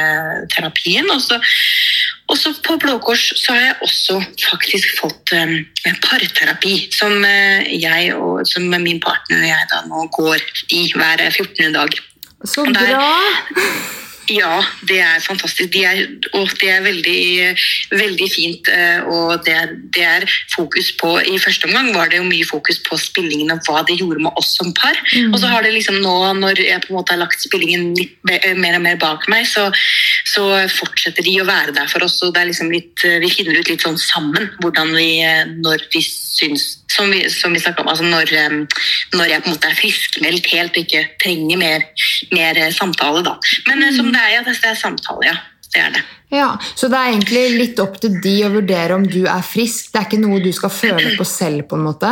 terapien. 0.53 1.07
Og 1.13 1.23
så 1.23 1.39
også 2.29 2.51
på 2.65 2.75
Blå 2.81 2.97
Kors 3.01 3.23
så 3.41 3.55
har 3.55 3.63
jeg 3.63 3.77
også 3.85 4.19
faktisk 4.51 4.91
fått 4.99 5.33
um, 5.33 5.55
parterapi, 6.03 6.75
som 6.93 7.15
uh, 7.25 7.65
jeg 7.71 8.13
og 8.17 8.45
som 8.49 8.67
min 8.69 9.01
partner 9.03 9.43
og 9.43 9.49
jeg 9.51 9.71
da 9.73 9.85
nå 9.87 10.05
går 10.15 10.43
i 10.75 10.83
hver 10.95 11.25
14. 11.29 11.73
dag. 11.75 11.97
Så 12.47 12.65
bra! 12.71 13.07
Ja, 14.29 14.59
det 14.85 14.99
er 15.01 15.21
fantastisk. 15.25 15.71
De 15.73 15.81
er, 15.83 16.01
og 16.37 16.49
det 16.61 16.69
er 16.69 16.83
veldig, 16.85 17.21
veldig 17.97 18.27
fint. 18.29 18.69
Eh, 18.69 19.07
og 19.09 19.45
det 19.45 19.55
er, 19.55 19.73
det 19.95 20.05
er, 20.05 20.25
fokus 20.53 20.91
på 20.99 21.15
I 21.25 21.39
første 21.41 21.65
omgang 21.69 21.89
var 21.95 22.11
det 22.11 22.19
jo 22.19 22.27
mye 22.27 22.45
fokus 22.45 22.79
på 22.85 22.97
spillingen 22.99 23.51
og 23.53 23.63
hva 23.65 23.81
det 23.87 23.97
gjorde 23.99 24.21
med 24.21 24.37
oss 24.39 24.53
som 24.59 24.73
par. 24.77 24.97
Mm. 25.15 25.33
Og 25.33 25.39
så 25.41 25.49
har 25.49 25.65
det 25.65 25.73
liksom 25.73 25.97
nå, 26.03 26.15
når 26.37 26.61
jeg 26.61 26.83
på 26.85 26.93
en 26.93 26.99
måte 26.99 27.15
har 27.15 27.23
lagt 27.23 27.41
spillingen 27.41 27.93
litt 27.97 28.17
mer 28.59 28.77
og 28.77 28.83
mer 28.85 28.99
bak 29.01 29.25
meg, 29.31 29.47
så, 29.49 29.69
så 30.29 30.45
fortsetter 30.75 31.25
de 31.25 31.39
å 31.41 31.47
være 31.49 31.73
der 31.77 31.89
for 31.89 32.05
oss. 32.05 32.19
og 32.21 32.35
det 32.35 32.43
er 32.43 32.51
liksom 32.51 32.73
litt, 32.73 32.93
Vi 33.01 33.33
finner 33.33 33.57
ut 33.57 33.71
litt 33.71 33.85
sånn 33.85 33.97
sammen 33.97 34.51
hvordan 34.61 34.93
vi, 34.93 35.09
når 35.63 35.89
vi 35.93 36.03
syns 36.05 36.78
Som 36.89 37.11
vi, 37.13 37.21
som 37.29 37.53
vi 37.53 37.61
om, 37.61 37.87
altså 37.87 38.03
når, 38.03 38.31
når, 39.13 39.25
jeg 39.29 39.43
på 39.43 39.51
en 39.51 39.53
måte 39.53 39.69
er 39.69 39.77
friskmeldt 39.77 40.47
helt 40.49 40.73
og 40.73 40.81
ikke 40.81 41.03
trenger 41.21 41.61
mer, 41.61 41.85
mer 42.33 42.59
samtale. 42.73 43.21
da. 43.27 43.35
Men 43.67 43.83
mm. 43.83 43.95
som 43.99 44.09
det 44.09 44.23
er, 44.23 44.31
ja, 44.33 44.41
det 44.47 44.57
er 44.57 44.79
samtale, 44.79 45.29
ja. 45.29 45.37
Det 45.69 45.83
er 45.83 45.91
det. 45.93 46.01
Ja, 46.33 46.47
Så 46.75 46.87
det 46.89 46.97
er 46.97 47.11
egentlig 47.11 47.43
litt 47.57 47.79
opp 47.81 47.99
til 48.01 48.15
de 48.23 48.35
å 48.45 48.49
vurdere 48.53 48.97
om 48.97 49.05
du 49.05 49.21
er 49.29 49.45
frisk? 49.45 49.91
Det 49.93 50.01
er 50.01 50.07
ikke 50.07 50.21
noe 50.21 50.41
du 50.41 50.49
skal 50.53 50.73
føle 50.73 51.13
på 51.17 51.27
selv? 51.29 51.67
på 51.69 51.77
en 51.77 51.85
måte? 51.85 52.09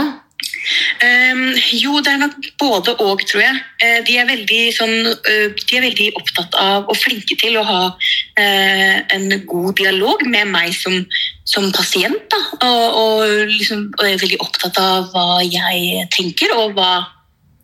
Um, 1.04 1.44
jo, 1.78 2.00
det 2.04 2.14
er 2.14 2.22
nok 2.22 2.36
både 2.60 2.96
og, 3.04 3.22
tror 3.30 3.44
jeg. 3.44 3.58
Uh, 3.82 4.00
de, 4.08 4.18
er 4.20 4.30
veldig, 4.30 4.62
sånn, 4.76 4.96
uh, 5.14 5.48
de 5.58 5.78
er 5.78 5.86
veldig 5.86 6.08
opptatt 6.20 6.58
av 6.62 6.88
og 6.90 6.98
flinke 7.00 7.38
til 7.40 7.58
å 7.60 7.66
ha 7.68 7.82
uh, 7.92 8.96
en 9.16 9.28
god 9.50 9.78
dialog 9.80 10.24
med 10.28 10.52
meg 10.54 10.74
som, 10.76 11.00
som 11.48 11.70
pasient. 11.76 12.24
Da. 12.34 12.42
Og, 12.58 12.86
og, 13.02 13.28
liksom, 13.52 13.88
og 13.98 14.08
er 14.08 14.24
veldig 14.24 14.42
opptatt 14.44 14.80
av 14.82 15.12
hva 15.14 15.44
jeg 15.46 16.08
tenker, 16.16 16.56
og 16.58 16.78
hva 16.78 16.96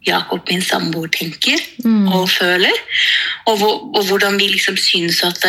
Jakob, 0.04 0.44
min 0.50 0.60
samboer, 0.60 1.08
tenker 1.16 1.62
og 2.12 2.26
føler. 2.28 2.76
Og, 3.48 3.62
og 3.96 4.02
hvordan 4.10 4.36
vi 4.36 4.50
liksom 4.52 4.76
syns 4.76 5.22
at 5.24 5.46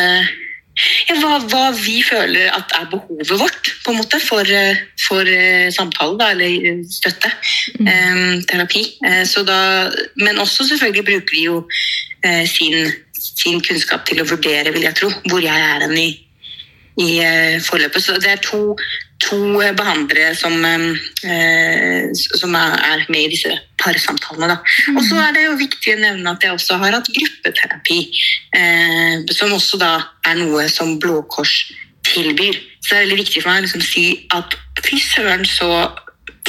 ja, 1.09 1.15
hva, 1.21 1.39
hva 1.51 1.69
vi 1.77 2.01
føler 2.03 2.51
at 2.51 2.73
er 2.75 2.89
behovet 2.91 3.31
vårt 3.31 3.71
på 3.85 3.93
en 3.93 4.01
måte 4.01 4.19
for, 4.23 4.43
eh, 4.43 4.81
for 5.07 5.29
eh, 5.29 5.71
samtale 5.75 6.19
da, 6.19 6.31
eller 6.35 6.83
støtte. 6.91 7.31
støtte. 7.31 7.87
eh, 7.87 8.43
terapi. 8.51 8.85
Eh, 9.07 9.23
så 9.29 9.45
da, 9.47 9.59
men 10.17 10.39
også 10.43 10.67
selvfølgelig 10.69 11.07
bruker 11.11 11.35
de 11.37 11.45
jo 11.47 11.57
eh, 12.25 12.45
sin, 12.49 12.91
sin 13.15 13.63
kunnskap 13.63 14.07
til 14.09 14.23
å 14.23 14.29
vurdere, 14.29 14.75
vil 14.75 14.89
jeg 14.89 14.99
tro, 14.99 15.13
hvor 15.31 15.45
jeg 15.45 15.55
er 15.55 15.87
hen 15.87 15.97
i, 15.99 16.11
i 17.01 17.11
eh, 17.23 17.61
forløpet. 17.63 18.03
Så 18.03 18.19
det 18.19 18.35
er 18.35 18.43
to, 18.43 18.77
to 19.35 19.61
eh, 19.63 19.75
behandlere 19.77 20.35
som, 20.39 20.55
eh, 20.65 22.11
som 22.15 22.55
er, 22.55 23.05
med 23.09 23.27
i 23.27 23.33
disse 23.35 23.53
parsamtalene. 23.81 24.55
Da. 24.55 24.59
Og 24.95 25.03
så 25.07 25.19
er 25.21 25.35
det 25.37 25.47
jo 25.47 25.59
viktig 25.61 25.97
å 25.97 26.03
nevne 26.03 26.35
at 26.35 26.45
jeg 26.45 26.55
også 26.55 26.79
har 26.83 26.97
hatt 26.97 27.11
gruppeterapi, 27.15 27.99
eh, 28.57 29.35
som 29.35 29.55
også 29.57 29.81
da 29.83 29.97
er 30.29 30.39
noe 30.41 30.69
som 30.73 30.97
Blå 31.03 31.23
Kors 31.33 31.73
tilbyr. 32.07 32.59
Så 32.81 32.95
det 32.95 32.97
er 32.97 33.07
veldig 33.07 33.23
viktig 33.23 33.43
for 33.43 33.51
meg 33.51 33.63
å 33.63 33.67
liksom 33.67 33.85
si 33.85 34.07
at 34.37 34.59
fy 34.85 35.01
søren 35.01 35.45
så 35.49 35.71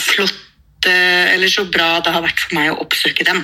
flott 0.02 0.90
eh, 0.90 1.34
eller 1.34 1.52
så 1.52 1.66
bra 1.72 2.00
det 2.04 2.14
har 2.14 2.26
vært 2.26 2.42
for 2.44 2.58
meg 2.60 2.72
å 2.72 2.80
oppsøke 2.84 3.28
dem. 3.28 3.44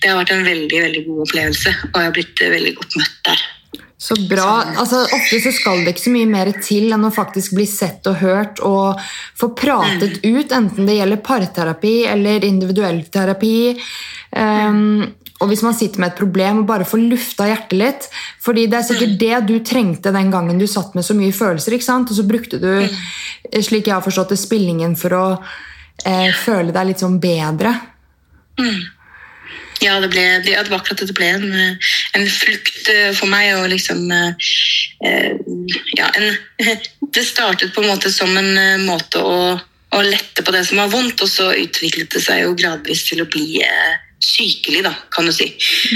Det 0.00 0.10
har 0.10 0.20
vært 0.22 0.34
en 0.34 0.46
veldig 0.48 0.84
veldig 0.88 1.06
god 1.08 1.24
opplevelse, 1.28 1.74
og 1.92 1.98
jeg 2.00 2.10
har 2.10 2.16
blitt 2.16 2.46
veldig 2.58 2.76
godt 2.80 3.00
møtt 3.00 3.18
der. 3.28 3.48
Så 4.00 4.14
bra. 4.30 4.62
Altså, 4.80 5.02
ofte 5.12 5.38
så 5.44 5.50
skal 5.52 5.82
det 5.84 5.92
ikke 5.92 6.06
så 6.06 6.12
mye 6.14 6.28
mer 6.30 6.48
til 6.64 6.88
enn 6.94 7.02
å 7.04 7.12
faktisk 7.12 7.52
bli 7.58 7.66
sett 7.68 8.06
og 8.08 8.16
hørt 8.22 8.62
og 8.64 9.00
få 9.36 9.50
pratet 9.52 10.22
ut, 10.24 10.54
enten 10.56 10.86
det 10.88 10.96
gjelder 10.96 11.20
parterapi 11.26 11.92
eller 12.08 12.46
individuell 12.48 13.02
terapi. 13.12 13.74
Um, 14.32 15.02
og 15.40 15.50
hvis 15.50 15.64
man 15.64 15.76
sitter 15.76 16.00
med 16.00 16.14
et 16.14 16.20
problem, 16.20 16.62
og 16.62 16.68
bare 16.68 16.86
får 16.88 17.02
lufta 17.12 17.48
hjertet 17.48 17.76
litt. 17.76 18.08
fordi 18.40 18.66
det 18.72 18.78
er 18.78 18.86
sikkert 18.88 19.18
det 19.20 19.40
du 19.48 19.58
trengte 19.64 20.12
den 20.16 20.30
gangen 20.32 20.60
du 20.60 20.66
satt 20.66 20.94
med 20.96 21.04
så 21.04 21.16
mye 21.16 21.32
følelser. 21.36 21.76
ikke 21.76 21.88
sant? 21.90 22.10
Og 22.10 22.16
så 22.16 22.24
brukte 22.28 22.60
du, 22.60 22.72
slik 23.60 23.88
jeg 23.88 23.94
har 23.94 24.04
forstått 24.04 24.32
det, 24.32 24.40
spillingen 24.40 24.96
for 24.96 25.16
å 25.16 25.26
eh, 26.04 26.32
føle 26.40 26.72
deg 26.72 26.88
litt 26.88 27.04
sånn 27.04 27.20
bedre. 27.20 27.76
Ja, 29.80 29.96
det, 30.02 30.10
ble, 30.12 30.24
det, 30.44 30.52
det 30.52 30.68
var 30.68 30.80
akkurat 30.80 31.00
at 31.00 31.08
det 31.08 31.16
ble 31.16 31.30
en, 31.32 31.48
eh, 31.56 31.90
en 32.18 32.26
flukt 32.28 32.90
eh, 32.92 33.10
for 33.16 33.30
meg. 33.32 33.54
og 33.56 33.70
liksom 33.72 34.04
eh, 34.12 35.32
ja, 35.96 36.10
en, 36.12 36.30
Det 37.14 37.24
startet 37.26 37.72
på 37.74 37.82
en 37.82 37.90
måte 37.90 38.12
som 38.14 38.36
en 38.38 38.84
måte 38.86 39.18
å, 39.18 39.56
å 39.58 40.02
lette 40.06 40.44
på 40.46 40.52
det 40.54 40.62
som 40.68 40.78
var 40.78 40.92
vondt, 40.92 41.24
og 41.24 41.30
så 41.30 41.48
utviklet 41.56 42.12
det 42.12 42.22
seg 42.22 42.44
jo 42.44 42.54
gradvis 42.54 43.02
til 43.08 43.24
å 43.24 43.26
bli 43.26 43.58
sykelig, 44.20 44.84
da, 44.84 44.92
kan 45.12 45.26
du 45.26 45.32
si. 45.32 45.48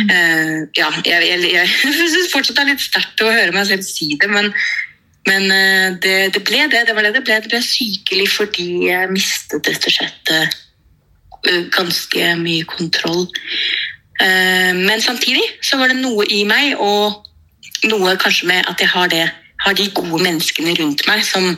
Eh, 0.09 0.65
ja, 0.79 0.89
jeg, 1.05 1.29
jeg, 1.29 1.45
jeg, 1.53 1.69
syns 2.15 2.33
fortsatt 2.33 2.59
det 2.59 2.65
er 2.65 2.73
litt 2.73 2.85
sterkt 2.85 3.23
å 3.23 3.31
høre 3.31 3.55
meg 3.55 3.69
selv 3.69 3.87
si 3.87 4.15
det, 4.21 4.31
men, 4.33 4.51
men 5.29 5.49
uh, 5.53 5.89
det, 6.01 6.17
det 6.35 6.43
ble 6.47 6.65
det. 6.73 6.87
Det 6.89 6.97
var 6.97 7.07
det 7.07 7.15
det 7.19 7.25
ble. 7.27 7.39
Det 7.45 7.53
ble 7.53 7.63
sykelig 7.65 8.29
fordi 8.33 8.69
jeg 8.89 9.13
mistet 9.13 9.71
rett 9.71 9.89
og 9.91 9.97
slett 9.99 10.33
eh, 10.33 10.61
ganske 11.75 12.35
mye 12.41 12.65
kontroll. 12.65 13.27
Eh, 14.21 14.73
Men 14.75 15.01
samtidig 15.01 15.43
så 15.63 15.77
var 15.77 15.89
det 15.89 16.01
noe 16.01 16.27
i 16.31 16.45
meg, 16.45 16.77
og 16.79 17.25
noe 17.91 18.17
kanskje 18.17 18.47
med 18.47 18.71
at 18.71 18.81
jeg 18.81 18.89
har, 18.89 19.09
det, 19.09 19.31
har 19.61 19.73
de 19.75 19.91
gode 19.95 20.23
menneskene 20.23 20.77
rundt 20.79 21.07
meg 21.09 21.25
som 21.27 21.57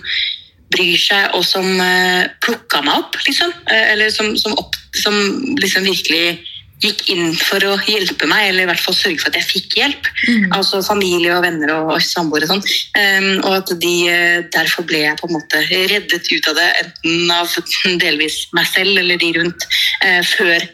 bryr 0.74 0.98
seg, 0.98 1.30
og 1.38 1.44
som 1.46 1.66
uh, 1.78 2.26
plukka 2.42 2.80
meg 2.82 2.98
opp, 2.98 3.16
liksom. 3.26 3.52
Eh, 3.70 3.92
Eller 3.92 4.10
som, 4.10 4.32
som, 4.36 4.56
opp, 4.58 4.74
som 4.98 5.14
liksom 5.60 5.86
virkelig 5.86 6.40
gikk 6.84 7.06
inn 7.12 7.32
for 7.38 7.62
å 7.64 7.76
hjelpe 7.88 8.28
meg, 8.28 8.50
eller 8.50 8.66
i 8.66 8.68
hvert 8.68 8.82
fall 8.82 8.96
sørge 8.96 9.22
for 9.22 9.30
at 9.30 9.38
jeg 9.40 9.48
fikk 9.48 9.76
hjelp. 9.80 10.10
Altså 10.56 10.82
familie 10.84 11.32
og 11.36 11.44
venner 11.46 11.72
og, 11.72 11.94
og 11.96 12.04
samboere 12.04 12.48
og 12.48 12.52
sånn. 12.52 12.64
Um, 13.00 13.30
og 13.46 13.50
at 13.62 13.72
de, 13.82 13.94
eh, 14.12 14.38
derfor 14.52 14.86
ble 14.88 15.02
jeg 15.06 15.18
på 15.20 15.30
en 15.30 15.36
måte 15.38 15.62
reddet 15.70 16.30
ut 16.30 16.50
av 16.52 16.60
det, 16.60 16.70
enten 16.84 17.34
av 17.34 17.58
delvis 18.04 18.42
meg 18.56 18.68
selv 18.72 19.02
eller 19.02 19.20
de 19.22 19.32
rundt, 19.38 19.68
uh, 20.04 20.22
før, 20.36 20.70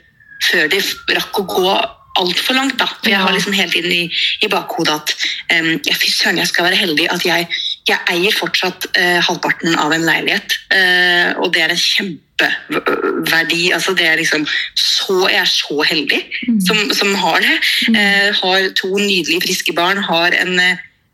før 0.50 0.70
de 0.74 0.82
rakk 1.14 1.42
å 1.42 1.48
gå 1.54 1.74
altfor 2.20 2.58
langt. 2.58 2.78
da. 2.80 2.88
For 2.98 3.12
jeg 3.12 3.22
har 3.22 3.32
liksom 3.34 3.54
hele 3.56 3.72
tiden 3.72 3.92
i, 3.94 4.02
i 4.42 4.50
bakhodet 4.52 4.98
at 4.98 5.14
um, 5.54 5.76
fy 5.86 6.10
søren, 6.10 6.42
jeg 6.42 6.50
skal 6.50 6.68
være 6.68 6.80
heldig 6.82 7.08
at 7.14 7.24
jeg, 7.26 7.48
jeg 7.88 7.98
eier 8.12 8.34
fortsatt 8.36 8.86
eh, 8.98 9.18
halvparten 9.26 9.74
av 9.80 9.94
en 9.94 10.04
leilighet. 10.06 10.58
eh, 10.74 11.32
og 11.42 11.52
det 11.54 11.64
er 11.64 11.74
en 11.74 11.82
kjempeverdi. 11.82 13.72
altså 13.72 13.94
det 13.98 14.06
er 14.06 14.16
liksom 14.16 14.46
så, 14.74 15.28
Jeg 15.28 15.40
er 15.40 15.50
så 15.50 15.82
heldig 15.82 16.22
som, 16.66 16.78
som 16.94 17.14
har 17.14 17.42
det. 17.42 17.58
Eh, 17.90 18.30
har 18.42 18.70
to 18.78 18.96
nydelige, 18.96 19.42
friske 19.48 19.74
barn. 19.74 19.98
Har 19.98 20.30
en 20.38 20.60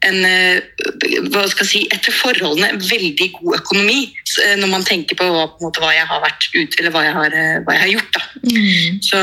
en, 0.07 0.19
eh, 0.25 0.61
hva 1.33 1.45
skal 1.51 1.65
jeg 1.65 1.71
si, 1.71 1.81
etter 1.91 2.15
forholdene 2.15 2.79
veldig 2.79 3.31
god 3.41 3.57
økonomi 3.59 4.01
eh, 4.45 4.55
når 4.61 4.71
man 4.71 4.87
tenker 4.87 5.19
på 5.19 5.27
hva, 5.27 5.49
på 5.51 5.67
måte, 5.67 5.83
hva 5.83 5.91
jeg 5.95 6.07
har 6.07 6.23
vært 6.23 6.51
ute, 6.55 6.79
eller 6.79 6.95
hva 6.95 7.03
jeg 7.07 7.17
har, 7.17 7.35
eh, 7.35 7.57
hva 7.67 7.75
jeg 7.75 7.83
har 7.83 7.95
gjort. 7.97 8.19
Da. 8.19 8.23
Så, 9.09 9.23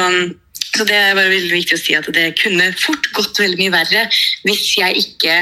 så 0.76 0.88
det 0.90 1.00
bare 1.16 1.32
veldig 1.32 1.54
viktig 1.54 1.78
å 1.78 1.82
si 1.82 1.96
at 1.96 2.10
det 2.16 2.34
kunne 2.42 2.74
fort 2.80 3.08
gått 3.16 3.40
veldig 3.40 3.62
mye 3.62 3.76
verre 3.78 4.08
hvis 4.44 4.68
jeg 4.82 5.06
ikke 5.06 5.38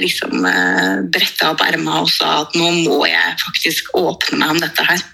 liksom 0.00 0.46
eh, 0.48 1.04
bretta 1.12 1.52
opp 1.52 1.62
erma 1.66 2.02
og 2.02 2.10
sa 2.12 2.42
at 2.42 2.56
nå 2.58 2.70
må 2.86 3.02
jeg 3.08 3.38
faktisk 3.44 3.94
åpne 3.98 4.40
meg 4.40 4.56
om 4.56 4.60
dette 4.64 4.88
her. 4.88 5.06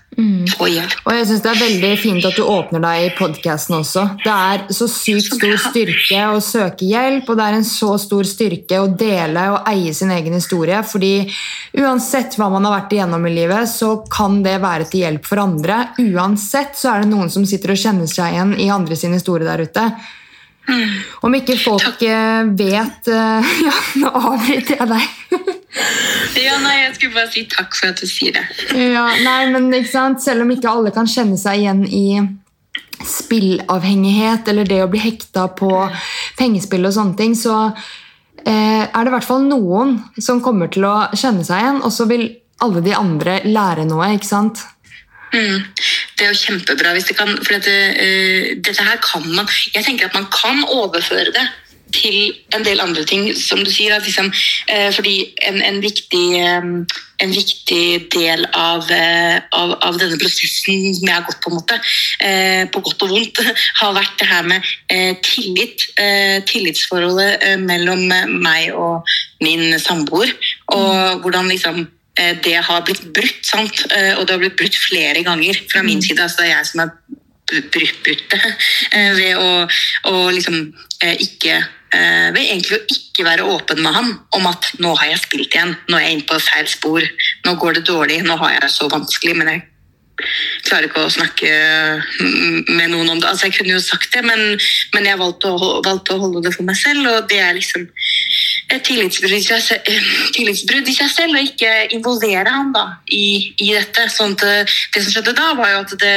Få 0.54 0.68
hjelp. 0.70 0.94
Og 1.08 1.16
jeg 1.16 1.26
synes 1.26 1.42
Det 1.42 1.50
er 1.50 1.58
veldig 1.58 1.90
fint 1.98 2.26
at 2.28 2.36
du 2.38 2.44
åpner 2.46 2.82
deg 2.84 3.04
i 3.06 3.12
podkasten 3.18 3.76
også. 3.80 4.04
Det 4.22 4.30
er 4.30 4.64
så 4.76 4.86
sykt 4.90 5.34
stor 5.34 5.56
styrke 5.64 6.20
å 6.30 6.40
søke 6.44 6.86
hjelp, 6.86 7.28
og 7.28 7.38
det 7.38 7.46
er 7.48 7.58
en 7.58 7.66
så 7.66 7.90
stor 7.98 8.28
styrke 8.28 8.78
å 8.78 8.90
dele 9.04 9.48
og 9.56 9.70
eie 9.70 9.94
sin 9.96 10.12
egen 10.14 10.36
historie. 10.38 10.82
fordi 10.86 11.30
uansett 11.78 12.38
hva 12.38 12.50
man 12.52 12.64
har 12.64 12.78
vært 12.78 12.94
igjennom 12.94 13.26
i 13.26 13.34
livet, 13.34 13.68
så 13.68 13.96
kan 14.10 14.42
det 14.44 14.60
være 14.62 14.86
til 14.90 15.02
hjelp 15.04 15.26
for 15.26 15.42
andre. 15.42 15.88
Uansett 15.98 16.78
så 16.78 16.94
er 16.94 17.02
det 17.02 17.10
noen 17.10 17.30
som 17.30 17.46
sitter 17.46 17.74
og 17.74 17.80
kjenner 17.80 18.06
seg 18.06 18.34
igjen 18.34 18.54
i 18.60 18.70
andre 18.70 18.96
sin 18.96 19.16
historie 19.16 19.48
der 19.48 19.66
ute. 19.66 19.90
Om 21.24 21.34
ikke 21.36 21.56
folk 21.60 21.82
takk. 21.82 22.04
vet 22.56 23.10
eh, 23.12 23.50
Ja, 23.66 23.74
nå 24.00 24.12
avbryter 24.32 24.80
jeg 24.80 24.88
deg. 24.94 25.50
Ja, 26.40 26.54
nei, 26.62 26.76
jeg 26.84 26.94
skulle 26.96 27.16
bare 27.18 27.30
si 27.32 27.44
takk 27.50 27.74
for 27.76 27.90
at 27.90 28.00
du 28.00 28.08
sier 28.08 28.36
det. 28.36 28.44
Ja, 28.78 29.04
nei, 29.26 29.50
men 29.52 29.68
ikke 29.74 29.90
sant? 29.90 30.22
Selv 30.24 30.44
om 30.44 30.54
ikke 30.54 30.70
alle 30.70 30.94
kan 30.94 31.08
kjenne 31.10 31.36
seg 31.40 31.60
igjen 31.60 31.84
i 31.88 32.06
spillavhengighet 33.04 34.48
eller 34.48 34.68
det 34.68 34.80
å 34.84 34.88
bli 34.90 35.02
hekta 35.02 35.48
på 35.58 35.70
pengespill 36.38 36.86
og 36.88 36.94
sånne 36.96 37.18
ting, 37.18 37.34
så 37.36 37.56
eh, 38.46 38.84
er 38.86 39.00
det 39.00 39.10
i 39.10 39.14
hvert 39.16 39.28
fall 39.28 39.44
noen 39.48 39.98
som 40.16 40.42
kommer 40.44 40.70
til 40.72 40.86
å 40.88 40.94
kjenne 41.12 41.44
seg 41.46 41.60
igjen, 41.60 41.82
og 41.84 41.92
så 41.92 42.08
vil 42.10 42.28
alle 42.64 42.84
de 42.84 42.94
andre 42.96 43.40
lære 43.44 43.84
noe. 43.90 44.14
ikke 44.14 44.30
sant? 44.30 44.62
Mm. 45.34 45.64
Det 46.14 46.26
er 46.26 46.32
jo 46.32 46.42
kjempebra 46.44 46.94
hvis 46.94 47.08
det 47.10 47.16
kan 47.18 47.32
For 47.42 47.56
dette, 47.56 47.74
uh, 47.98 48.54
dette 48.62 48.86
her 48.86 49.00
kan 49.02 49.26
man 49.34 49.48
Jeg 49.74 49.84
tenker 49.84 50.06
at 50.08 50.14
man 50.14 50.30
kan 50.32 50.64
overføre 50.70 51.34
det 51.34 51.46
til 51.94 52.34
en 52.54 52.64
del 52.66 52.82
andre 52.82 53.04
ting, 53.08 53.28
som 53.38 53.62
du 53.64 53.70
sier. 53.70 53.94
At 53.94 54.06
liksom, 54.06 54.32
eh, 54.68 54.90
fordi 54.94 55.34
en, 55.48 55.60
en, 55.62 55.80
viktig, 55.82 56.24
eh, 56.40 56.68
en 57.24 57.34
viktig 57.34 57.84
del 58.14 58.46
av, 58.50 58.90
eh, 58.90 59.38
av, 59.52 59.76
av 59.80 59.98
denne 60.00 60.18
prosessen 60.20 60.94
som 60.96 61.08
jeg 61.08 61.14
har 61.14 61.26
gått 61.28 61.42
på 61.44 61.52
en 61.52 61.58
måte, 61.58 61.80
eh, 62.20 62.64
på 62.70 62.82
godt 62.84 63.06
og 63.06 63.14
vondt, 63.14 63.42
har 63.80 63.96
vært 63.96 64.16
det 64.20 64.30
her 64.30 64.46
med 64.50 64.70
eh, 64.90 65.14
tillit. 65.24 65.88
Eh, 66.00 66.40
tillitsforholdet 66.48 67.60
mellom 67.62 68.08
meg 68.42 68.72
og 68.74 69.14
min 69.44 69.78
samboer. 69.80 70.32
Og 70.74 71.22
hvordan 71.22 71.52
liksom 71.52 71.84
det 72.14 72.58
har 72.62 72.82
blitt 72.86 73.08
brutt, 73.14 73.40
sant? 73.42 73.84
Eh, 73.90 74.12
og 74.14 74.26
det 74.26 74.36
har 74.36 74.42
blitt 74.42 74.58
brutt 74.60 74.76
flere 74.78 75.24
ganger 75.26 75.58
fra 75.70 75.82
min 75.82 76.02
side. 76.02 76.22
altså 76.22 76.42
Det 76.42 76.50
er 76.50 76.56
jeg 76.56 76.68
som 76.70 76.84
har 76.84 76.92
brutt, 77.50 78.30
det 78.30 78.40
eh, 78.92 79.12
ved 79.16 79.36
å, 79.36 79.66
å 80.10 80.30
liksom 80.32 80.56
eh, 81.02 81.16
ikke 81.20 81.58
eh, 81.58 82.30
Ved 82.34 82.40
egentlig 82.40 82.78
å 82.78 82.82
ikke 82.96 83.26
være 83.26 83.46
åpen 83.46 83.82
med 83.84 83.94
han 83.94 84.10
om 84.34 84.48
at 84.50 84.72
nå 84.82 84.94
har 84.98 85.12
jeg 85.12 85.22
spilt 85.26 85.54
igjen, 85.54 85.76
nå 85.88 85.98
er 85.98 86.08
jeg 86.08 86.16
inne 86.16 86.28
på 86.28 86.40
feil 86.42 86.66
spor, 86.70 87.04
nå 87.46 87.54
går 87.60 87.78
det 87.78 87.86
dårlig, 87.86 88.24
nå 88.24 88.36
har 88.40 88.56
jeg 88.56 88.64
det 88.64 88.72
så 88.74 88.88
vanskelig, 88.90 89.36
men 89.38 89.52
jeg 89.52 89.62
klarer 90.64 90.88
ikke 90.88 91.04
å 91.04 91.12
snakke 91.12 91.52
mm, 92.18 92.58
med 92.74 92.90
noen 92.90 93.12
om 93.12 93.20
det. 93.20 93.28
Altså, 93.28 93.48
jeg 93.48 93.56
kunne 93.58 93.76
jo 93.76 93.82
sagt 93.82 94.14
det, 94.14 94.24
men, 94.26 94.58
men 94.94 95.06
jeg 95.06 95.20
valgte 95.20 95.50
å, 95.50 95.70
valgte 95.84 96.16
å 96.16 96.22
holde 96.24 96.42
det 96.46 96.54
for 96.56 96.66
meg 96.66 96.78
selv, 96.80 97.06
og 97.10 97.30
det 97.30 97.40
er 97.42 97.54
liksom 97.58 97.86
tillitsbrudd 98.84 99.36
i 99.36 99.42
seg, 99.44 99.84
eh, 99.90 100.08
tillitsbrudd 100.34 100.88
i 100.88 100.96
seg 100.96 101.12
selv, 101.12 101.38
og 101.38 101.52
ikke 101.52 101.70
involvere 101.96 102.50
ham 102.50 102.72
da, 102.74 102.86
i, 103.08 103.54
i 103.60 103.70
dette. 103.74 104.08
Sånn 104.12 104.36
at 104.36 104.44
det, 104.44 104.56
det 104.94 105.04
som 105.04 105.14
skjedde 105.14 105.36
da, 105.38 105.52
var 105.58 105.72
jo 105.74 105.82
at 105.84 105.96
det 106.00 106.16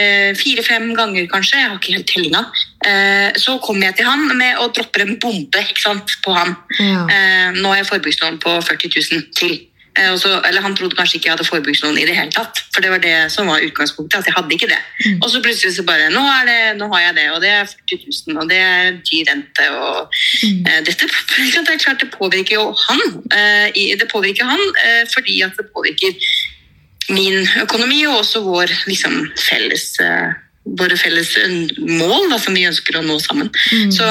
eh, 0.00 0.30
fire-fem 0.38 0.92
ganger 0.98 1.26
kanskje, 1.30 1.60
jeg 1.60 1.70
har 1.70 1.80
ikke 1.80 1.96
helt 1.96 2.08
tellinga, 2.10 2.44
eh, 2.86 3.28
så 3.40 3.58
kommer 3.64 3.88
jeg 3.88 4.00
til 4.00 4.08
han 4.08 4.26
med 4.38 4.62
å 4.62 4.70
droppe 4.74 5.04
en 5.04 5.18
bombe 5.22 5.66
på 6.24 6.36
han. 6.36 6.56
Ja. 6.78 7.04
Eh, 7.06 7.60
nå 7.60 7.68
har 7.68 7.82
jeg 7.82 7.90
forbrukslån 7.92 8.40
på 8.42 8.56
40 8.60 8.96
000 8.96 9.28
til. 9.36 9.60
Eh, 9.98 10.12
og 10.12 10.46
eller 10.48 10.64
Han 10.64 10.76
trodde 10.76 10.96
kanskje 10.96 11.18
ikke 11.18 11.28
jeg 11.28 11.34
hadde 11.34 11.44
forbrukslån 11.48 11.98
i 12.00 12.06
det 12.08 12.14
hele 12.16 12.32
tatt. 12.32 12.62
For 12.74 12.80
det 12.84 12.90
var 12.90 13.02
det 13.02 13.16
som 13.32 13.46
var 13.46 13.60
utgangspunktet. 13.60 14.18
at 14.18 14.26
jeg 14.26 14.34
hadde 14.36 14.54
ikke 14.56 14.70
det. 14.70 14.80
Mm. 15.04 15.18
Og 15.22 15.30
så 15.30 15.42
plutselig 15.44 15.74
så 15.76 15.84
bare 15.84 16.08
nå, 16.10 16.22
er 16.38 16.44
det, 16.48 16.60
nå 16.80 16.88
har 16.94 17.00
jeg 17.00 17.14
det, 17.18 17.26
og 17.32 17.40
det 17.44 17.50
er 17.50 17.64
40 17.66 17.98
000, 18.28 18.38
og 18.40 18.48
det 18.48 18.60
er 18.60 18.90
dyr 19.10 19.24
rente. 19.30 19.68
og 19.70 20.08
Mm. 20.42 20.64
eh, 20.66 20.80
dette, 20.86 21.04
Det 21.66 21.74
er 21.74 21.84
klart 21.84 22.00
det 22.00 22.10
påvirker 22.10 22.54
jo 22.54 22.74
han. 22.88 23.00
Eh, 23.32 23.96
det 24.00 24.08
påvirker 24.12 24.44
han 24.44 24.60
eh, 24.84 25.04
fordi 25.14 25.42
at 25.42 25.52
det 25.56 25.66
påvirker 25.74 26.12
min 27.10 27.46
økonomi 27.62 28.06
og 28.06 28.18
også 28.22 28.40
vår 28.44 28.72
liksom, 28.86 29.32
felles 29.48 29.98
eh, 30.00 30.32
våre 30.64 30.96
felles 30.96 31.36
eh, 31.36 31.54
mål 31.78 32.30
da, 32.30 32.38
som 32.38 32.54
vi 32.54 32.66
ønsker 32.68 32.96
å 32.98 33.04
nå 33.06 33.18
sammen. 33.20 33.50
Mm. 33.72 33.92
Så, 33.92 34.08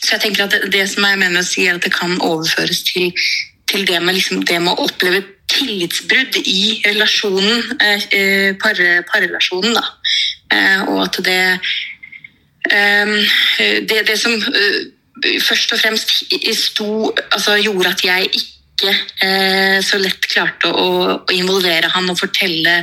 så 0.00 0.16
jeg 0.16 0.20
tenker 0.26 0.44
at 0.46 0.54
det, 0.56 0.72
det 0.72 0.86
som 0.90 1.04
jeg 1.04 1.20
mener 1.20 1.40
å 1.42 1.46
si 1.46 1.66
er 1.68 1.76
at 1.78 1.84
det 1.84 1.92
kan 1.94 2.16
overføres 2.24 2.82
til, 2.88 3.12
til 3.70 3.86
det, 3.88 4.02
med, 4.02 4.14
liksom, 4.14 4.42
det 4.46 4.60
med 4.62 4.74
å 4.74 4.86
oppleve 4.86 5.22
tillitsbrudd 5.50 6.38
i 6.44 6.82
relasjonen, 6.86 7.62
eh, 7.80 8.06
eh, 8.18 8.50
par, 8.60 8.80
parrelasjonen. 9.10 9.76
Da. 9.76 9.84
Eh, 10.52 10.82
og 10.88 11.02
at 11.04 11.20
det, 11.24 11.38
eh, 12.70 13.14
det 13.88 14.06
Det 14.08 14.18
som 14.20 14.34
eh, 14.34 15.40
først 15.40 15.72
og 15.72 15.80
fremst 15.80 16.10
sto, 16.58 17.14
altså, 17.32 17.56
gjorde 17.56 17.88
at 17.94 18.04
jeg 18.04 18.30
ikke 18.32 18.94
eh, 19.22 19.78
så 19.84 19.98
lett 20.02 20.26
klarte 20.26 20.68
å, 20.68 20.88
å 21.22 21.32
involvere 21.32 21.92
han 21.92 22.10
og 22.10 22.18
fortelle 22.18 22.82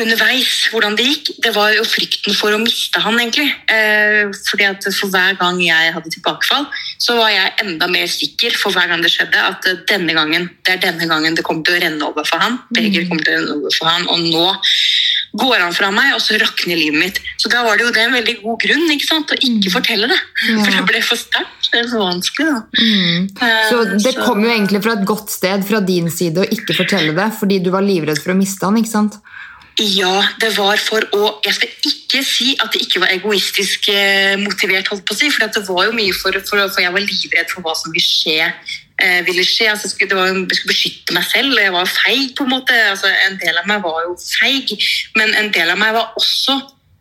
underveis 0.00 0.68
hvordan 0.72 0.96
det 0.98 1.06
gikk, 1.06 1.28
det 1.44 1.52
var 1.54 1.72
jo 1.76 1.84
frykten 1.86 2.34
for 2.34 2.54
å 2.54 2.60
miste 2.62 3.00
han, 3.04 3.18
egentlig. 3.20 3.46
Eh, 3.70 4.32
fordi 4.50 4.66
at 4.68 4.86
For 4.94 5.10
hver 5.12 5.36
gang 5.38 5.60
jeg 5.62 5.92
hadde 5.94 6.10
tilbakefall, 6.14 6.66
så 6.98 7.16
var 7.18 7.30
jeg 7.30 7.52
enda 7.64 7.88
mer 7.90 8.06
sikker 8.10 8.56
for 8.58 8.74
hver 8.74 8.88
gang 8.90 9.02
det 9.04 9.12
skjedde, 9.14 9.38
at 9.38 9.66
eh, 9.70 9.82
denne 9.90 10.16
gangen, 10.16 10.48
det 10.66 10.76
er 10.76 10.82
denne 10.88 11.08
gangen 11.10 11.34
det 11.38 11.44
kommer 11.46 11.64
til 11.66 11.76
å 11.78 11.82
renne 11.84 12.08
over 12.08 12.26
for 12.26 12.42
han. 12.42 12.58
Begeret 12.74 13.08
kommer 13.10 13.26
til 13.26 13.36
å 13.36 13.38
renne 13.40 13.58
over 13.58 13.76
for 13.78 13.90
han, 13.90 14.08
og 14.10 14.24
nå 14.24 14.46
går 15.34 15.62
han 15.64 15.74
fra 15.74 15.90
meg, 15.94 16.12
og 16.14 16.22
så 16.22 16.38
rakner 16.38 16.78
livet 16.78 16.98
mitt. 17.00 17.20
Så 17.42 17.50
da 17.50 17.64
var 17.66 17.78
det 17.78 17.88
jo 17.88 17.94
det 17.94 18.04
en 18.06 18.14
veldig 18.14 18.36
god 18.42 18.60
grunn 18.62 18.90
ikke 18.94 19.08
sant, 19.08 19.32
å 19.34 19.38
ikke 19.38 19.72
fortelle 19.78 20.10
det. 20.10 20.20
Ja. 20.44 20.60
For 20.60 20.74
det 20.76 20.82
ble 20.86 21.00
for 21.02 21.16
sterkt. 21.18 21.70
Det 21.72 21.80
er 21.80 21.86
så 21.88 22.02
vanskelig, 22.02 22.50
da. 22.52 22.58
Mm. 22.78 23.22
Eh, 23.42 23.62
Så 23.70 23.78
det 23.94 24.12
så- 24.14 24.26
kom 24.26 24.42
jo 24.44 24.50
egentlig 24.50 24.82
fra 24.84 24.92
et 24.92 25.06
godt 25.08 25.30
sted 25.32 25.64
fra 25.66 25.80
din 25.80 26.10
side 26.12 26.42
å 26.42 26.44
ikke 26.46 26.76
fortelle 26.76 27.14
det, 27.16 27.30
fordi 27.40 27.62
du 27.64 27.70
var 27.74 27.82
livredd 27.82 28.20
for 28.22 28.34
å 28.34 28.36
miste 28.38 28.62
han, 28.68 28.76
ikke 28.76 28.92
sant? 28.92 29.16
Ja, 29.80 30.22
det 30.38 30.52
var 30.54 30.78
for 30.78 31.02
å 31.16 31.40
Jeg 31.42 31.56
skal 31.56 31.70
ikke 31.90 32.20
si 32.22 32.52
at 32.62 32.70
det 32.70 32.84
ikke 32.84 33.00
var 33.02 33.10
egoistisk 33.10 33.88
eh, 33.90 34.36
motivert, 34.38 34.86
holdt 34.92 35.02
på 35.08 35.16
å 35.16 35.18
si, 35.18 35.30
for 35.34 35.50
det 35.50 35.64
var 35.66 35.88
jo 35.88 35.96
mye 35.96 36.14
for, 36.14 36.36
for, 36.46 36.62
for 36.70 36.82
jeg 36.84 36.94
var 36.94 37.02
livredd 37.02 37.50
for 37.50 37.64
hva 37.64 37.74
som 37.74 37.90
ville 37.94 38.06
skje. 38.06 38.52
Eh, 39.02 39.20
ville 39.26 39.42
skje. 39.42 39.66
Altså, 39.72 39.88
jeg, 39.88 39.96
skulle, 39.96 40.20
var, 40.20 40.30
jeg 40.30 40.60
skulle 40.60 40.74
beskytte 40.76 41.16
meg 41.16 41.26
selv, 41.26 41.58
jeg 41.58 41.74
var 41.74 41.90
feig 41.90 42.36
på 42.38 42.46
en 42.46 42.54
måte. 42.54 42.78
Altså, 42.92 43.10
en 43.26 43.40
del 43.42 43.58
av 43.58 43.66
meg 43.66 43.82
var 43.82 44.04
jo 44.06 44.14
feig, 44.22 44.70
men 45.18 45.34
en 45.42 45.50
del 45.56 45.74
av 45.74 45.80
meg 45.82 45.96
var 45.98 46.14
også 46.22 46.60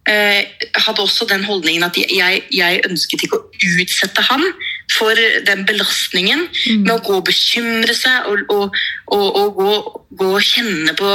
eh, 0.09 0.49
hadde 0.87 1.05
også 1.05 1.29
den 1.29 1.45
holdningen 1.45 1.85
at 1.85 1.97
jeg, 1.97 2.41
jeg 2.51 2.81
ønsket 2.89 3.27
ikke 3.27 3.37
å 3.37 3.45
utsette 3.83 4.25
han 4.31 4.43
for 4.91 5.17
den 5.47 5.63
belastningen 5.67 6.47
med 6.83 6.93
å 6.93 7.01
gå 7.03 7.17
og 7.19 7.27
bekymre 7.29 7.95
seg 7.97 8.29
og, 8.29 8.43
og, 8.51 8.79
og, 9.15 9.27
og 9.39 9.59
gå, 9.59 9.75
gå 10.19 10.31
og 10.35 10.43
kjenne 10.43 10.95
på 10.97 11.11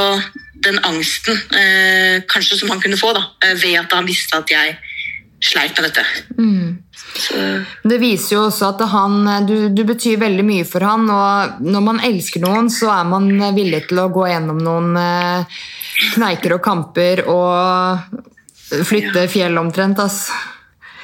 den 0.64 0.80
angsten 0.82 1.38
eh, 1.54 2.22
kanskje 2.30 2.58
som 2.58 2.72
han 2.72 2.80
kunne 2.82 2.98
få 2.98 3.12
da, 3.14 3.28
eh, 3.46 3.54
ved 3.60 3.78
at 3.80 3.94
han 3.94 4.08
visste 4.08 4.40
at 4.40 4.50
jeg 4.50 4.78
sleit 5.44 5.76
med 5.78 5.86
dette. 5.86 6.04
Mm. 6.38 6.78
Det 7.88 7.98
viser 8.02 8.34
jo 8.34 8.40
også 8.48 8.72
at 8.72 8.82
han, 8.90 9.46
du, 9.46 9.68
du 9.70 9.84
betyr 9.86 10.18
veldig 10.20 10.44
mye 10.46 10.66
for 10.68 10.84
han, 10.86 11.06
og 11.10 11.62
når 11.62 11.84
man 11.84 12.02
elsker 12.04 12.42
noen, 12.42 12.70
så 12.74 12.90
er 12.96 13.06
man 13.08 13.30
villig 13.56 13.84
til 13.88 14.02
å 14.02 14.08
gå 14.12 14.26
gjennom 14.28 14.58
noen 14.62 14.98
eh, 14.98 15.60
kneiker 16.16 16.58
og 16.58 16.64
kamper 16.64 17.24
og 17.30 18.18
flytte 18.68 19.28
fjell 19.30 19.56
omtrent, 19.60 20.02
ass. 20.02 20.26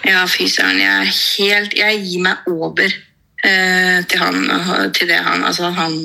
Ja, 0.05 0.25
fy 0.29 0.49
søren. 0.49 0.81
Jeg, 0.81 1.13
helt, 1.39 1.75
jeg 1.79 2.03
gir 2.05 2.23
meg 2.25 2.51
over 2.51 2.87
eh, 2.89 3.99
til, 4.09 4.19
han, 4.21 4.93
til 4.95 5.09
det 5.09 5.23
han 5.25 5.45
altså 5.45 5.71
han 5.75 5.99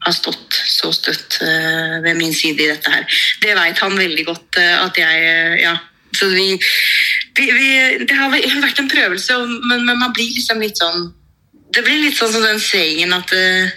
har 0.00 0.16
stått 0.16 0.56
så 0.68 0.90
støtt 0.96 1.40
eh, 1.44 1.98
ved 2.04 2.16
min 2.16 2.34
side 2.34 2.64
i 2.64 2.70
dette 2.70 2.92
her. 2.92 3.04
Det 3.42 3.54
vet 3.56 3.82
han 3.84 3.98
veldig 3.98 4.24
godt 4.28 4.60
eh, 4.60 4.76
at 4.80 5.00
jeg 5.00 5.24
eh, 5.28 5.62
Ja. 5.66 5.76
Så 6.10 6.26
vi, 6.26 6.56
vi, 7.38 7.44
vi 7.54 7.66
Det 8.02 8.16
har 8.18 8.32
vært 8.32 8.80
en 8.82 8.88
prøvelse, 8.90 9.36
men, 9.68 9.84
men 9.86 9.98
man 10.00 10.10
blir 10.10 10.32
liksom 10.34 10.58
litt 10.58 10.80
sånn 10.80 11.12
Det 11.70 11.84
blir 11.86 12.00
litt 12.02 12.16
sånn 12.18 12.32
som 12.34 12.42
den 12.42 12.58
sayingen 12.58 13.14
at 13.14 13.30
eh, 13.36 13.70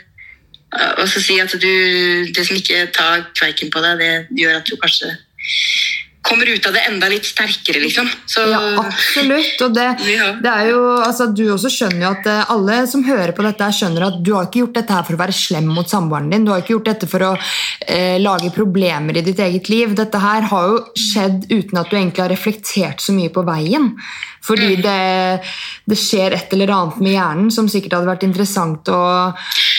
og 0.97 1.05
så 1.05 1.21
si 1.21 1.37
at 1.37 1.53
du, 1.61 1.69
Det 2.33 2.47
som 2.47 2.57
ikke 2.57 2.87
tar 2.95 3.27
kveiken 3.37 3.69
på 3.69 3.83
deg, 3.85 4.01
det 4.01 4.41
gjør 4.41 4.57
at 4.63 4.65
du 4.65 4.73
kanskje 4.81 5.11
kommer 6.23 6.49
ut 6.49 6.65
av 6.65 6.73
det 6.73 6.81
enda 6.87 7.09
litt 7.11 7.25
sterkere, 7.27 7.81
liksom. 7.83 8.07
Så, 8.25 8.45
Ja, 8.49 8.61
absolutt. 8.79 9.61
Og 9.65 9.73
det, 9.75 9.87
Ja. 10.07 10.31
det 10.41 10.51
er 10.51 10.69
jo, 10.71 10.79
altså, 11.03 11.27
du 11.35 11.43
også 11.51 11.69
skjønner 11.69 12.01
jo 12.05 12.11
at 12.13 12.29
eh, 12.31 12.51
alle 12.53 12.77
som 12.87 13.03
hører 13.03 13.33
på 13.35 13.43
dette, 13.43 13.69
skjønner 13.75 14.07
at 14.07 14.23
du 14.23 14.33
har 14.33 14.47
ikke 14.47 14.63
gjort 14.63 14.77
dette 14.79 14.93
her 14.97 15.03
for 15.03 15.17
å 15.17 15.21
være 15.23 15.35
slem 15.35 15.67
mot 15.67 15.89
samboeren 15.89 16.31
din. 16.31 16.45
Du 16.45 16.51
har 16.53 16.63
ikke 16.63 16.77
gjort 16.77 16.91
dette 16.93 17.09
for 17.11 17.27
å 17.27 17.33
eh, 17.87 18.17
lage 18.23 18.53
problemer 18.55 19.17
i 19.19 19.25
ditt 19.25 19.39
eget 19.43 19.67
liv. 19.69 19.95
Dette 19.99 20.21
her 20.23 20.47
har 20.53 20.69
jo 20.71 20.79
skjedd 20.95 21.49
uten 21.51 21.77
at 21.81 21.89
du 21.91 21.97
egentlig 21.97 22.23
har 22.23 22.31
reflektert 22.31 23.03
så 23.03 23.15
mye 23.15 23.29
på 23.33 23.43
veien. 23.47 23.91
Fordi 24.43 24.73
det, 24.83 25.43
det 25.87 25.97
skjer 25.99 26.33
et 26.35 26.51
eller 26.55 26.71
annet 26.75 26.97
med 26.99 27.13
hjernen 27.15 27.51
som 27.53 27.69
sikkert 27.71 27.93
hadde 27.95 28.09
vært 28.11 28.25
interessant 28.27 28.89
å 28.91 29.03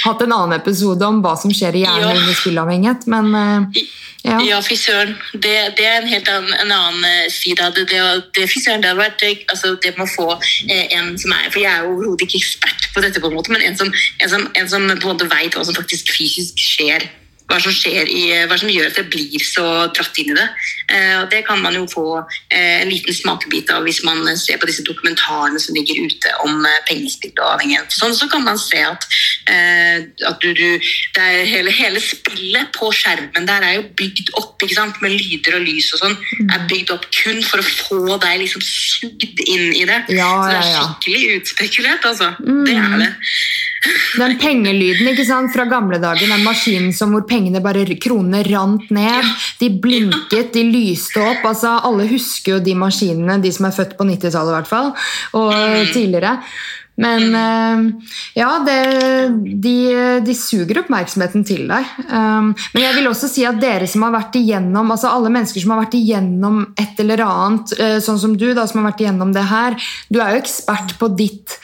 hatt 0.05 0.23
en 0.23 0.33
annen 0.37 0.59
episode 0.61 1.07
om 1.07 1.21
hva 1.25 1.35
som 1.41 1.53
skjer 1.55 1.77
i 1.79 1.85
hjernen 1.85 2.11
Ja. 2.11 2.17
under 2.21 2.35
spillavhengighet. 2.37 3.07
Men 3.11 3.35
eh, 3.35 3.83
ja. 4.25 4.39
Ja, 4.41 4.61
fy 4.65 4.77
søren. 4.77 5.17
Det, 5.33 5.55
det 5.77 5.85
er 5.85 5.99
en 6.01 6.09
helt 6.09 6.29
annen, 6.33 6.55
en 6.63 6.73
annen 6.73 7.05
eh, 7.05 7.31
side 7.33 7.61
av 7.61 7.75
det. 7.77 7.87
Det, 7.91 8.01
det, 8.37 8.47
det 8.49 8.89
har 8.89 8.97
vært 8.97 9.25
eh, 9.27 9.43
altså, 9.53 9.75
det 9.83 9.97
med 9.99 10.07
å 10.07 10.13
få 10.15 10.29
en 10.71 11.13
som 11.21 11.35
er 11.37 11.51
For 11.51 11.61
jeg 11.61 11.73
er 11.73 11.85
jo 11.85 11.97
overhodet 11.97 12.29
ikke 12.29 12.41
ekspert 12.41 12.89
på 12.95 13.05
dette, 13.05 13.21
på 13.21 13.29
en 13.29 13.37
måte, 13.37 13.53
men 13.53 13.65
en 13.65 13.77
som, 13.77 13.93
en 13.93 14.33
som, 14.33 14.49
en 14.55 14.71
som 14.71 14.89
på 14.89 15.09
en 15.09 15.13
måte 15.13 15.29
vet 15.29 15.57
hva 15.57 15.65
som 15.67 15.77
faktisk 15.77 16.13
fysisk 16.17 16.61
skjer. 16.61 17.09
Hva 17.45 17.59
som, 17.61 17.75
skjer 17.77 18.09
i, 18.09 18.23
hva 18.49 18.57
som 18.57 18.71
gjør 18.73 18.89
at 18.89 18.99
jeg 18.99 19.11
blir 19.13 19.43
så 19.45 19.65
dratt 19.93 20.17
inn 20.21 20.31
i 20.33 20.37
det. 20.37 20.47
Eh, 20.89 21.15
og 21.21 21.27
det 21.33 21.43
kan 21.45 21.61
man 21.61 21.77
jo 21.77 21.85
få 21.91 22.07
eh, 22.49 22.81
en 22.81 22.89
liten 22.89 23.15
smakebit 23.15 23.69
av 23.75 23.85
hvis 23.85 24.01
man 24.07 24.25
ser 24.41 24.57
på 24.61 24.69
disse 24.71 24.85
dokumentarene 24.87 25.61
som 25.61 25.77
ligger 25.77 26.07
ute 26.09 26.33
om 26.47 26.65
eh, 26.65 26.81
pengespill 26.89 27.35
og 27.37 27.59
avhengighet. 27.59 27.93
Sånn, 27.93 28.17
så 28.17 28.31
kan 28.33 28.47
man 28.47 28.57
se 28.61 28.81
at, 28.89 29.05
eh, 29.53 30.09
at 30.31 30.41
du, 30.41 30.51
du, 30.57 30.89
det 31.17 31.27
er 31.27 31.45
hele, 31.51 31.75
hele 31.75 32.01
spillet 32.03 32.73
på 32.75 32.89
skjermen 32.97 33.49
der 33.49 33.69
er 33.69 33.77
jo 33.77 33.87
bygd 33.99 34.33
opp 34.41 34.65
ikke 34.65 34.79
sant? 34.79 35.03
med 35.05 35.13
lyder 35.13 35.59
og 35.59 35.67
lys 35.67 35.91
og 35.95 36.01
sånn. 36.01 36.17
er 36.49 36.65
bygd 36.71 36.95
opp 36.97 37.05
kun 37.13 37.43
for 37.45 37.61
å 37.61 37.67
få 37.67 38.19
deg 38.23 38.41
liksom 38.41 38.65
sugd 38.65 39.45
inn 39.45 39.69
i 39.75 39.85
det. 39.85 40.01
Ja, 40.17 40.33
så 40.33 40.49
det 40.49 40.59
er 40.63 40.73
skikkelig 40.73 41.39
utspekulert, 41.41 42.09
altså. 42.09 42.33
Mm. 42.41 42.65
Det 42.65 42.79
er 42.79 42.99
det. 43.05 43.13
Den 44.17 44.37
pengelyden 44.41 45.11
ikke 45.11 45.27
sant, 45.29 45.53
fra 45.53 45.67
gamle 45.69 45.99
dager, 46.01 46.29
den 46.31 46.45
maskinen 46.47 46.93
som 46.97 47.13
hvor 47.13 47.27
pengene 47.35 47.63
bare 47.65 47.99
kronene 48.01 48.45
rant 48.47 48.87
ned. 48.95 49.35
De 49.61 49.73
blinket, 49.83 50.53
de 50.55 50.65
lyste 50.71 51.21
opp. 51.23 51.45
altså 51.51 51.79
Alle 51.85 52.09
husker 52.11 52.57
jo 52.57 52.63
de 52.65 52.79
maskinene, 52.79 53.41
de 53.43 53.53
som 53.55 53.69
er 53.69 53.77
født 53.77 53.99
på 53.99 54.07
90-tallet 54.09 54.55
i 54.55 54.59
hvert 54.61 54.73
fall, 54.73 54.95
og 55.41 55.53
tidligere. 55.95 56.39
Men 56.95 57.35
eh, 57.35 58.11
ja, 58.39 58.51
det, 58.67 58.79
de, 59.63 59.75
de 60.23 60.35
suger 60.39 60.79
oppmerksomheten 60.85 61.43
til 61.47 61.67
deg. 61.71 61.89
Um, 62.07 62.53
men 62.75 62.85
jeg 62.85 62.95
vil 62.99 63.11
også 63.11 63.31
si 63.31 63.47
at 63.49 63.59
dere 63.63 63.89
som 63.91 64.07
har 64.07 64.15
vært 64.15 64.39
igjennom 64.39 64.95
altså 64.95 65.11
alle 65.11 65.33
mennesker 65.35 65.65
som 65.65 65.75
har 65.75 65.83
vært 65.83 65.99
igjennom 65.99 66.63
et 66.79 67.03
eller 67.03 67.25
annet, 67.27 67.75
eh, 67.81 67.97
sånn 68.05 68.21
som 68.23 68.37
du, 68.39 68.53
da, 68.55 68.69
som 68.71 68.83
har 68.83 68.93
vært 68.93 69.03
igjennom 69.03 69.35
det 69.35 69.47
her 69.51 69.79
Du 70.07 70.21
er 70.21 70.35
jo 70.37 70.45
ekspert 70.45 70.95
på 71.01 71.11
ditt 71.19 71.59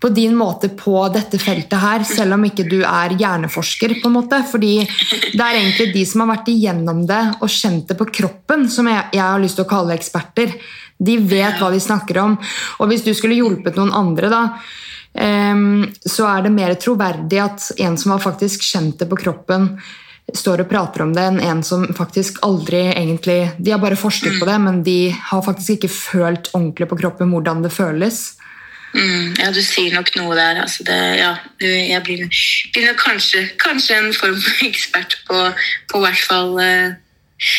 på 0.00 0.08
din 0.14 0.36
måte 0.36 0.70
på 0.78 1.00
dette 1.12 1.40
feltet 1.42 1.78
her, 1.82 2.04
selv 2.06 2.36
om 2.36 2.44
ikke 2.46 2.66
du 2.68 2.78
er 2.86 3.16
hjerneforsker. 3.18 3.96
på 4.02 4.08
en 4.08 4.14
måte, 4.14 4.42
fordi 4.50 4.86
det 5.34 5.42
er 5.42 5.58
egentlig 5.58 5.92
de 5.94 6.04
som 6.06 6.22
har 6.22 6.36
vært 6.36 6.50
igjennom 6.52 7.06
det 7.06 7.22
og 7.40 7.50
kjent 7.50 7.88
det 7.88 7.98
på 7.98 8.08
kroppen, 8.20 8.68
som 8.70 8.86
jeg, 8.86 9.08
jeg 9.12 9.24
har 9.24 9.42
lyst 9.42 9.58
til 9.58 9.66
å 9.66 9.70
kalle 9.70 9.96
eksperter. 9.98 10.54
De 10.98 11.16
vet 11.18 11.58
hva 11.58 11.70
de 11.74 11.80
snakker 11.82 12.18
om. 12.22 12.36
Og 12.78 12.90
hvis 12.90 13.06
du 13.06 13.12
skulle 13.14 13.38
hjulpet 13.38 13.78
noen 13.78 13.94
andre, 13.94 14.30
da, 14.30 14.42
ehm, 15.14 15.86
så 16.06 16.26
er 16.30 16.46
det 16.46 16.54
mer 16.54 16.74
troverdig 16.78 17.42
at 17.42 17.70
en 17.78 17.98
som 17.98 18.14
har 18.14 18.22
faktisk 18.22 18.62
kjent 18.62 19.02
det 19.02 19.10
på 19.10 19.18
kroppen, 19.18 19.74
står 20.34 20.60
og 20.60 20.68
prater 20.68 21.02
om 21.02 21.12
det, 21.16 21.24
enn 21.24 21.40
en 21.40 21.62
som 21.64 21.86
faktisk 21.96 22.42
aldri 22.44 22.82
egentlig 22.90 23.38
De 23.56 23.72
har 23.72 23.80
bare 23.80 23.96
forsket 23.96 24.36
på 24.36 24.44
det, 24.44 24.58
men 24.60 24.82
de 24.84 25.08
har 25.10 25.42
faktisk 25.42 25.78
ikke 25.78 25.94
følt 25.94 26.50
ordentlig 26.52 26.88
på 26.90 26.98
kroppen 27.00 27.32
hvordan 27.32 27.62
det 27.64 27.72
føles. 27.72 28.37
Mm, 28.94 29.34
ja, 29.36 29.50
du 29.52 29.60
sier 29.62 29.92
nok 29.94 30.14
noe 30.16 30.36
der. 30.38 30.62
Altså 30.62 30.86
det, 30.86 30.96
ja, 31.20 31.34
jeg 31.60 32.00
blir, 32.06 32.24
blir 32.72 32.94
kanskje, 32.98 33.44
kanskje 33.60 33.98
en 33.98 34.14
form 34.16 34.40
for 34.40 34.64
ekspert 34.70 35.20
på, 35.28 35.42
på 35.92 36.00
hvert 36.04 36.24
fall 36.24 36.56
eh, 36.62 36.96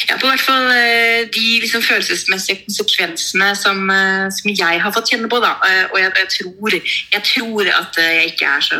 ja, 0.09 0.17
på 0.19 0.27
hvert 0.27 0.41
fall 0.43 0.65
eh, 0.75 1.21
de 1.31 1.43
liksom, 1.63 1.83
følelsesmessige 1.85 2.65
konsekvensene 2.65 3.53
som, 3.55 3.85
eh, 3.93 4.25
som, 4.35 4.49
jeg 4.51 4.81
har 4.83 4.95
fått 4.95 5.13
kjenne 5.13 5.29
på. 5.31 5.39
Da. 5.43 5.53
Og 5.93 5.99
jeg, 6.01 6.11
jeg, 6.17 6.31
tror, 6.35 6.75
jeg, 7.13 7.23
tror, 7.29 7.71
at 7.77 8.01
jeg 8.03 8.33
ikke 8.33 8.49
er 8.57 8.65
så 8.65 8.79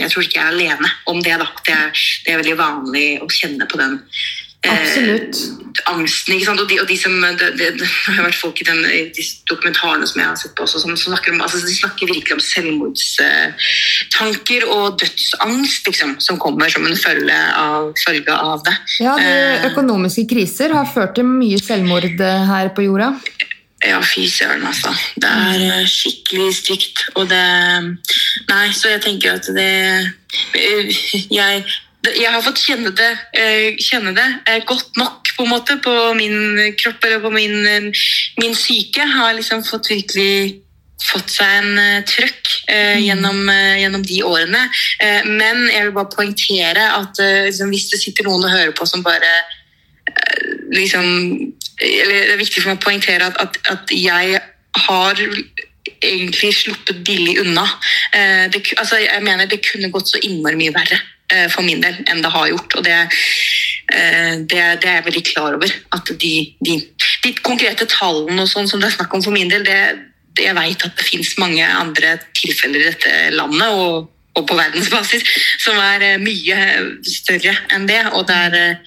Jeg 0.00 0.10
tror 0.10 0.26
ikke 0.26 0.40
jeg 0.40 0.44
er 0.44 0.52
alene 0.52 0.90
om 1.06 1.22
det. 1.22 1.38
Da. 1.40 1.48
Det, 1.64 1.78
er, 1.78 2.04
det 2.26 2.34
er 2.34 2.42
veldig 2.42 2.58
vanlig 2.60 3.06
å 3.22 3.30
kjenne 3.32 3.70
på 3.70 3.80
den 3.80 4.00
Absolutt. 4.70 5.34
Eh, 5.34 5.64
angsten. 5.90 6.34
ikke 6.34 6.46
sant? 6.46 6.60
Og 6.62 6.68
de, 6.70 6.80
og 6.80 6.88
de 6.88 6.96
som, 6.98 7.12
det, 7.38 7.58
det, 7.58 7.68
det, 7.80 7.88
har 8.06 8.24
vært 8.26 8.38
folk 8.38 8.60
i, 8.62 8.64
den, 8.68 8.80
de 8.84 9.22
dokumentarene 9.50 10.06
som 10.08 10.20
jeg 10.20 10.28
har 10.30 10.36
sett 10.40 10.54
på 10.56 10.62
også, 10.66 10.78
som, 10.82 10.90
som 10.96 11.08
snakker 11.12 11.30
om, 11.34 11.40
altså, 11.44 11.58
de 11.66 11.74
snakker 11.76 12.04
virkelig 12.10 12.34
om 12.36 12.44
selvmordstanker 12.44 14.62
og 14.74 14.86
dødsangst 15.02 15.82
liksom, 15.90 16.10
som 16.22 16.34
kommer 16.42 16.68
som 16.72 16.82
en 16.88 16.98
følge 16.98 17.38
av, 17.58 17.82
følge 18.04 18.32
av 18.34 18.58
det. 18.66 18.76
Ja, 19.02 19.12
de 19.20 19.32
eh, 19.32 19.66
Økonomiske 19.72 20.24
kriser 20.30 20.68
har 20.76 20.86
ført 20.90 21.12
til 21.18 21.26
mye 21.28 21.58
selvmord 21.62 22.06
eh, 22.14 22.46
her 22.50 22.66
på 22.76 22.80
jorda. 22.86 23.08
Ja, 23.84 23.98
fy 24.00 24.24
søren, 24.30 24.64
altså. 24.64 24.90
Det 25.20 25.28
er 25.28 25.60
eh, 25.60 25.86
skikkelig 25.90 26.54
stygt. 26.56 27.10
Og 27.18 27.28
det 27.28 27.46
Nei, 28.48 28.72
så 28.72 28.88
jeg 28.94 29.00
tenker 29.04 29.32
at 29.36 29.44
det 29.52 29.74
Jeg 31.32 31.64
jeg 32.12 32.30
har 32.32 32.42
fått 32.44 32.60
kjenne 32.60 32.90
det, 32.96 33.12
eh, 33.38 33.76
kjenne 33.80 34.14
det, 34.14 34.26
eh, 34.46 34.64
godt 34.66 34.96
nok 34.96 35.30
på 35.36 35.44
en 35.44 35.50
måte 35.50 35.76
på 35.82 36.14
min 36.14 36.74
kropp 36.76 37.04
eller 37.04 37.20
på 37.20 37.30
min, 37.30 37.92
min 38.40 38.54
syke. 38.54 39.02
Har 39.02 39.34
liksom 39.34 39.64
fått 39.64 39.90
virkelig 39.90 40.60
fått 41.04 41.30
seg 41.30 41.50
en 41.58 42.04
trøkk 42.06 42.48
uh, 42.70 42.96
gjennom, 42.96 43.50
gjennom, 43.76 44.02
de 44.06 44.22
årene. 44.24 44.62
men 45.26 45.66
jeg 45.68 45.82
vil 45.82 45.92
bare 45.92 46.08
poengtere 46.14 46.84
at 46.96 47.18
liksom, 47.18 47.68
hvis 47.74 47.90
det 47.90 48.00
sitter 48.00 48.24
noen 48.24 48.46
og 48.46 48.54
hører 48.54 48.72
på 48.72 48.86
som 48.86 49.02
bare 49.02 49.32
liksom, 50.72 51.52
Det 51.76 52.30
er 52.30 52.38
viktig 52.38 52.62
for 52.62 52.70
meg 52.70 52.78
å 52.78 52.84
poengtere 52.86 53.26
at, 53.26 53.36
at, 53.42 53.58
at 53.68 53.92
jeg 53.92 54.38
har 54.86 55.20
egentlig 56.00 56.54
sluppet 56.54 57.04
billig 57.04 57.40
unna. 57.42 57.66
Det, 58.54 58.62
altså, 58.78 59.02
jeg 59.02 59.22
mener 59.26 59.50
det 59.50 59.60
kunne 59.66 59.90
gått 59.92 60.14
så 60.14 60.22
innmari 60.22 60.56
mye 60.56 60.72
verre. 60.72 61.02
Eh, 61.32 61.46
for 61.48 61.64
min 61.64 61.80
del 61.80 62.02
enn 62.10 62.20
det 62.20 62.30
har 62.30 62.48
gjort. 62.50 62.74
og 62.76 62.84
det, 62.84 62.96
eh, 63.96 64.32
det, 64.44 64.62
det 64.82 64.88
er 64.88 64.98
jeg 64.98 65.06
veldig 65.06 65.22
klar 65.30 65.54
over. 65.56 65.70
At 65.96 66.10
de, 66.20 66.34
de, 66.60 66.74
de 67.24 67.32
konkrete 67.40 67.86
tallene 67.88 68.44
og 68.44 68.50
sånn 68.50 68.68
som 68.68 68.82
det 68.82 68.90
er 68.90 68.98
snakk 68.98 69.14
om 69.16 69.24
for 69.24 69.32
min 69.32 69.48
del, 69.48 69.64
det, 69.64 69.78
det 70.36 70.50
jeg 70.50 70.58
veit 70.58 70.84
at 70.84 70.98
det 70.98 71.06
finnes 71.08 71.32
mange 71.40 71.64
andre 71.64 72.18
tilfeller 72.36 72.82
i 72.82 72.90
dette 72.90 73.14
landet 73.38 73.72
og, 73.72 74.10
og 74.36 74.46
på 74.50 74.58
verdensbasis 74.58 75.24
som 75.64 75.80
er 75.80 76.10
eh, 76.10 76.20
mye 76.20 76.60
større 77.08 77.56
enn 77.72 77.88
det. 77.88 78.02
Og 78.12 78.28
der 78.28 78.82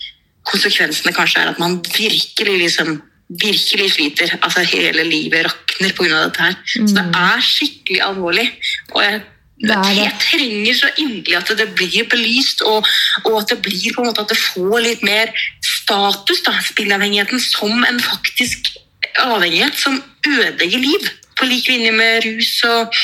konsekvensene 0.47 1.15
kanskje 1.17 1.41
er 1.41 1.55
at 1.55 1.63
man 1.63 1.79
virkelig 1.97 2.59
liksom 2.67 2.99
virkelig 3.27 3.89
sliter. 3.97 4.37
altså 4.39 4.61
Hele 4.63 5.03
livet 5.03 5.49
rakner 5.49 5.97
pga. 5.97 6.21
dette 6.27 6.45
her. 6.45 6.61
Så 6.69 6.93
det 6.93 7.07
mm. 7.09 7.17
er 7.17 7.41
skikkelig 7.43 8.03
alvorlig. 8.05 8.45
Og 8.93 9.01
jeg 9.03 9.25
det 9.61 9.73
det. 9.73 9.93
Jeg 9.97 10.13
trenger 10.21 10.73
så 10.77 10.89
inderlig 11.01 11.37
at 11.37 11.51
det 11.57 11.69
blir 11.75 12.09
belyst, 12.09 12.61
og, 12.61 12.85
og, 13.25 13.41
at 13.41 13.53
det 13.53 13.61
blir 13.65 13.93
på 13.95 14.03
en 14.03 14.09
måte 14.09 14.21
at 14.21 14.33
det 14.33 14.37
får 14.37 14.79
litt 14.85 15.05
mer 15.05 15.31
status, 15.65 16.43
da, 16.45 16.53
spillavhengigheten, 16.71 17.41
som 17.41 17.83
en 17.83 18.01
faktisk 18.03 18.75
avhengighet 19.23 19.79
som 19.79 20.03
ødelegger 20.27 20.83
liv. 20.83 21.09
På 21.37 21.45
lik 21.45 21.67
linje 21.69 21.91
med 21.93 22.25
rus 22.25 22.53
og 22.65 22.95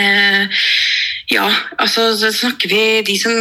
eh, 0.00 0.66
Ja, 1.28 1.48
altså 1.78 2.14
så 2.16 2.32
snakker 2.32 2.70
vi 2.72 3.02
de 3.04 3.18
som, 3.20 3.34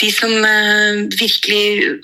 de 0.00 0.12
som 0.12 0.32
eh, 0.32 1.02
virkelig 1.20 2.00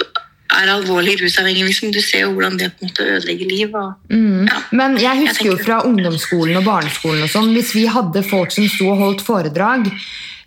er 0.58 0.72
alvorlig 0.72 1.16
rusavhengig. 1.20 1.66
Liksom. 1.68 1.92
Du 1.94 2.00
ser 2.02 2.24
jo 2.26 2.32
hvordan 2.34 2.58
det 2.60 2.70
på 2.74 2.84
en 2.84 2.90
måte 2.90 3.06
ødelegger 3.16 3.52
liv. 3.52 3.76
Og, 3.76 3.92
mm. 4.10 4.48
ja. 4.48 4.62
Men 4.80 4.96
jeg 5.00 5.22
husker 5.24 5.46
jeg 5.46 5.52
jo 5.52 5.60
fra 5.62 5.82
ungdomsskolen 5.88 6.60
og 6.60 6.66
barneskolen 6.66 7.26
og 7.26 7.32
sånn, 7.32 7.52
hvis 7.56 7.74
vi 7.76 7.86
hadde 7.90 8.24
folk 8.26 8.54
som 8.54 8.66
sto 8.70 8.90
og 8.92 9.04
holdt 9.04 9.24
foredrag, 9.26 9.86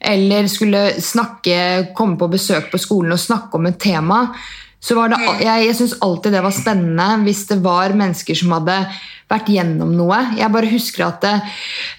eller 0.04 0.50
skulle 0.52 0.82
snakke, 1.00 1.94
komme 1.96 2.20
på 2.20 2.28
besøk 2.34 2.68
på 2.74 2.82
skolen 2.82 3.16
og 3.16 3.22
snakke 3.24 3.60
om 3.60 3.70
et 3.70 3.80
tema, 3.80 4.26
så 4.84 4.98
var 4.98 5.14
det, 5.14 5.20
mm. 5.22 5.42
jeg, 5.46 5.66
jeg 5.70 5.76
syns 5.80 5.98
alltid 6.04 6.36
det 6.36 6.44
var 6.44 6.56
spennende 6.56 7.10
hvis 7.24 7.46
det 7.48 7.60
var 7.64 7.96
mennesker 7.96 8.36
som 8.36 8.52
hadde 8.58 8.78
vært 9.32 9.52
gjennom 9.54 9.94
noe. 9.96 10.18
Jeg 10.38 10.52
bare 10.54 10.72
husker 10.72 11.06
at 11.08 11.24
det, 11.24 11.34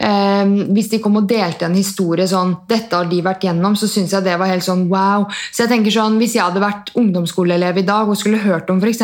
eh, 0.05 0.45
Hvis 0.76 0.91
de 0.93 1.01
kom 1.03 1.16
og 1.18 1.28
delte 1.28 1.64
en 1.66 1.78
historie 1.78 2.26
sånn 2.28 2.57
'Dette 2.68 2.95
har 2.95 3.09
de 3.11 3.22
vært 3.24 3.47
gjennom', 3.49 3.78
så 3.80 3.89
syns 3.89 4.12
jeg 4.12 4.26
det 4.26 4.37
var 4.39 4.53
helt 4.53 4.66
sånn 4.66 4.89
wow. 4.93 5.24
Så 5.51 5.64
jeg 5.64 5.72
tenker 5.72 5.91
sånn, 5.91 6.18
Hvis 6.20 6.37
jeg 6.37 6.45
hadde 6.45 6.61
vært 6.61 6.93
ungdomsskoleelev 6.95 7.78
i 7.78 7.89
dag 7.89 8.09
og 8.09 8.20
skulle 8.20 8.45
hørt 8.45 8.70
om 8.70 8.78
f.eks. 8.82 9.03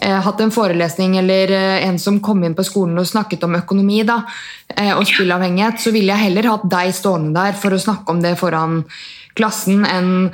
Eh, 0.00 0.20
hatt 0.24 0.40
en 0.40 0.50
forelesning 0.50 1.18
eller 1.20 1.50
eh, 1.52 1.84
en 1.84 1.98
som 2.00 2.20
kom 2.24 2.40
inn 2.44 2.54
på 2.56 2.64
skolen 2.64 2.96
og 2.96 3.06
snakket 3.06 3.42
om 3.44 3.58
økonomi 3.58 4.00
da, 4.08 4.22
eh, 4.72 4.94
og 4.96 5.04
spillavhengighet, 5.04 5.82
så 5.84 5.92
ville 5.92 6.14
jeg 6.14 6.30
heller 6.30 6.48
hatt 6.48 6.64
deg 6.64 6.94
stående 6.96 7.36
der 7.36 7.58
for 7.60 7.76
å 7.76 7.80
snakke 7.82 8.08
om 8.08 8.22
det 8.24 8.38
foran 8.40 8.78
klassen 9.38 9.86
enn 9.88 10.30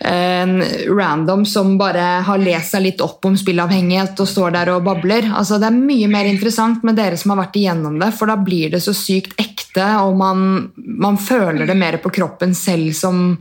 en 0.00 0.62
random 0.88 1.44
som 1.46 1.74
bare 1.78 2.22
har 2.24 2.40
lest 2.40 2.72
seg 2.74 2.84
litt 2.86 3.02
opp 3.04 3.26
om 3.28 3.36
spillavhengighet 3.36 4.20
og 4.22 4.28
står 4.28 4.54
der 4.54 4.72
og 4.74 4.84
babler. 4.86 5.28
Altså, 5.28 5.58
det 5.60 5.68
er 5.68 5.76
mye 5.76 6.08
mer 6.10 6.28
interessant 6.30 6.84
med 6.86 6.96
dere 6.96 7.18
som 7.20 7.34
har 7.34 7.42
vært 7.42 7.58
igjennom 7.60 7.98
det, 8.00 8.12
for 8.16 8.32
da 8.32 8.38
blir 8.40 8.72
det 8.72 8.80
så 8.84 8.94
sykt 8.96 9.36
ekte, 9.40 9.86
og 10.00 10.16
man, 10.20 10.70
man 10.76 11.20
føler 11.20 11.68
det 11.68 11.76
mer 11.78 12.00
på 12.00 12.12
kroppen 12.16 12.56
selv 12.56 12.94
som, 12.96 13.36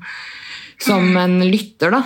som 0.81 1.15
en 1.17 1.39
lytter. 1.47 1.95
da. 1.95 2.03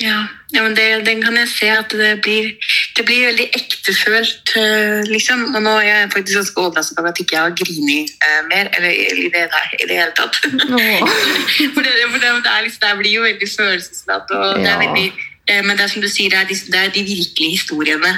Ja, 0.00 0.24
ja 0.54 0.62
men 0.64 0.74
det, 0.74 0.88
den 1.04 1.20
kan 1.22 1.36
jeg 1.36 1.52
se 1.52 1.68
at 1.74 1.92
det 1.92 2.14
blir, 2.24 2.54
det 3.00 3.06
blir 3.08 3.26
veldig 3.30 3.46
ektefølt. 3.56 4.52
Uh, 4.56 5.00
liksom. 5.08 5.46
Og 5.54 5.62
nå 5.64 5.72
er 5.80 5.86
jeg 5.88 6.10
faktisk 6.12 6.36
ganske 6.38 6.60
overrasket 6.60 7.00
over 7.00 7.12
at 7.12 7.22
ikke 7.22 7.36
jeg 7.36 7.46
har 7.46 7.56
grini 7.56 8.00
uh, 8.04 8.42
mer. 8.50 8.68
Eller 8.76 8.92
i 8.92 9.30
det, 9.32 9.46
i 9.80 9.88
det 9.88 9.96
hele 9.96 10.12
tatt. 10.18 10.36
for 10.44 11.80
det, 11.80 11.96
for 12.12 12.20
det, 12.20 12.30
det, 12.44 12.54
liksom, 12.66 12.84
det, 12.84 12.92
blir 13.00 13.16
jo 13.16 13.24
veldig 13.24 13.50
følelsesladd. 13.56 14.36
og 14.36 14.46
ja. 14.50 14.60
det 14.60 14.70
er 14.74 14.82
veldig 14.84 15.08
uh, 15.16 15.62
Men 15.64 15.76
det 15.76 15.86
er 15.86 15.92
som 15.94 16.04
du 16.04 16.10
sier, 16.12 16.30
det 16.34 16.42
er 16.42 16.50
de, 16.52 16.60
er 16.76 16.94
de 16.94 17.06
virkelige 17.08 17.56
historiene 17.56 18.12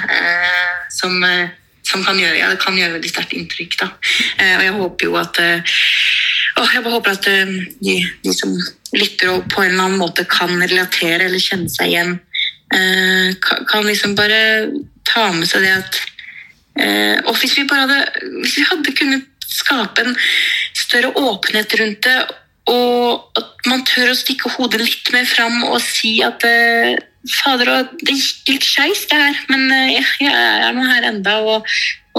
som, 0.91 1.15
som 1.87 2.03
kan 2.05 2.19
gjøre, 2.19 2.37
ja, 2.37 2.51
kan 2.61 2.77
gjøre 2.77 2.97
veldig 2.99 3.09
sterkt 3.09 3.33
inntrykk. 3.39 3.79
Da. 3.79 3.89
og 4.57 4.63
jeg 4.67 4.75
håper 4.77 5.07
jo 5.07 5.15
at 5.17 5.39
jeg 5.39 6.83
bare 6.85 6.93
håper 6.93 7.15
at 7.15 7.25
de, 7.81 7.95
de 8.21 8.33
som 8.35 8.53
lytter 8.97 9.31
og 9.33 9.47
på 9.51 9.63
en 9.63 9.71
eller 9.71 9.87
annen 9.87 10.01
måte 10.01 10.25
kan 10.29 10.53
relatere 10.61 11.27
eller 11.27 11.41
kjenne 11.41 11.71
seg 11.71 11.91
igjen, 11.91 12.13
eh, 12.19 12.32
kan 13.69 13.85
liksom 13.85 14.15
bare 14.17 14.69
ta 15.07 15.29
med 15.35 15.47
seg 15.49 15.65
det 15.65 15.73
at 15.75 15.99
eh, 16.79 17.17
Og 17.27 17.35
hvis 17.39 17.57
vi 17.59 17.67
bare 17.69 17.85
hadde, 17.85 18.29
hvis 18.41 18.57
vi 18.59 18.67
hadde 18.69 18.95
kunnet 18.97 19.29
skape 19.53 20.01
en 20.01 20.15
større 20.77 21.11
åpenhet 21.19 21.75
rundt 21.79 22.07
det, 22.07 22.19
og 22.71 23.37
at 23.37 23.67
man 23.67 23.83
tør 23.85 24.13
å 24.13 24.17
stikke 24.17 24.49
hodet 24.55 24.81
litt 24.81 25.11
mer 25.13 25.27
fram 25.29 25.65
og 25.67 25.81
si 25.83 26.15
at 26.25 26.45
eh, 26.47 26.95
Fader, 27.23 27.69
det 28.03 28.17
gikk 28.17 28.49
litt 28.51 28.65
skeis, 28.67 29.05
det 29.07 29.15
her, 29.15 29.37
men 29.47 29.69
jeg 29.93 30.27
er 30.27 30.73
nå 30.75 30.81
her 30.83 31.05
enda, 31.07 31.37
og, 31.39 31.69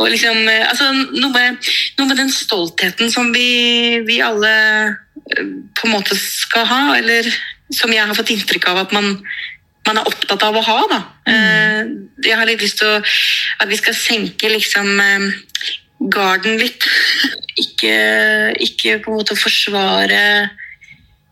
og 0.01 0.07
liksom, 0.09 0.39
altså, 0.49 0.87
noe, 0.97 1.29
med, 1.29 1.69
noe, 1.99 2.07
med, 2.09 2.17
den 2.23 2.33
stoltheten 2.33 3.13
som 3.13 3.29
vi, 3.35 4.01
vi 4.09 4.23
alle 4.25 4.55
på 5.29 5.91
en 5.91 5.93
måte 5.93 6.17
skal 6.17 6.65
ha, 6.71 6.81
eller 6.97 7.29
som 7.69 7.93
jeg 7.93 8.01
har 8.01 8.17
fått 8.17 8.33
inntrykk 8.33 8.71
av 8.73 8.81
at 8.87 8.97
man, 8.97 9.19
man 9.87 10.01
er 10.01 10.09
opptatt 10.09 10.43
av 10.47 10.57
å 10.57 10.65
ha. 10.65 10.79
Da. 10.91 11.01
Mm. 11.29 11.95
Jeg 12.25 12.39
har 12.39 12.49
litt 12.49 12.63
lyst 12.65 12.81
til 12.81 12.91
å, 12.91 13.01
at 13.63 13.71
vi 13.71 13.79
skal 13.81 13.97
senke 13.97 14.51
liksom 14.53 15.01
eh, 15.03 15.29
garden 16.15 16.59
litt. 16.61 16.87
Ikke, 17.65 17.99
ikke 18.59 18.97
på 18.99 19.13
en 19.13 19.19
måte 19.21 19.37
forsvare 19.39 20.49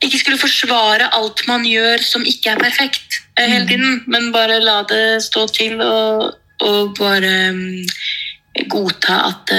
Ikke 0.07 0.21
skulle 0.21 0.39
forsvare 0.39 1.09
alt 1.19 1.41
man 1.49 1.65
gjør 1.67 1.99
som 2.07 2.23
ikke 2.23 2.53
er 2.53 2.61
perfekt 2.63 3.17
eh, 3.35 3.49
hele 3.49 3.65
mm. 3.65 3.71
tiden, 3.73 3.97
men 4.07 4.29
bare 4.31 4.61
la 4.63 4.85
det 4.87 5.19
stå 5.27 5.49
til 5.51 5.83
og, 5.83 6.39
og 6.63 6.95
bare 6.95 7.33
um, 7.51 7.83
godta 8.71 9.19
at 9.33 9.51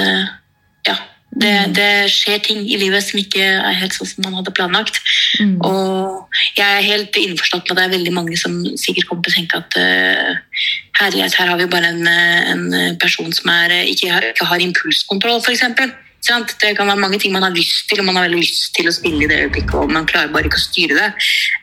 ja, 0.88 0.96
det, 1.34 1.50
mm. 1.50 1.72
det, 1.74 1.90
skjer 2.12 2.38
ting 2.46 2.62
i 2.62 2.78
livet 2.78 3.02
som 3.02 3.18
ikke 3.18 3.42
er 3.42 3.78
helt 3.80 3.96
sånn 3.96 4.08
som 4.08 4.26
man 4.26 4.36
hadde 4.38 4.54
planlagt. 4.54 5.00
Mm. 5.42 5.56
Og 5.66 6.38
jeg 6.58 6.64
er 6.64 6.86
helt 6.86 7.18
innforstått 7.18 7.66
med 7.66 7.74
at 7.74 7.80
det 7.80 7.86
er 7.88 7.96
veldig 7.96 8.14
mange 8.14 8.38
som 8.40 8.60
sikkert 8.78 9.08
kommer 9.10 9.26
til 9.26 9.34
å 9.34 9.38
tenke 9.40 9.60
at 9.62 9.78
uh, 9.80 10.62
herlighet, 11.00 11.36
her 11.40 11.50
har 11.50 11.60
vi 11.60 11.68
bare 11.70 11.90
en, 11.90 12.08
en 12.08 12.98
person 13.02 13.30
som 13.34 13.50
er, 13.54 13.80
ikke, 13.90 14.12
har, 14.14 14.30
ikke 14.30 14.48
har 14.50 14.62
impulskontroll, 14.62 15.42
f.eks. 15.42 15.66
Det 16.24 16.70
kan 16.78 16.88
være 16.88 17.02
mange 17.02 17.18
ting 17.20 17.34
man 17.34 17.44
har 17.44 17.52
lyst 17.52 17.88
til, 17.90 18.00
og 18.00 18.06
man 18.08 18.16
har 18.16 18.30
veldig 18.30 18.40
lyst 18.40 18.70
til 18.76 18.88
å 18.88 18.94
spille 18.94 19.26
i 19.26 19.28
det 19.28 19.42
øyeblikket, 19.42 19.74
og 19.76 19.92
man 19.92 20.06
klarer 20.08 20.32
bare 20.32 20.48
ikke 20.48 20.60
å 20.60 20.68
styre 20.70 21.00
det. 21.00 21.10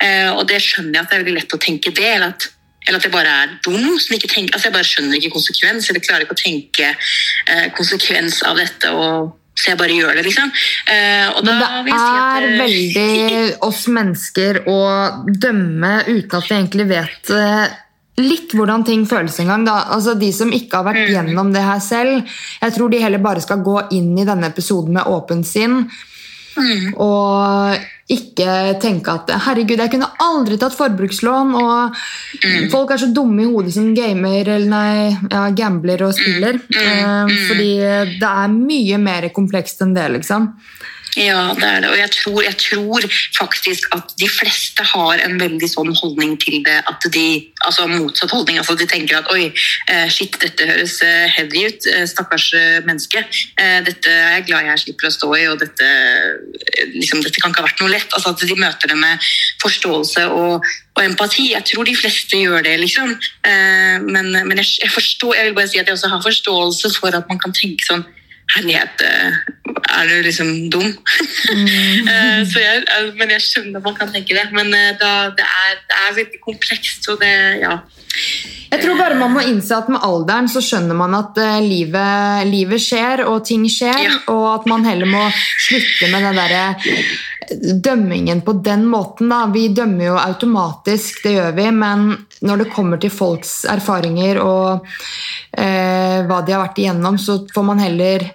Uh, 0.04 0.32
og 0.36 0.48
det 0.52 0.62
skjønner 0.62 1.00
jeg 1.00 1.06
at 1.06 1.14
det 1.14 1.18
er 1.18 1.24
veldig 1.24 1.38
lett 1.40 1.56
å 1.58 1.64
tenke 1.70 1.96
det. 1.96 2.10
eller 2.18 2.34
at 2.36 2.52
eller 2.88 2.98
at 2.98 3.04
jeg 3.06 3.14
bare 3.14 3.34
er 3.44 3.52
dum. 3.62 4.00
som 4.00 4.16
ikke 4.16 4.28
tenker, 4.28 4.56
altså 4.56 4.68
Jeg 4.68 4.74
bare 4.74 4.88
skjønner 4.90 5.20
ikke 5.20 5.36
konsekvens, 5.36 5.90
eller 5.90 6.02
klarer 6.02 6.26
ikke 6.26 6.34
å 6.34 6.40
tenke 6.40 6.88
eh, 6.90 7.68
konsekvens 7.78 8.42
av 8.48 8.58
dette. 8.58 8.90
og 8.90 9.38
så 9.52 9.74
jeg 9.74 9.80
bare 9.82 9.96
gjør 9.96 10.16
det, 10.18 10.26
liksom. 10.26 10.52
Uh, 10.88 11.40
Men 11.44 11.60
det 11.60 11.70
er 11.94 12.46
uh, 12.48 12.58
veldig 12.62 13.46
oss 13.68 13.86
mennesker 13.92 14.64
å 14.72 14.82
dømme 15.28 15.96
uten 16.08 16.38
at 16.40 16.48
vi 16.48 16.56
egentlig 16.56 16.88
vet 16.90 17.34
uh, 17.36 17.66
litt 18.22 18.56
hvordan 18.56 18.86
ting 18.88 19.04
føles 19.10 19.38
en 19.44 19.52
gang. 19.52 19.66
Da. 19.68 19.78
Altså, 19.96 20.16
de 20.20 20.32
som 20.36 20.54
ikke 20.56 20.80
har 20.80 20.88
vært 20.88 21.12
gjennom 21.12 21.52
det 21.54 21.66
her 21.68 21.84
selv, 21.84 22.32
jeg 22.62 22.78
tror 22.78 22.94
de 22.94 23.04
heller 23.04 23.24
bare 23.24 23.44
skal 23.44 23.64
gå 23.66 23.78
inn 23.98 24.14
i 24.16 24.28
denne 24.28 24.50
episoden 24.52 24.98
med 24.98 25.12
åpent 25.12 25.48
sinn. 25.48 25.84
Og 27.00 27.86
ikke 28.12 28.56
tenke 28.82 29.14
at 29.14 29.32
herregud, 29.48 29.80
jeg 29.80 29.94
kunne 29.94 30.10
aldri 30.24 30.58
tatt 30.62 30.76
forbrukslån. 30.78 31.56
Og 31.62 32.02
folk 32.74 32.94
er 32.94 33.02
så 33.02 33.12
dumme 33.16 33.46
i 33.46 33.50
hodet 33.50 33.76
som 33.76 33.92
gamer 33.98 34.54
eller 34.58 34.70
nei, 34.72 35.16
ja, 35.32 35.48
gambler 35.56 36.06
og 36.08 36.16
spiller. 36.18 36.60
Eh, 36.72 37.34
fordi 37.50 37.72
det 38.20 38.32
er 38.32 38.54
mye 38.54 39.02
mer 39.02 39.30
komplekst 39.36 39.84
enn 39.86 39.96
det, 39.98 40.08
liksom. 40.20 40.52
Ja, 41.20 41.52
det 41.60 41.64
er 41.68 41.82
det. 41.84 41.90
Og 41.92 41.98
jeg 42.00 42.12
tror, 42.12 42.42
jeg 42.44 42.56
tror 42.58 43.04
faktisk 43.36 43.88
at 43.96 44.14
de 44.20 44.30
fleste 44.32 44.84
har 44.94 45.20
en 45.26 45.36
veldig 45.42 45.68
sånn 45.68 45.90
holdning 46.00 46.38
til 46.40 46.62
det. 46.64 46.78
at 46.88 47.04
de, 47.12 47.52
altså 47.68 47.88
Motsatt 47.88 48.32
holdning. 48.32 48.58
altså 48.58 48.76
De 48.80 48.88
tenker 48.88 49.18
at 49.18 49.28
oi, 49.34 49.52
eh, 49.92 50.08
shit, 50.08 50.38
dette 50.40 50.64
høres 50.70 51.02
eh, 51.04 51.28
heavy 51.36 51.66
ut. 51.68 51.88
eh, 51.92 52.06
Stakkars 52.08 52.54
menneske. 52.88 53.26
Dette 53.60 54.08
er 54.08 54.38
jeg 54.38 54.46
glad 54.48 54.70
jeg 54.70 54.84
slipper 54.86 55.10
å 55.10 55.12
stå 55.12 55.34
i, 55.36 55.44
og 55.52 55.60
dette, 55.60 55.90
liksom, 56.96 57.20
dette 57.26 57.42
kan 57.42 57.52
ikke 57.52 57.66
ha 57.66 57.68
vært 57.68 57.84
noe 57.84 57.92
lett. 57.92 58.16
altså 58.16 58.32
At 58.32 58.48
de 58.48 58.56
møter 58.56 58.94
det 58.94 58.98
med 58.98 59.28
forståelse 59.66 60.26
og, 60.32 60.64
og 60.96 61.04
empati. 61.04 61.52
Jeg 61.52 61.68
tror 61.74 61.92
de 61.92 61.96
fleste 61.96 62.40
gjør 62.40 62.64
det, 62.64 62.78
liksom. 62.80 63.18
Men, 64.08 64.32
men 64.32 64.58
jeg, 64.64 64.80
jeg 64.86 64.96
forstår, 64.96 65.36
jeg 65.36 65.50
vil 65.50 65.60
bare 65.60 65.68
si 65.68 65.80
at 65.84 65.92
jeg 65.92 66.00
også 66.00 66.16
har 66.16 66.24
forståelse 66.24 66.96
for 67.00 67.20
at 67.20 67.28
man 67.28 67.40
kan 67.44 67.52
tenke 67.56 67.84
sånn 67.88 68.08
Herlighet, 68.56 69.02
eh, 69.08 69.40
er 69.96 70.10
du 70.10 70.16
liksom 70.26 70.50
dum? 70.74 70.90
Mm. 71.56 72.46
så 72.52 72.60
jeg, 72.64 72.84
eh, 72.84 73.10
men 73.20 73.32
jeg 73.38 73.46
skjønner 73.46 73.80
at 73.80 73.88
man 73.88 73.98
kan 73.98 74.12
tenke 74.12 74.36
det. 74.36 74.48
Men 74.56 74.74
eh, 74.76 74.92
da, 75.00 75.12
det, 75.38 75.48
er, 75.48 75.80
det 75.88 76.00
er 76.04 76.16
veldig 76.20 76.44
komplekst, 76.46 77.06
så 77.08 77.18
det 77.22 77.34
Ja. 77.64 77.80
Jeg 78.72 78.82
tror 78.84 78.98
bare 79.00 79.16
man 79.16 79.32
må 79.32 79.40
innse 79.48 79.72
at 79.72 79.88
med 79.92 80.04
alderen 80.04 80.50
så 80.52 80.60
skjønner 80.64 80.96
man 81.00 81.16
at 81.16 81.38
eh, 81.40 81.60
livet, 81.64 82.48
livet 82.50 82.84
skjer, 82.84 83.24
og 83.28 83.46
ting 83.48 83.64
skjer, 83.72 84.00
Ja. 84.04 84.18
og 84.32 84.46
at 84.60 84.68
man 84.68 84.84
heller 84.88 85.08
må 85.08 85.22
slutte 85.68 86.10
med 86.12 86.28
den 86.28 86.40
derre 86.40 86.66
dømmingen 87.60 88.42
på 88.46 88.54
den 88.64 88.86
måten. 88.90 89.32
Da. 89.32 89.46
Vi 89.54 89.68
dømmer 89.76 90.12
jo 90.12 90.18
automatisk, 90.22 91.24
det 91.26 91.36
gjør 91.38 91.52
vi, 91.58 91.68
men 91.76 92.08
når 92.48 92.64
det 92.64 92.72
kommer 92.74 93.02
til 93.02 93.14
folks 93.14 93.62
erfaringer 93.70 94.42
og 94.44 94.88
eh, 95.58 96.22
hva 96.28 96.42
de 96.42 96.56
har 96.56 96.66
vært 96.66 96.82
igjennom, 96.82 97.20
så 97.22 97.42
får 97.54 97.68
man 97.68 97.84
heller 97.84 98.26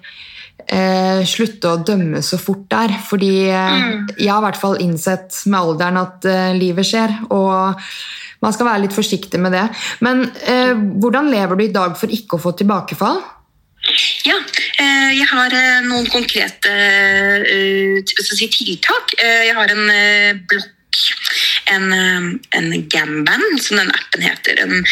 eh, 0.66 1.22
slutte 1.26 1.72
å 1.72 1.80
dømme 1.86 2.22
så 2.24 2.38
fort 2.40 2.68
der. 2.72 2.94
Fordi 3.08 3.32
eh, 3.48 3.88
jeg 4.18 4.30
har 4.30 4.42
i 4.42 4.46
hvert 4.48 4.60
fall 4.60 4.78
innsett 4.84 5.42
med 5.46 5.60
alderen 5.62 6.02
at 6.04 6.30
eh, 6.30 6.52
livet 6.58 6.88
skjer. 6.88 7.18
og 7.30 7.82
man 8.44 8.52
skal 8.52 8.68
være 8.68 8.84
litt 8.84 8.94
forsiktig 8.94 9.40
med 9.40 9.54
det. 9.56 9.64
Men 10.04 10.26
eh, 10.44 10.74
hvordan 10.76 11.30
lever 11.32 11.56
du 11.56 11.64
i 11.64 11.72
dag 11.74 11.96
for 11.98 12.12
ikke 12.12 12.36
å 12.36 12.42
få 12.42 12.52
tilbakefall? 12.58 13.22
Ja, 14.26 14.36
eh, 14.78 15.10
jeg 15.14 15.26
har 15.30 15.54
eh, 15.54 15.82
noen 15.86 16.08
konkrete 16.10 16.72
eh, 17.46 18.00
si, 18.06 18.48
tiltak. 18.50 19.14
Jeg 19.20 19.54
har 19.54 19.72
en 19.74 20.40
blokk, 20.50 20.72
en, 21.70 21.92
en 22.56 22.68
Gamban, 22.90 23.44
som 23.62 23.78
den 23.78 23.92
appen 23.94 24.26
heter. 24.26 24.62
En, 24.64 24.82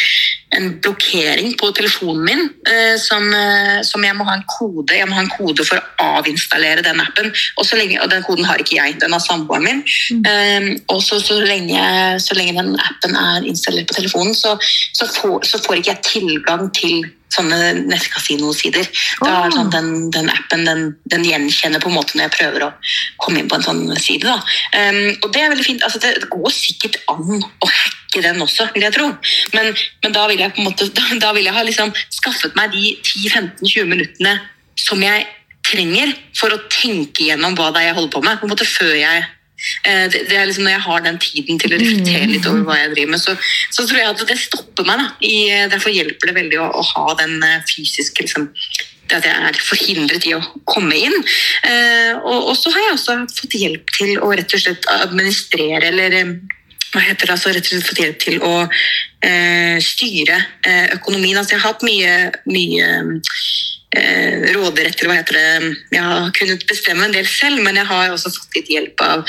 en 0.56 0.68
blokkering 0.82 1.54
på 1.60 1.70
telefonen 1.76 2.24
min 2.24 2.42
eh, 2.70 2.94
som, 3.00 3.26
eh, 3.34 3.80
som 3.86 4.04
jeg 4.04 4.16
må 4.16 4.26
ha 4.28 4.36
en 4.38 4.46
kode 4.48 4.96
Jeg 4.96 5.08
må 5.08 5.16
ha 5.16 5.24
en 5.24 5.32
kode 5.32 5.66
for 5.66 5.80
å 5.80 6.10
avinstallere 6.20 6.84
den 6.84 7.02
appen. 7.02 7.32
Og, 7.58 7.66
så 7.66 7.78
lenge, 7.78 8.00
og 8.02 8.10
den 8.12 8.24
koden 8.26 8.46
har 8.48 8.60
ikke 8.62 8.78
jeg, 8.78 8.98
den 9.02 9.14
har 9.14 9.22
samboeren 9.24 9.66
min. 9.66 9.82
Eh, 10.28 10.70
og 10.92 11.02
så, 11.04 11.20
så, 11.22 11.40
lenge, 11.42 11.82
så 12.22 12.38
lenge 12.38 12.56
den 12.60 12.78
appen 12.80 13.18
er 13.18 13.50
installert 13.50 13.90
på 13.90 13.98
telefonen, 13.98 14.34
så, 14.36 14.56
så, 14.94 15.08
får, 15.18 15.44
så 15.50 15.60
får 15.64 15.80
ikke 15.80 15.94
jeg 15.94 16.08
tilgang 16.12 16.70
til 16.76 17.04
sånne 17.34 17.58
nettkasinosider. 17.88 18.86
Er 19.24 19.32
Oh. 19.34 19.50
sånn, 19.50 19.72
den, 19.72 19.90
den 20.14 20.30
appen 20.30 20.64
den, 20.68 20.84
den 21.10 21.26
gjenkjenner 21.26 21.82
på 21.82 21.90
en 21.90 21.96
måte 21.98 22.14
når 22.14 22.28
jeg 22.28 22.34
prøver 22.36 22.66
å 22.68 22.70
komme 23.22 23.42
inn 23.42 23.50
på 23.50 23.58
en 23.58 23.66
sånn 23.66 23.82
side. 23.98 24.28
Da. 24.28 24.38
Um, 24.76 25.10
og 25.24 25.28
det 25.34 25.42
er 25.42 25.52
veldig 25.52 25.66
fint. 25.66 25.84
Altså, 25.86 26.00
det, 26.02 26.14
det 26.22 26.30
går 26.32 26.54
sikkert 26.54 27.00
an 27.10 27.42
å 27.42 27.70
hacke 27.70 28.03
den 28.22 28.42
også, 28.42 28.68
vil 28.74 28.86
jeg 28.86 28.94
tro. 28.94 29.08
Men, 29.54 29.70
men 30.04 30.14
da 30.14 30.26
vil 30.30 30.42
jeg 30.44 30.54
på 30.54 30.62
en 30.62 30.68
måte 30.70 30.88
da, 30.94 31.06
da 31.22 31.32
vil 31.36 31.48
jeg 31.48 31.56
ha 31.56 31.64
liksom 31.66 31.94
skaffet 32.14 32.54
meg 32.58 32.74
de 32.74 32.92
10-15-20 33.02 33.90
minuttene 33.90 34.36
som 34.78 35.02
jeg 35.02 35.26
trenger 35.64 36.12
for 36.36 36.52
å 36.52 36.60
tenke 36.68 37.30
gjennom 37.30 37.56
hva 37.58 37.70
det 37.72 37.82
er 37.82 37.90
jeg 37.90 37.98
holder 37.98 38.12
på 38.14 38.22
med. 38.24 38.38
på 38.40 38.46
en 38.46 38.52
måte 38.52 38.68
før 38.68 38.92
jeg 38.98 39.22
eh, 39.22 40.06
det, 40.12 40.24
det 40.28 40.36
er 40.36 40.48
liksom 40.48 40.66
Når 40.66 40.74
jeg 40.74 40.86
har 40.86 41.04
den 41.06 41.20
tiden 41.22 41.60
til 41.60 41.72
å 41.72 41.78
reflektere 41.80 42.30
litt 42.30 42.48
over 42.50 42.66
hva 42.68 42.80
jeg 42.82 42.90
driver 42.94 43.14
med, 43.14 43.22
så, 43.22 43.36
så 43.72 43.86
tror 43.88 44.00
jeg 44.02 44.10
at 44.12 44.26
det 44.28 44.40
stopper 44.42 44.88
meg. 44.88 45.00
Da. 45.00 45.12
I, 45.24 45.36
eh, 45.50 45.68
derfor 45.72 45.94
hjelper 45.94 46.30
det 46.30 46.36
veldig 46.40 46.60
å, 46.60 46.72
å 46.80 46.88
ha 46.94 47.06
den 47.22 47.38
eh, 47.46 47.62
fysiske 47.70 48.26
liksom, 48.26 48.50
det 49.08 49.18
at 49.20 49.28
jeg 49.28 49.48
er 49.48 49.60
forhindret 49.60 50.26
i 50.28 50.34
å 50.36 50.42
komme 50.68 50.96
inn. 50.96 51.16
Eh, 51.68 52.12
og, 52.16 52.50
og 52.50 52.54
så 52.58 52.72
har 52.72 52.86
jeg 52.86 52.96
også 52.96 53.16
fått 53.36 53.56
hjelp 53.60 53.96
til 53.96 54.18
å 54.20 54.32
rett 54.32 54.56
og 54.56 54.64
slett 54.64 54.88
administrere 54.98 55.90
eller 55.92 56.18
hva 56.94 57.02
heter 57.02 57.26
det, 57.26 57.34
altså 57.34 57.52
rett 57.54 57.70
og 57.74 57.84
slett 57.84 58.20
til 58.22 58.40
å 58.44 58.54
eh, 58.64 59.76
styre 59.82 60.38
eh, 60.66 60.94
økonomien. 60.96 61.36
Altså, 61.40 61.56
jeg 61.56 61.62
har 61.62 61.74
hatt 61.74 61.86
mye, 61.86 62.16
mye 62.46 62.88
eh, 63.98 64.50
råderett, 64.54 64.96
til 65.00 65.10
hva 65.10 65.18
heter 65.18 65.38
det. 65.38 65.72
Jeg 65.96 66.04
har 66.06 66.34
kunnet 66.38 66.66
bestemme 66.70 67.08
en 67.08 67.16
del 67.16 67.26
selv, 67.28 67.62
men 67.66 67.80
jeg 67.80 67.90
har 67.90 68.14
også 68.14 68.32
fått 68.36 68.60
litt 68.60 68.76
hjelp 68.76 69.08
av 69.08 69.24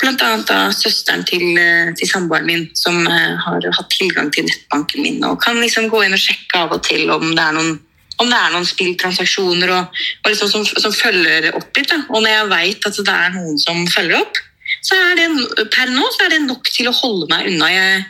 Blant 0.00 0.22
annet 0.24 0.48
søsteren 0.72 1.26
til, 1.28 1.42
eh, 1.60 1.90
til 1.92 2.08
samboeren 2.08 2.46
min, 2.48 2.62
som 2.72 3.02
eh, 3.04 3.34
har 3.36 3.66
hatt 3.76 3.90
tilgang 3.92 4.30
til 4.32 4.46
nettbanken 4.48 5.04
min, 5.04 5.18
og 5.28 5.42
kan 5.42 5.60
liksom 5.60 5.90
gå 5.92 6.00
inn 6.06 6.16
og 6.16 6.22
sjekke 6.22 6.56
av 6.56 6.72
og 6.72 6.80
til 6.86 7.10
om 7.12 7.34
det 7.34 7.44
er 7.44 7.56
noen 7.58 7.74
om 8.20 8.28
det 8.28 8.36
er 8.36 8.50
noen 8.52 8.66
spilltransaksjoner 8.68 9.70
og, 9.72 10.00
og 10.24 10.28
liksom 10.28 10.50
som, 10.52 10.64
som 10.68 10.92
følger 10.92 11.54
opp 11.56 11.76
litt. 11.76 11.88
Da. 11.88 12.02
Og 12.10 12.20
når 12.20 12.34
jeg 12.34 12.48
vet 12.50 12.88
at 12.90 12.98
det 13.00 13.14
er 13.14 13.30
noen 13.32 13.60
som 13.60 13.80
følger 13.88 14.18
opp, 14.18 14.40
så 14.84 14.96
er 14.96 15.18
det 15.18 15.28
per 15.74 15.92
nå 15.92 16.06
så 16.14 16.26
er 16.26 16.34
det 16.34 16.46
nok 16.46 16.70
til 16.72 16.88
å 16.90 16.96
holde 16.96 17.28
meg 17.30 17.50
unna. 17.50 17.68
Jeg, 17.72 18.02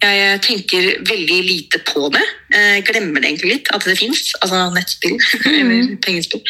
jeg 0.00 0.40
tenker 0.44 0.86
veldig 1.08 1.38
lite 1.44 1.80
på 1.84 2.08
det. 2.12 2.22
Jeg 2.54 2.84
glemmer 2.88 3.20
det 3.20 3.30
egentlig 3.30 3.52
litt, 3.52 3.70
at 3.74 3.84
det 3.84 3.96
fins. 4.00 4.30
Altså 4.40 4.62
nettspill 4.74 5.16
eller 5.50 5.94
pengespill. 6.04 6.42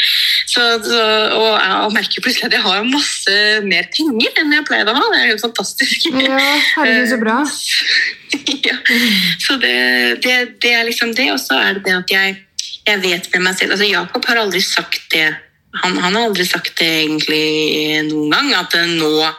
Så, 0.51 0.63
så, 0.87 1.01
og 1.37 1.51
jeg 1.59 1.93
merker 1.97 2.25
plutselig 2.25 2.49
at 2.49 2.57
jeg 2.59 2.65
har 2.67 2.87
masse 2.89 3.37
mer 3.67 3.91
penger 3.95 4.41
enn 4.43 4.55
jeg 4.55 4.67
pleide 4.69 4.95
å 4.95 4.99
ha. 4.99 5.11
Det 5.15 5.21
er 5.25 5.33
jo 5.33 5.43
fantastisk. 5.43 6.09
Ja, 6.15 6.39
herregud, 6.77 7.11
så 7.11 7.21
bra. 7.21 7.37
ja. 8.69 8.79
Så 9.43 9.59
det, 9.63 9.77
det, 10.25 10.39
det 10.63 10.75
er 10.79 10.89
liksom 10.89 11.15
det. 11.19 11.31
Og 11.35 11.43
så 11.43 11.59
er 11.59 11.79
det 11.79 11.87
det 11.89 11.99
at 11.99 12.17
jeg, 12.17 12.41
jeg 12.87 13.05
vet 13.05 13.31
med 13.35 13.49
meg 13.49 13.59
selv 13.59 13.77
altså 13.77 13.89
Jakob 13.91 14.27
har 14.31 14.43
aldri 14.43 14.63
sagt 14.65 15.03
det 15.15 15.29
han, 15.79 15.99
han 15.99 16.17
har 16.17 16.29
aldri 16.29 16.47
sagt 16.49 16.79
det 16.81 16.89
egentlig 17.05 18.09
noen 18.11 18.33
gang, 18.35 18.55
at 18.59 18.75
eh, 18.79 18.97
nå 18.99 19.31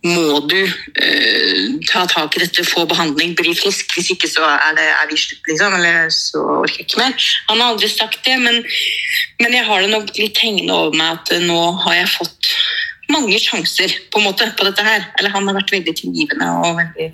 må 0.00 0.40
du 0.48 0.56
eh, 0.56 1.64
ta 1.90 2.06
tak 2.08 2.36
i 2.36 2.40
dette, 2.40 2.64
få 2.64 2.86
behandling, 2.88 3.34
bli 3.36 3.52
frisk. 3.56 3.92
Hvis 3.92 4.08
ikke 4.14 4.30
så 4.30 4.46
er, 4.48 4.72
det, 4.78 4.86
er 4.88 5.08
vi 5.10 5.18
slutt, 5.20 5.42
liksom. 5.50 5.76
Eller 5.76 6.08
så 6.14 6.40
orker 6.62 6.80
jeg 6.80 6.88
ikke 6.88 7.02
mer. 7.02 7.26
Han 7.50 7.60
har 7.60 7.74
aldri 7.74 7.90
sagt 7.92 8.22
det, 8.24 8.38
men, 8.40 8.62
men 9.42 9.56
jeg 9.58 9.66
har 9.68 9.84
det 9.84 9.92
nok 9.92 10.14
litt 10.16 10.40
hengende 10.40 10.76
over 10.76 10.96
meg 10.96 11.18
at 11.18 11.34
eh, 11.36 11.44
nå 11.44 11.58
har 11.84 11.98
jeg 11.98 12.14
fått 12.14 12.52
mange 13.10 13.40
sjanser 13.42 13.92
på 14.08 14.22
en 14.22 14.28
måte 14.30 14.48
på 14.56 14.68
dette 14.70 14.86
her. 14.86 15.04
Eller 15.18 15.36
han 15.36 15.50
har 15.50 15.60
vært 15.60 15.76
veldig 15.76 15.96
tilgivende 16.00 16.48
og 16.62 16.80
veldig, 16.80 17.12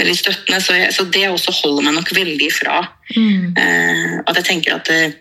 veldig 0.00 0.18
støttende, 0.18 0.62
så, 0.64 0.74
jeg, 0.80 0.92
så 0.98 1.06
det 1.06 1.26
også 1.30 1.54
holder 1.62 1.86
meg 1.86 1.98
nok 2.00 2.14
veldig 2.18 2.50
ifra. 2.50 2.82
Mm. 3.14 3.54
Eh, 3.54 4.14
at 4.26 4.42
jeg 4.42 4.50
tenker 4.50 4.80
at 4.80 4.90
eh, 4.90 5.18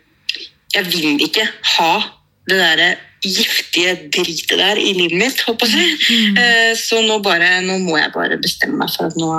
jeg 0.74 0.90
vil 0.90 1.22
ikke 1.30 1.46
ha 1.78 2.17
det 2.48 2.58
derre 2.60 2.90
giftige 3.26 3.96
dritet 4.14 4.58
der 4.60 4.80
i 4.80 4.94
livet 4.94 5.18
mitt, 5.20 5.42
håper 5.48 5.72
jeg. 5.72 5.98
Eh, 6.38 6.74
så 6.80 7.02
nå, 7.04 7.20
bare, 7.26 7.58
nå 7.66 7.80
må 7.84 7.98
jeg 7.98 8.14
bare 8.16 8.40
bestemme 8.42 8.80
meg 8.80 8.94
for 8.94 9.10
at 9.10 9.18
nå 9.20 9.32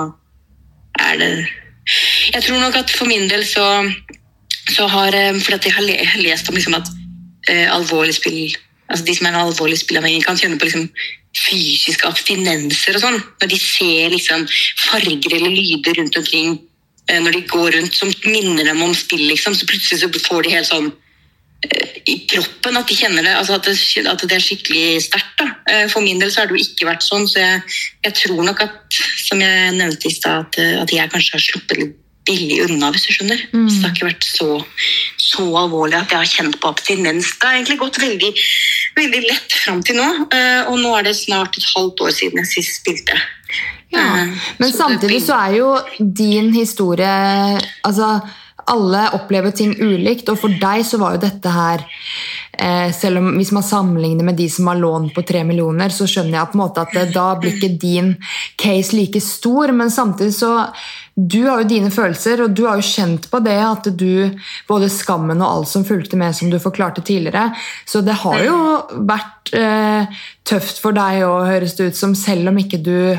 er 0.99 1.19
det 1.21 1.33
Jeg 2.35 2.43
tror 2.45 2.59
nok 2.61 2.77
at 2.77 2.91
for 2.91 3.09
min 3.09 3.29
del 3.31 3.47
så, 3.47 3.65
så 4.75 4.89
har 4.93 5.15
eh, 5.17 5.39
For 5.41 5.57
at 5.57 5.65
jeg 5.65 5.73
har 5.73 5.87
lest 6.21 6.49
om 6.51 6.59
liksom 6.59 6.77
at 6.77 6.91
uh, 7.49 7.69
alvorlig 7.79 8.17
spill 8.19 8.57
altså 8.89 9.05
De 9.05 9.15
som 9.15 9.29
er 9.29 9.37
alvorlig 9.37 9.79
spillavhengige, 9.79 10.25
kan 10.25 10.39
kjenne 10.41 10.59
på 10.59 10.65
liksom 10.65 10.89
fysiske 11.37 12.09
abstinenser 12.09 12.97
og 12.97 13.03
sånn. 13.03 13.19
Når 13.41 13.51
de 13.53 13.59
ser 13.61 14.09
liksom 14.15 14.47
farger 14.81 15.35
eller 15.37 15.53
lyder 15.53 15.99
rundt 16.01 16.17
omkring 16.17 16.55
uh, 16.57 17.19
når 17.21 17.37
de 17.37 17.43
går 17.53 17.77
rundt 17.77 17.95
som 17.95 18.13
minner 18.25 18.65
dem 18.65 18.81
om 18.83 18.95
spill, 18.97 19.27
liksom, 19.29 19.55
så 19.55 19.69
plutselig 19.69 20.01
så 20.01 20.25
får 20.25 20.47
de 20.47 20.55
helt 20.57 20.71
sånn 20.71 20.89
i 22.09 22.15
kroppen 22.31 22.77
at 22.79 22.87
de 22.89 22.95
kjenner 22.95 23.25
det, 23.27 23.35
altså 23.35 23.57
at 23.59 23.67
det, 23.67 23.77
at 24.07 24.23
det 24.23 24.37
er 24.37 24.43
skikkelig 24.45 25.01
sterkt. 25.09 25.43
Eh, 25.69 25.87
For 25.91 26.05
min 26.05 26.21
del 26.23 26.31
så 26.31 26.43
har 26.43 26.51
det 26.51 26.59
jo 26.59 26.67
ikke 26.67 26.87
vært 26.87 27.07
sånn, 27.07 27.27
så 27.29 27.41
jeg, 27.43 27.63
jeg 28.07 28.15
tror 28.21 28.45
nok 28.47 28.63
at, 28.63 29.01
som 29.27 29.43
jeg 29.43 29.73
nevnte 29.75 30.09
i 30.09 30.15
stad, 30.15 30.47
at, 30.47 30.61
at 30.85 30.95
jeg 30.95 31.11
kanskje 31.11 31.35
har 31.35 31.45
sluppet 31.45 31.83
litt 31.83 31.97
billig 32.29 32.61
unna, 32.67 32.91
hvis 32.93 33.07
du 33.09 33.15
skjønner. 33.17 33.41
Mm. 33.55 33.69
Så 33.71 33.79
det 33.79 33.87
har 33.87 33.95
ikke 33.97 34.11
vært 34.11 34.27
så, 34.29 34.49
så 35.17 35.47
alvorlig 35.63 35.97
at 35.99 36.13
jeg 36.13 36.21
har 36.21 36.31
kjent 36.31 36.59
på 36.61 36.71
abstinens. 36.71 37.31
Det 37.35 37.49
har 37.49 37.57
egentlig 37.57 37.79
gått 37.81 38.01
veldig, 38.03 38.33
veldig 38.99 39.23
lett 39.25 39.57
fram 39.65 39.81
til 39.87 39.99
nå, 39.99 40.09
eh, 40.37 40.69
og 40.69 40.79
nå 40.83 40.93
er 40.99 41.09
det 41.09 41.17
snart 41.19 41.57
et 41.59 41.69
halvt 41.75 42.05
år 42.05 42.15
siden 42.21 42.43
jeg 42.45 42.53
sist 42.53 42.83
spilte. 42.83 43.19
Ja, 43.89 44.03
Eh, 44.21 44.29
Men 44.59 44.69
så 44.69 44.83
samtidig 44.83 45.23
så 45.25 45.33
er 45.47 45.55
jo 45.57 45.69
din 45.99 46.51
historie 46.53 47.09
Altså, 47.87 48.21
alle 48.69 49.05
opplever 49.17 49.55
ting 49.57 49.75
ulikt, 49.81 50.29
og 50.33 50.39
for 50.41 50.55
deg 50.61 50.85
så 50.87 51.01
var 51.01 51.17
jo 51.17 51.23
dette 51.23 51.53
her 51.53 51.85
eh, 52.53 52.89
Selv 52.95 53.21
om 53.21 53.31
hvis 53.39 53.53
man 53.55 53.67
sammenligner 53.67 54.27
med 54.27 54.39
de 54.39 54.49
som 54.53 54.69
har 54.71 54.81
lån 54.81 55.11
på 55.17 55.25
tre 55.29 55.45
millioner, 55.49 55.93
så 55.95 56.09
skjønner 56.09 56.39
jeg 56.39 56.51
på 56.51 56.59
en 56.59 56.63
måte 56.63 56.85
at 56.85 56.95
det, 56.97 57.07
da 57.15 57.29
blir 57.41 57.57
ikke 57.57 57.79
din 57.81 58.15
case 58.61 58.97
like 58.97 59.23
stor, 59.25 59.73
men 59.77 59.93
samtidig 59.95 60.37
så 60.39 60.53
Du 61.15 61.49
har 61.49 61.63
jo 61.63 61.71
dine 61.71 61.91
følelser, 61.91 62.45
og 62.45 62.55
du 62.55 62.65
har 62.69 62.79
jo 62.79 62.87
kjent 62.87 63.31
på 63.31 63.41
det 63.43 63.59
at 63.59 63.89
du 63.99 64.31
Både 64.69 64.91
skammen 64.93 65.43
og 65.43 65.51
alt 65.51 65.73
som 65.73 65.87
fulgte 65.87 66.17
med, 66.21 66.37
som 66.37 66.51
du 66.51 66.59
forklarte 66.63 67.03
tidligere. 67.03 67.51
Så 67.87 68.03
det 68.05 68.21
har 68.23 68.45
jo 68.45 68.59
vært 69.09 69.53
eh, 69.57 70.21
tøft 70.47 70.83
for 70.83 70.97
deg 70.97 71.25
òg, 71.27 71.49
høres 71.49 71.75
det 71.79 71.91
ut 71.91 71.99
som, 71.99 72.15
selv 72.15 72.53
om 72.53 72.61
ikke 72.61 72.81
du 72.85 73.17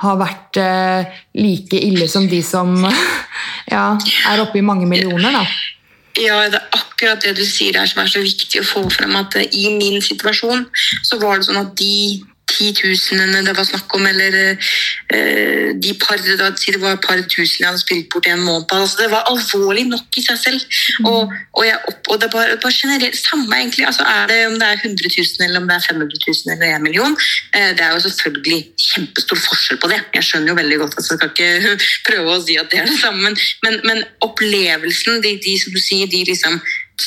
har 0.00 0.16
vært 0.20 0.60
eh, 0.60 1.18
like 1.36 1.76
ille 1.76 2.08
som 2.08 2.26
de 2.28 2.40
som 2.44 2.72
ja, 3.74 3.84
er 4.30 4.42
oppe 4.42 4.60
i 4.60 4.64
mange 4.64 4.88
millioner, 4.88 5.34
da. 5.40 5.44
Ja, 6.20 6.40
det 6.50 6.58
er 6.58 6.74
akkurat 6.74 7.22
det 7.24 7.36
du 7.38 7.44
sier 7.46 7.78
her 7.78 7.88
som 7.88 8.02
er 8.02 8.10
så 8.10 8.22
viktig 8.24 8.62
å 8.62 8.66
få 8.66 8.82
frem. 8.92 9.14
At 9.20 9.36
eh, 9.38 9.48
i 9.52 9.70
min 9.76 10.00
situasjon 10.04 10.66
så 11.06 11.20
var 11.22 11.38
det 11.38 11.48
sånn 11.48 11.62
at 11.62 11.74
de 11.78 12.20
titusenene 12.50 13.42
det 13.46 13.54
var 13.56 13.66
snakk 13.68 13.94
om, 13.96 14.06
eller 14.06 14.36
eh, 14.50 15.70
de 15.82 15.94
par, 16.02 16.20
da, 16.40 16.50
det 16.50 16.80
var 16.82 16.96
et 16.96 17.04
par 17.04 17.20
tusen 17.30 17.62
jeg 17.62 17.68
hadde 17.68 17.82
spilt 17.82 18.08
bort 18.12 18.26
i 18.28 18.32
en 18.34 18.42
måned 18.44 18.72
altså, 18.74 19.02
Det 19.02 19.10
var 19.12 19.28
alvorlig 19.30 19.86
nok 19.88 20.18
i 20.18 20.24
seg 20.24 20.38
selv. 20.40 20.66
Og, 21.04 21.32
og, 21.56 21.62
jeg 21.66 21.78
og 21.86 22.20
det 22.20 22.30
var 22.32 22.52
bare, 22.62 22.72
generelt 22.74 23.18
samme, 23.18 23.48
egentlig. 23.56 23.86
Altså, 23.86 24.04
er 24.04 24.26
det 24.30 24.38
om 24.48 24.58
det 24.60 24.68
er 24.68 24.82
100 24.84 25.12
000, 25.16 25.46
eller 25.46 25.60
om 25.60 25.68
det 25.68 25.76
er 25.76 25.86
500 25.88 26.20
000 26.26 26.54
eller 26.54 26.76
1 26.76 26.84
million, 26.86 27.16
eh, 27.54 27.70
det 27.78 27.86
er 27.86 27.94
jo 27.94 28.04
selvfølgelig 28.06 28.60
kjempestor 28.90 29.42
forskjell 29.46 29.80
på 29.82 29.92
det. 29.92 30.02
Jeg 30.18 30.28
skjønner 30.28 30.52
jo 30.52 30.60
veldig 30.60 30.78
godt 30.82 30.98
at 30.98 31.10
jeg 31.10 31.18
skal 31.18 31.32
ikke 31.32 31.78
prøve 32.08 32.36
å 32.36 32.44
si 32.44 32.58
at 32.60 32.70
det 32.72 32.82
er 32.82 32.90
det 32.90 33.00
samme, 33.00 33.24
men, 33.30 33.40
men, 33.64 33.80
men 33.88 34.04
opplevelsen, 34.26 35.20
de, 35.24 35.36
de 35.44 35.56
som 35.62 35.74
du 35.74 35.82
sier, 35.82 36.10
de 36.10 36.24
liksom 36.28 36.60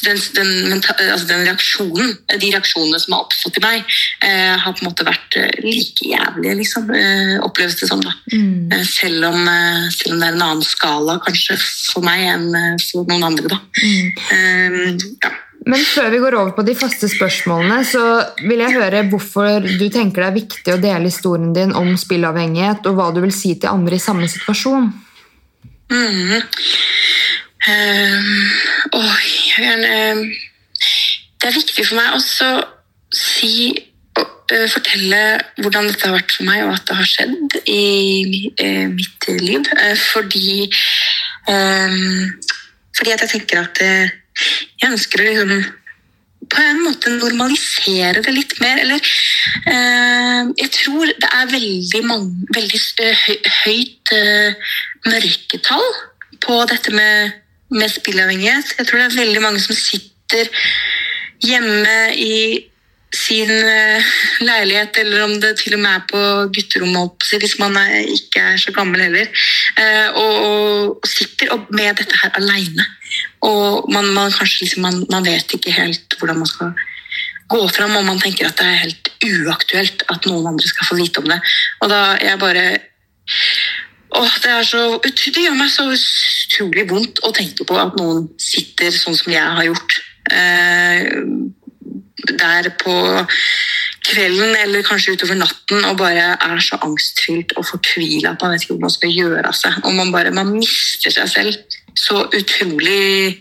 den, 0.05 0.19
den, 0.35 0.81
altså 0.81 1.27
den 1.29 1.45
reaksjonen, 1.47 2.15
de 2.27 2.49
reaksjonene 2.49 2.99
som 3.01 3.15
har 3.15 3.27
oppstått 3.27 3.59
i 3.59 3.63
meg, 3.63 3.95
eh, 4.25 4.55
har 4.59 4.75
på 4.75 4.83
en 4.83 4.89
måte 4.89 5.07
vært 5.07 5.37
eh, 5.39 5.61
like 5.63 6.09
jævlige, 6.09 6.57
liksom. 6.61 6.89
Eh, 6.97 7.35
oppleves 7.45 7.79
det 7.79 7.89
som. 7.91 8.01
da. 8.03 8.15
Mm. 8.33 8.83
selv, 8.89 9.29
om, 9.29 9.47
eh, 9.47 9.89
selv 9.93 10.15
om 10.15 10.19
det 10.19 10.27
er 10.27 10.35
en 10.35 10.45
annen 10.49 10.65
skala 10.65 11.19
kanskje 11.23 11.57
for 11.93 12.05
meg 12.05 12.27
enn 12.33 12.49
eh, 12.57 12.75
for 12.89 13.09
noen 13.09 13.29
andre, 13.31 13.53
da. 13.53 13.61
Eh, 13.83 14.93
ja. 15.23 15.33
Men 15.65 15.79
før 15.87 16.09
vi 16.11 16.19
går 16.19 16.35
over 16.35 16.55
på 16.57 16.65
de 16.67 16.75
faste 16.75 17.07
spørsmålene, 17.07 17.83
så 17.87 18.03
vil 18.43 18.65
jeg 18.65 18.75
høre 18.75 19.05
hvorfor 19.07 19.63
du 19.63 19.85
tenker 19.93 20.25
det 20.25 20.27
er 20.27 20.35
viktig 20.35 20.73
å 20.73 20.81
dele 20.81 21.07
historien 21.07 21.53
din 21.55 21.71
om 21.77 21.93
spillavhengighet, 21.99 22.83
og 22.89 22.97
hva 22.97 23.11
du 23.15 23.21
vil 23.23 23.35
si 23.35 23.55
til 23.55 23.71
andre 23.71 23.95
i 23.95 24.03
samme 24.03 24.27
situasjon. 24.31 24.91
Mhm. 25.93 26.41
Ehm, 27.64 28.49
oi, 28.91 29.28
jeg, 29.55 29.76
um, 30.11 30.24
det 31.39 31.47
er 31.47 31.55
viktig 31.55 31.86
for 31.88 31.95
meg 31.95 32.16
også 32.18 32.47
å 32.57 32.64
si 33.16 33.72
og 34.20 34.51
uh, 34.51 34.66
fortelle 34.70 35.22
hvordan 35.61 35.88
dette 35.88 36.09
har 36.09 36.18
vært 36.18 36.34
for 36.36 36.47
meg, 36.49 36.66
og 36.66 36.74
at 36.76 36.89
det 36.89 36.97
har 36.99 37.07
skjedd 37.07 37.55
i 37.72 38.49
uh, 38.59 38.89
mitt 38.91 39.30
liv. 39.39 39.70
Uh, 39.80 39.95
fordi 40.11 40.68
um, 41.47 42.34
fordi 42.97 43.16
at 43.16 43.24
jeg 43.24 43.32
tenker 43.32 43.64
at 43.64 43.80
jeg 43.82 44.89
ønsker 44.89 45.24
å 45.24 45.30
liksom 45.30 45.64
på 46.53 46.61
en 46.61 46.82
måte 46.84 47.14
normalisere 47.16 48.22
det 48.22 48.34
litt 48.36 48.53
mer. 48.61 48.82
Eller 48.84 48.99
eh, 49.72 50.41
Jeg 50.59 50.70
tror 50.76 51.09
det 51.09 51.30
er 51.30 51.49
veldig, 51.49 52.01
mange, 52.05 52.45
veldig 52.53 52.82
høyt 53.64 54.14
mørketall 55.07 55.88
på 56.43 56.59
dette 56.70 56.93
med, 56.93 57.34
med 57.74 57.91
spillavhengighet. 57.91 58.76
Jeg 58.78 58.88
tror 58.88 59.01
det 59.01 59.07
er 59.09 59.24
veldig 59.24 59.41
mange 59.43 59.63
som 59.63 59.78
sitter 59.78 60.49
hjemme 61.43 61.97
i 62.15 62.38
sin 63.13 63.49
eh, 63.51 64.13
leilighet, 64.41 64.97
eller 65.03 65.26
om 65.28 65.34
det 65.41 65.53
til 65.59 65.76
og 65.78 65.84
med 65.84 65.91
er 65.91 66.05
på 66.09 66.21
gutterommet, 66.55 67.28
hvis 67.39 67.59
man 67.61 67.78
ikke 68.01 68.41
er 68.41 68.57
så 68.57 68.74
gammel 68.74 69.03
heller, 69.05 69.30
eh, 69.78 70.07
og, 70.09 70.34
og, 70.47 70.95
og 70.97 71.09
sitter 71.09 71.53
med 71.69 71.99
dette 72.01 72.17
her 72.24 72.34
aleine. 72.39 72.88
Og 73.45 73.91
man, 73.93 74.09
man, 74.15 74.34
kanskje 74.34 74.65
liksom, 74.65 74.82
man, 74.88 75.03
man 75.11 75.28
vet 75.28 75.53
ikke 75.53 75.76
helt 75.76 76.17
hvordan 76.17 76.41
man 76.41 76.49
skal 76.49 76.74
gå 77.53 77.61
fram, 77.76 77.95
og 77.99 78.07
man 78.07 78.21
tenker 78.24 78.49
at 78.49 78.57
det 78.57 78.69
er 78.69 78.82
helt 78.86 79.11
uaktuelt 79.24 80.05
at 80.09 80.26
noen 80.30 80.49
andre 80.53 80.71
skal 80.71 80.89
få 80.89 80.97
vite 80.97 81.21
om 81.21 81.30
det. 81.30 81.39
Og 81.84 81.93
da 81.93 82.01
er 82.15 82.32
jeg 82.32 82.41
bare 82.41 82.65
Åh, 84.14 84.34
det, 84.43 84.51
er 84.51 84.66
så, 84.68 84.84
det 85.03 85.41
gjør 85.41 85.57
meg 85.57 85.72
så 85.74 85.88
utrolig 85.89 86.86
vondt 86.89 87.22
å 87.26 87.32
tenke 87.34 87.66
på 87.66 87.78
at 87.82 87.95
noen 87.97 88.28
sitter 88.41 88.93
sånn 88.93 89.18
som 89.18 89.34
jeg 89.34 89.41
har 89.57 89.66
gjort. 89.66 89.95
Eh, 90.34 91.07
der 92.24 92.70
på 92.80 92.93
kvelden 94.03 94.55
eller 94.55 94.86
kanskje 94.86 95.16
utover 95.16 95.38
natten 95.39 95.86
og 95.88 95.97
bare 95.99 96.34
er 96.36 96.61
så 96.64 96.78
angstfylt 96.86 97.55
og 97.59 97.66
fortvila 97.68 98.34
at 98.34 98.43
man 98.43 98.53
vet 98.53 98.66
ikke 98.66 98.76
hvor 98.76 98.86
man 98.86 98.95
skal 98.95 99.16
gjøre 99.16 99.47
av 99.49 99.57
seg. 99.57 99.80
Og 99.84 99.95
man 99.97 100.11
bare 100.14 100.34
man 100.36 100.53
mister 100.55 101.14
seg 101.14 101.32
selv 101.32 101.80
så 101.99 102.26
utrolig 102.26 103.39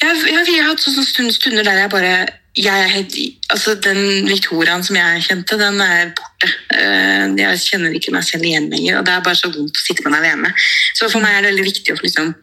jeg, 0.00 0.16
jeg, 0.32 0.44
har 0.48 0.70
hatt 0.70 0.80
sånne 0.80 1.32
stunder 1.34 1.66
der 1.66 1.82
jeg 1.82 1.92
bare 1.92 2.14
helt, 2.58 3.14
altså 3.48 3.74
Den 3.74 4.26
Victoriaen 4.26 4.82
som 4.84 4.96
jeg 4.96 5.22
kjente, 5.22 5.58
den 5.58 5.80
er 5.80 6.10
borte. 6.16 6.50
Eh, 6.74 7.30
Jeg 7.38 7.58
kjenner 7.62 7.94
ikke 7.94 8.12
meg 8.12 8.24
selv 8.24 8.44
igjen 8.44 8.70
lenger. 8.70 8.98
og 8.98 9.06
Det 9.06 9.12
er 9.14 9.22
bare 9.22 9.36
så 9.36 9.52
vondt 9.52 9.76
å 9.76 9.86
sitte 9.86 10.02
med 10.02 10.12
den 10.12 10.24
alene. 10.24 10.54
Så 10.94 11.08
for 11.08 11.20
meg 11.20 11.36
er 11.36 11.42
det 11.42 11.52
veldig 11.52 11.64
viktig 11.64 11.94
å 11.94 12.02
liksom 12.02 12.34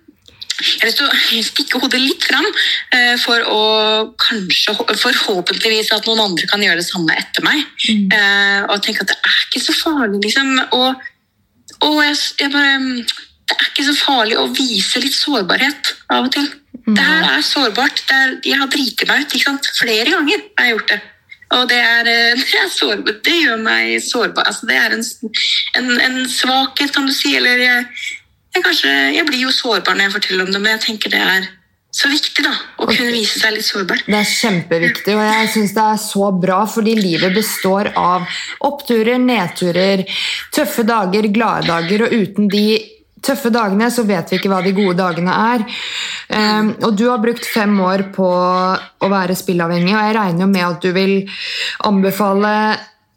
jeg 0.57 0.79
har 0.81 0.87
lyst 0.89 0.97
til 0.97 1.05
å 1.05 1.43
stikke 1.45 1.79
hodet 1.83 1.99
litt 2.01 2.23
fram 2.25 2.45
eh, 2.89 3.13
for 3.21 3.37
å 3.45 3.59
kanskje, 4.17 4.73
forhåpentligvis 4.73 5.91
at 5.93 6.07
noen 6.09 6.23
andre 6.23 6.47
kan 6.49 6.63
gjøre 6.63 6.79
det 6.81 6.87
samme 6.87 7.13
etter 7.13 7.45
meg. 7.45 7.61
Mm. 7.85 8.09
og 8.65 8.81
tenke 8.81 9.05
at 9.05 9.11
det 9.11 9.19
er 9.21 9.43
ikke 9.45 9.61
så 9.61 9.75
farlig, 9.77 10.17
liksom. 10.23 10.57
Og, 10.73 10.95
og 11.85 11.99
jeg, 12.01 12.17
jeg 12.41 12.51
bare 12.55 12.79
Det 13.47 13.55
er 13.55 13.69
ikke 13.69 13.85
så 13.85 13.95
farlig 14.01 14.39
å 14.41 14.47
vise 14.49 14.99
litt 14.99 15.13
sårbarhet 15.13 15.93
av 16.09 16.25
og 16.25 16.33
til. 16.33 16.49
Det 16.87 17.03
her 17.03 17.25
er 17.33 17.43
sårbart. 17.43 18.01
Det 18.07 18.15
er, 18.15 18.33
jeg 18.47 18.59
har 18.61 18.71
driti 18.71 19.07
meg 19.09 19.27
ut 19.27 19.71
flere 19.75 20.11
ganger. 20.13 20.43
har 20.57 20.69
jeg 20.69 20.77
gjort 20.77 20.91
det. 20.93 20.99
Og 21.55 21.67
det 21.69 21.79
er, 21.79 22.07
eh, 22.11 22.45
det 22.51 22.61
er 22.61 22.71
sårbar, 22.71 23.19
det 23.23 23.35
gjør 23.41 23.59
meg 23.63 23.97
sårbar. 24.03 24.47
Altså, 24.47 24.67
det 24.69 24.79
er 24.79 24.95
en, 24.95 25.05
en, 25.79 25.91
en 26.07 26.17
svakhet, 26.31 26.93
kan 26.95 27.07
du 27.07 27.13
si. 27.15 27.35
Eller 27.39 27.63
jeg, 27.63 27.85
jeg, 28.55 28.63
kanskje, 28.63 28.95
jeg 29.15 29.27
blir 29.27 29.45
jo 29.47 29.53
sårbar 29.55 29.95
når 29.95 30.09
jeg 30.09 30.17
forteller 30.17 30.47
om 30.47 30.51
det, 30.55 30.63
men 30.63 30.75
jeg 30.75 30.85
tenker 30.89 31.13
det 31.13 31.23
er 31.23 31.47
så 31.97 32.09
viktig 32.11 32.43
da, 32.45 32.51
å 32.83 32.85
kunne 32.85 33.13
vise 33.15 33.39
seg 33.39 33.55
litt 33.55 33.65
sårbar. 33.65 34.03
Det 34.05 34.17
er 34.19 34.27
kjempeviktig, 34.29 35.15
og 35.17 35.23
jeg 35.23 35.47
syns 35.53 35.71
det 35.73 35.85
er 35.93 36.01
så 36.03 36.27
bra, 36.35 36.59
fordi 36.69 36.93
livet 36.99 37.33
består 37.33 37.89
av 37.97 38.27
oppturer, 38.67 39.17
nedturer, 39.23 40.03
tøffe 40.53 40.85
dager, 40.85 41.29
glade 41.33 41.71
dager, 41.71 42.05
og 42.05 42.13
uten 42.13 42.51
de 42.51 42.67
tøffe 43.27 43.51
dagene 43.53 43.89
så 43.93 44.05
vet 44.07 44.31
vi 44.31 44.39
ikke 44.39 44.51
hva 44.51 44.61
de 44.65 44.73
gode 44.77 44.97
dagene 44.99 45.33
er. 45.53 45.65
Um, 46.27 46.73
og 46.87 46.95
du 46.99 47.05
har 47.09 47.21
brukt 47.23 47.47
fem 47.47 47.73
år 47.83 48.07
på 48.15 48.27
å 48.27 49.09
være 49.11 49.37
spillavhengig, 49.37 49.93
og 49.95 50.07
jeg 50.07 50.17
regner 50.17 50.45
jo 50.45 50.51
med 50.51 50.65
at 50.67 50.87
du 50.87 50.91
vil 50.95 51.15
anbefale 51.87 52.53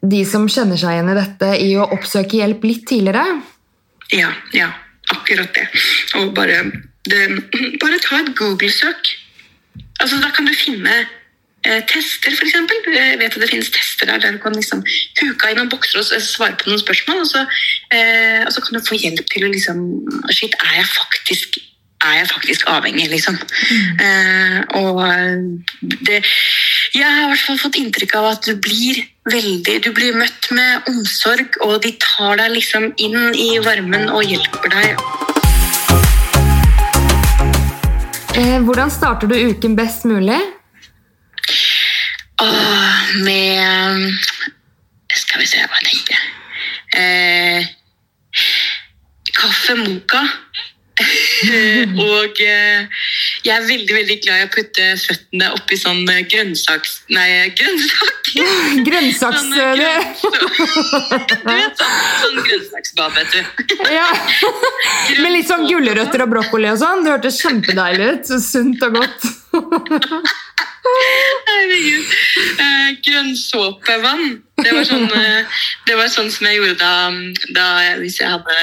de 0.00 0.24
som 0.24 0.46
kjenner 0.48 0.80
seg 0.80 0.96
igjen 0.96 1.12
i 1.12 1.16
dette, 1.18 1.48
i 1.60 1.72
å 1.76 1.88
oppsøke 1.96 2.40
hjelp 2.40 2.64
litt 2.68 2.86
tidligere. 2.88 3.40
Ja, 4.16 4.30
ja, 4.56 4.70
akkurat 5.12 5.52
det. 5.54 5.66
Og 6.18 6.32
bare, 6.36 6.62
det, 7.06 7.24
bare 7.82 8.00
ta 8.02 8.22
et 8.22 8.32
Google-søk. 8.38 9.12
Altså, 10.00 10.18
da 10.22 10.30
kan 10.34 10.48
du 10.48 10.54
finne 10.56 11.02
eh, 11.66 11.80
tester, 11.90 12.34
f.eks. 12.34 12.54
Jeg 12.94 13.18
vet 13.20 13.36
at 13.36 13.42
det 13.42 13.50
finnes 13.50 13.72
tester 13.74 14.10
der, 14.10 14.20
der 14.22 14.36
du 14.36 14.42
kan 14.42 14.56
liksom 14.56 14.84
huke 15.20 15.50
i 15.50 15.56
noen 15.58 15.72
bokser 15.72 16.02
og 16.02 16.06
svare 16.24 16.58
på 16.60 16.70
noen 16.70 16.82
spørsmål. 16.82 17.24
Og 17.24 17.30
så, 17.32 17.46
eh, 17.94 18.44
og 18.46 18.52
så 18.54 18.64
kan 18.64 18.78
du 18.78 18.86
få 18.86 19.00
hjelp 19.00 19.26
til 19.32 19.48
å 19.48 19.52
liksom 19.52 19.82
Shit, 20.30 20.54
er 20.64 20.80
jeg 20.80 20.88
faktisk 20.94 21.60
er 22.00 22.14
jeg 22.16 22.28
faktisk 22.30 22.62
avhengig, 22.72 23.10
liksom. 23.12 23.36
Eh, 24.00 24.60
og 24.80 25.04
det 25.80 26.22
Jeg 26.94 27.04
har 27.04 27.24
i 27.24 27.28
hvert 27.28 27.44
fall 27.46 27.58
fått 27.60 27.76
inntrykk 27.76 28.14
av 28.18 28.28
at 28.30 28.46
du 28.48 28.56
blir 28.56 29.02
veldig 29.30 29.76
Du 29.84 29.90
blir 29.92 30.16
møtt 30.16 30.48
med 30.50 30.88
omsorg, 30.88 31.60
og 31.60 31.82
de 31.84 31.92
tar 32.00 32.40
deg 32.40 32.54
liksom 32.56 32.88
inn 32.96 33.34
i 33.36 33.58
varmen 33.64 34.08
og 34.08 34.24
hjelper 34.24 34.72
deg. 34.72 34.96
Eh, 38.40 38.58
hvordan 38.64 38.90
starter 38.90 39.28
du 39.28 39.36
uken 39.36 39.76
best 39.76 40.08
mulig? 40.08 40.40
Åh, 42.40 43.22
med 43.24 44.18
Skal 45.14 45.42
vi 45.42 45.46
se 45.50 45.60
hva 45.60 45.80
jeg 45.80 45.90
tenker. 45.90 46.20
Eh, 46.96 47.66
kaffe 49.36 49.76
moka. 49.80 50.22
og 52.04 52.40
eh, 52.44 53.04
jeg 53.46 53.52
er 53.54 53.64
veldig 53.64 53.94
veldig 53.96 54.16
glad 54.20 54.42
i 54.42 54.44
å 54.44 54.50
putte 54.52 54.88
føttene 55.00 55.48
oppi 55.56 55.78
sånn 55.80 56.02
eh, 56.12 56.22
grønnsaks... 56.28 56.96
Nei, 57.16 57.48
grønnsak! 57.56 58.32
Grønnsaks... 58.88 59.46
Sånn, 59.46 59.54
eh, 59.56 59.72
grønns- 59.80 60.20
du 61.30 61.36
vet, 61.48 61.80
sånn, 61.80 61.96
sånn 62.20 62.42
grønnsaksbad, 62.48 63.16
vet 63.16 63.36
du. 63.36 63.76
Ja. 63.96 64.08
Med 65.22 65.36
litt 65.38 65.48
sånn 65.48 65.66
gulrøtter 65.70 66.26
og 66.26 66.34
brokkoli 66.34 66.68
og 66.72 66.80
sånn. 66.82 67.06
Det 67.06 67.16
hørtes 67.16 67.40
kjempedeilig 67.42 68.10
ut. 68.12 68.28
Så 68.32 68.42
sunt 68.44 68.84
og 68.86 69.00
godt. 69.00 69.30
Herregud. 71.48 72.06
Eh, 72.58 72.90
grønnsåpevann. 73.04 74.42
Det 74.60 74.72
var, 74.74 74.84
sånn, 74.84 75.08
eh, 75.16 75.62
det 75.88 75.96
var 75.98 76.08
sånn 76.12 76.30
som 76.32 76.46
jeg 76.48 76.60
gjorde 76.60 76.76
da, 76.80 77.10
da 77.56 77.66
hvis 78.00 78.20
jeg 78.20 78.30
hadde 78.30 78.56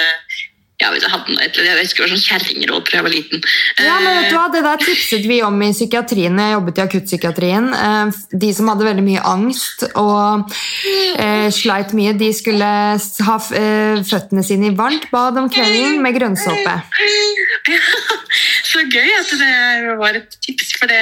ja, 0.78 0.92
hvis 0.94 1.02
jeg 1.08 1.10
hadde 1.10 1.34
noe, 1.34 1.46
eller 1.48 1.68
jeg 1.72 1.86
husker 1.88 2.04
det 2.04 2.06
var 2.06 2.12
sånn 2.14 2.26
kjerringråd 2.28 2.84
da 2.86 2.98
jeg 3.00 3.06
var 3.08 3.14
liten. 3.16 3.46
Ja, 3.82 3.96
men 3.98 4.20
vet 4.20 4.28
du 4.30 4.36
Eh, 4.36 4.38
hva? 4.38 4.44
Det 4.54 4.62
der 4.62 4.84
tipset 4.84 5.26
vi 5.26 5.40
om 5.42 5.58
i 5.66 5.72
psykiatrien. 5.74 6.38
Jeg 6.38 6.54
jobbet 6.54 6.78
i 6.78 6.84
akuttpsykiatrien. 6.84 7.72
Eh, 7.74 8.20
De 8.44 8.52
som 8.54 8.70
hadde 8.70 8.86
veldig 8.86 9.06
mye 9.08 9.24
angst 9.26 9.88
og 9.98 10.54
eh, 11.18 11.50
sleit 11.56 11.96
mye, 11.98 12.14
de 12.20 12.30
skulle 12.36 12.70
ha 12.70 13.40
eh, 13.58 14.04
føttene 14.06 14.46
sine 14.46 14.70
i 14.70 14.76
varmt 14.78 15.10
bad 15.10 15.42
om 15.42 15.50
kvelden 15.50 15.98
med 16.06 16.14
grønnsåpe. 16.20 16.78
Ja, 16.78 17.82
Så 18.70 18.84
gøy 18.86 19.10
at 19.18 19.34
det 19.40 19.98
var 19.98 20.18
et 20.20 20.38
tips, 20.46 20.76
for 20.78 20.92
det 20.92 21.02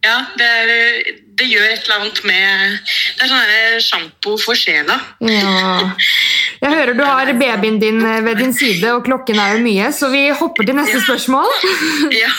ja, 0.00 0.14
det, 0.36 0.46
er, 0.46 1.08
det 1.36 1.46
gjør 1.50 1.66
et 1.74 1.82
eller 1.84 1.98
annet 1.98 2.20
med 2.24 2.78
Det 3.18 3.26
er 3.26 3.28
sånn 3.28 3.82
sjampo 3.84 4.36
for 4.40 4.56
sjela. 4.56 4.96
Ja. 5.24 5.80
Jeg 6.60 6.76
hører 6.76 6.92
du 6.92 7.00
har 7.06 7.30
babyen 7.40 7.78
din 7.80 8.02
eh, 8.04 8.20
ved 8.24 8.36
din 8.42 8.52
side, 8.52 8.84
og 8.92 9.04
klokken 9.06 9.38
er 9.40 9.54
jo 9.56 9.62
mye, 9.64 9.88
så 9.96 10.10
vi 10.12 10.26
hopper 10.36 10.66
til 10.68 10.76
neste 10.76 11.00
spørsmål. 11.06 11.48
Ja. 12.22 12.30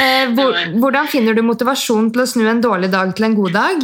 Eh, 0.00 0.30
hvordan 0.80 1.08
finner 1.10 1.34
du 1.36 1.42
motivasjon 1.44 2.08
til 2.14 2.22
å 2.22 2.26
snu 2.28 2.44
en 2.48 2.60
dårlig 2.62 2.88
dag 2.92 3.10
til 3.16 3.26
en 3.26 3.34
god 3.36 3.52
dag? 3.56 3.82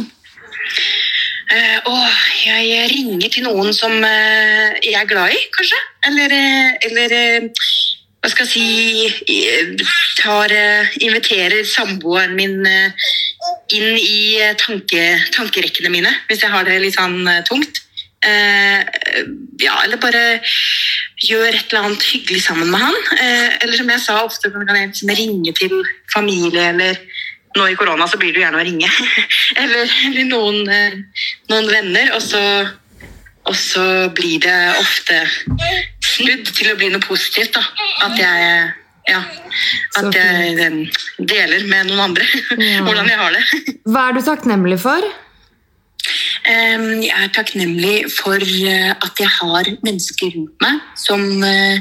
Uh, 1.47 1.77
åh, 1.91 2.15
jeg 2.43 2.87
ringer 2.91 3.31
til 3.31 3.45
noen 3.45 3.75
som 3.75 3.91
uh, 3.91 4.71
jeg 4.81 4.95
er 4.99 5.07
glad 5.07 5.35
i, 5.35 5.39
kanskje. 5.55 5.79
Eller, 6.09 6.35
eller 6.89 7.15
uh, 7.15 7.67
hva 8.19 8.31
skal 8.33 8.49
jeg 8.49 8.51
si 8.51 9.37
tar, 10.19 10.51
Inviterer 11.05 11.61
samboeren 11.67 12.35
min 12.35 12.57
inn 12.65 13.93
i 13.95 14.41
tanke, 14.59 15.03
tankerekkene 15.35 15.91
mine, 15.93 16.11
hvis 16.27 16.43
jeg 16.43 16.51
har 16.51 16.67
det 16.67 16.81
litt 16.83 16.97
sånn 16.97 17.21
tungt. 17.47 17.83
Eh, 18.25 18.81
ja, 19.61 19.75
eller 19.83 19.99
bare 20.01 20.23
gjør 21.21 21.51
et 21.51 21.69
eller 21.69 21.85
annet 21.85 22.05
hyggelig 22.09 22.41
sammen 22.47 22.71
med 22.73 22.81
han. 22.81 22.97
Eh, 23.17 23.57
eller 23.61 23.77
som 23.77 23.91
jeg 23.93 24.03
sa, 24.03 24.17
ofte 24.25 24.51
kan 24.53 24.67
jeg 24.73 24.89
liksom 24.89 25.13
ringe 25.17 25.53
til 25.57 25.75
familie 26.13 26.71
eller 26.73 26.97
nå 27.57 27.67
i 27.71 27.77
korona 27.77 28.05
så 28.09 28.19
blir 28.21 28.33
det 28.33 28.41
jo 28.41 28.45
gjerne 28.45 28.59
å 28.61 28.65
ringe. 28.65 28.89
eller, 29.61 29.93
eller 30.09 30.27
noen, 30.29 30.59
eh, 30.69 30.97
noen 31.51 31.69
venner, 31.71 32.11
og 32.17 32.21
så, 32.21 32.41
og 33.47 33.55
så 33.57 33.85
blir 34.17 34.41
det 34.45 34.57
ofte 34.81 35.21
snudd 36.05 36.51
til 36.53 36.73
å 36.73 36.77
bli 36.79 36.91
noe 36.93 37.05
positivt. 37.05 37.57
da. 37.57 37.63
At 38.05 38.17
jeg, 38.19 38.73
ja, 39.07 39.21
at 40.01 40.19
jeg 40.19 40.57
eh, 40.65 40.99
deler 41.17 41.65
med 41.69 41.89
noen 41.89 42.09
andre 42.09 42.27
Ja. 42.57 42.83
hvordan 42.85 43.09
jeg 43.09 43.21
har 43.21 43.37
det. 43.37 43.77
Hva 43.87 44.09
er 44.09 44.17
du 44.17 44.25
takknemlig 44.25 44.81
for? 44.83 45.05
Em, 46.47 47.01
Jeg 47.03 47.13
er 47.13 47.31
takknemlig 47.35 47.95
for 48.13 48.41
eh, 48.41 48.91
at 48.91 49.19
jeg 49.19 49.29
har 49.39 49.71
mennesker 49.85 50.33
rundt 50.35 50.61
meg 50.63 50.81
som, 50.95 51.23
eh, 51.43 51.79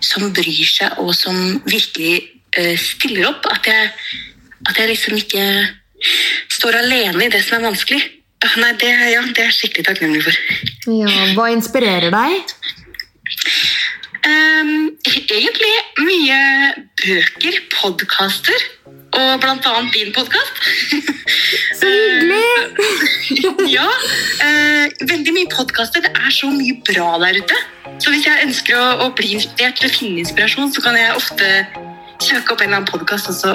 som 0.00 0.30
bryr 0.34 0.66
seg, 0.68 0.98
og 0.98 1.14
som 1.14 1.60
virkelig 1.66 2.30
eh, 2.56 2.76
stiller 2.78 3.30
opp. 3.30 3.46
At 3.50 3.66
jeg, 3.70 3.90
at 4.68 4.80
jeg 4.80 4.92
liksom 4.92 5.20
ikke 5.20 5.44
står 6.50 6.80
alene 6.82 7.26
i 7.26 7.32
det 7.32 7.42
som 7.46 7.60
er 7.60 7.70
vanskelig. 7.70 8.02
Ah, 8.40 8.56
Nei, 8.56 8.72
det, 8.80 8.88
ja, 9.12 9.20
det 9.20 9.42
er 9.42 9.50
jeg 9.50 9.58
skikkelig 9.58 9.86
takknemlig 9.90 10.22
for. 10.24 10.36
Ja, 10.88 11.10
hva 11.36 11.50
inspirerer 11.52 12.08
deg? 12.14 12.54
Um, 14.20 14.90
egentlig 15.08 15.74
mye 16.00 16.40
bøker, 17.00 17.60
podkaster, 17.72 18.64
og 19.16 19.42
annet 19.42 19.94
din 19.94 20.12
podkast. 20.14 20.60
Så 21.80 21.86
hyggelig! 21.86 22.42
ja, 23.76 23.88
eh, 24.44 24.86
veldig 25.08 25.34
mye 25.34 25.50
podkaster. 25.50 26.04
Det 26.04 26.12
er 26.14 26.30
så 26.34 26.50
mye 26.52 26.76
bra 26.86 27.16
der 27.22 27.40
ute. 27.42 27.58
Så 27.98 28.12
hvis 28.12 28.26
jeg 28.26 28.46
ønsker 28.46 28.78
å, 28.78 28.86
å 29.06 29.10
bli 29.16 29.34
inspirert 29.38 29.82
å 29.84 29.92
finne 29.92 30.22
inspirasjon, 30.24 30.72
så 30.74 30.84
kan 30.84 30.98
jeg 30.98 31.16
ofte 31.16 31.50
søke 32.20 32.52
opp 32.52 32.60
en 32.60 32.68
eller 32.68 32.82
annen 32.82 32.90
podkast 32.90 33.30
og 33.32 33.38
så 33.38 33.54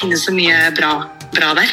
finnes 0.00 0.26
så 0.26 0.34
mye 0.34 0.68
bra, 0.78 0.98
bra 1.34 1.54
der. 1.58 1.72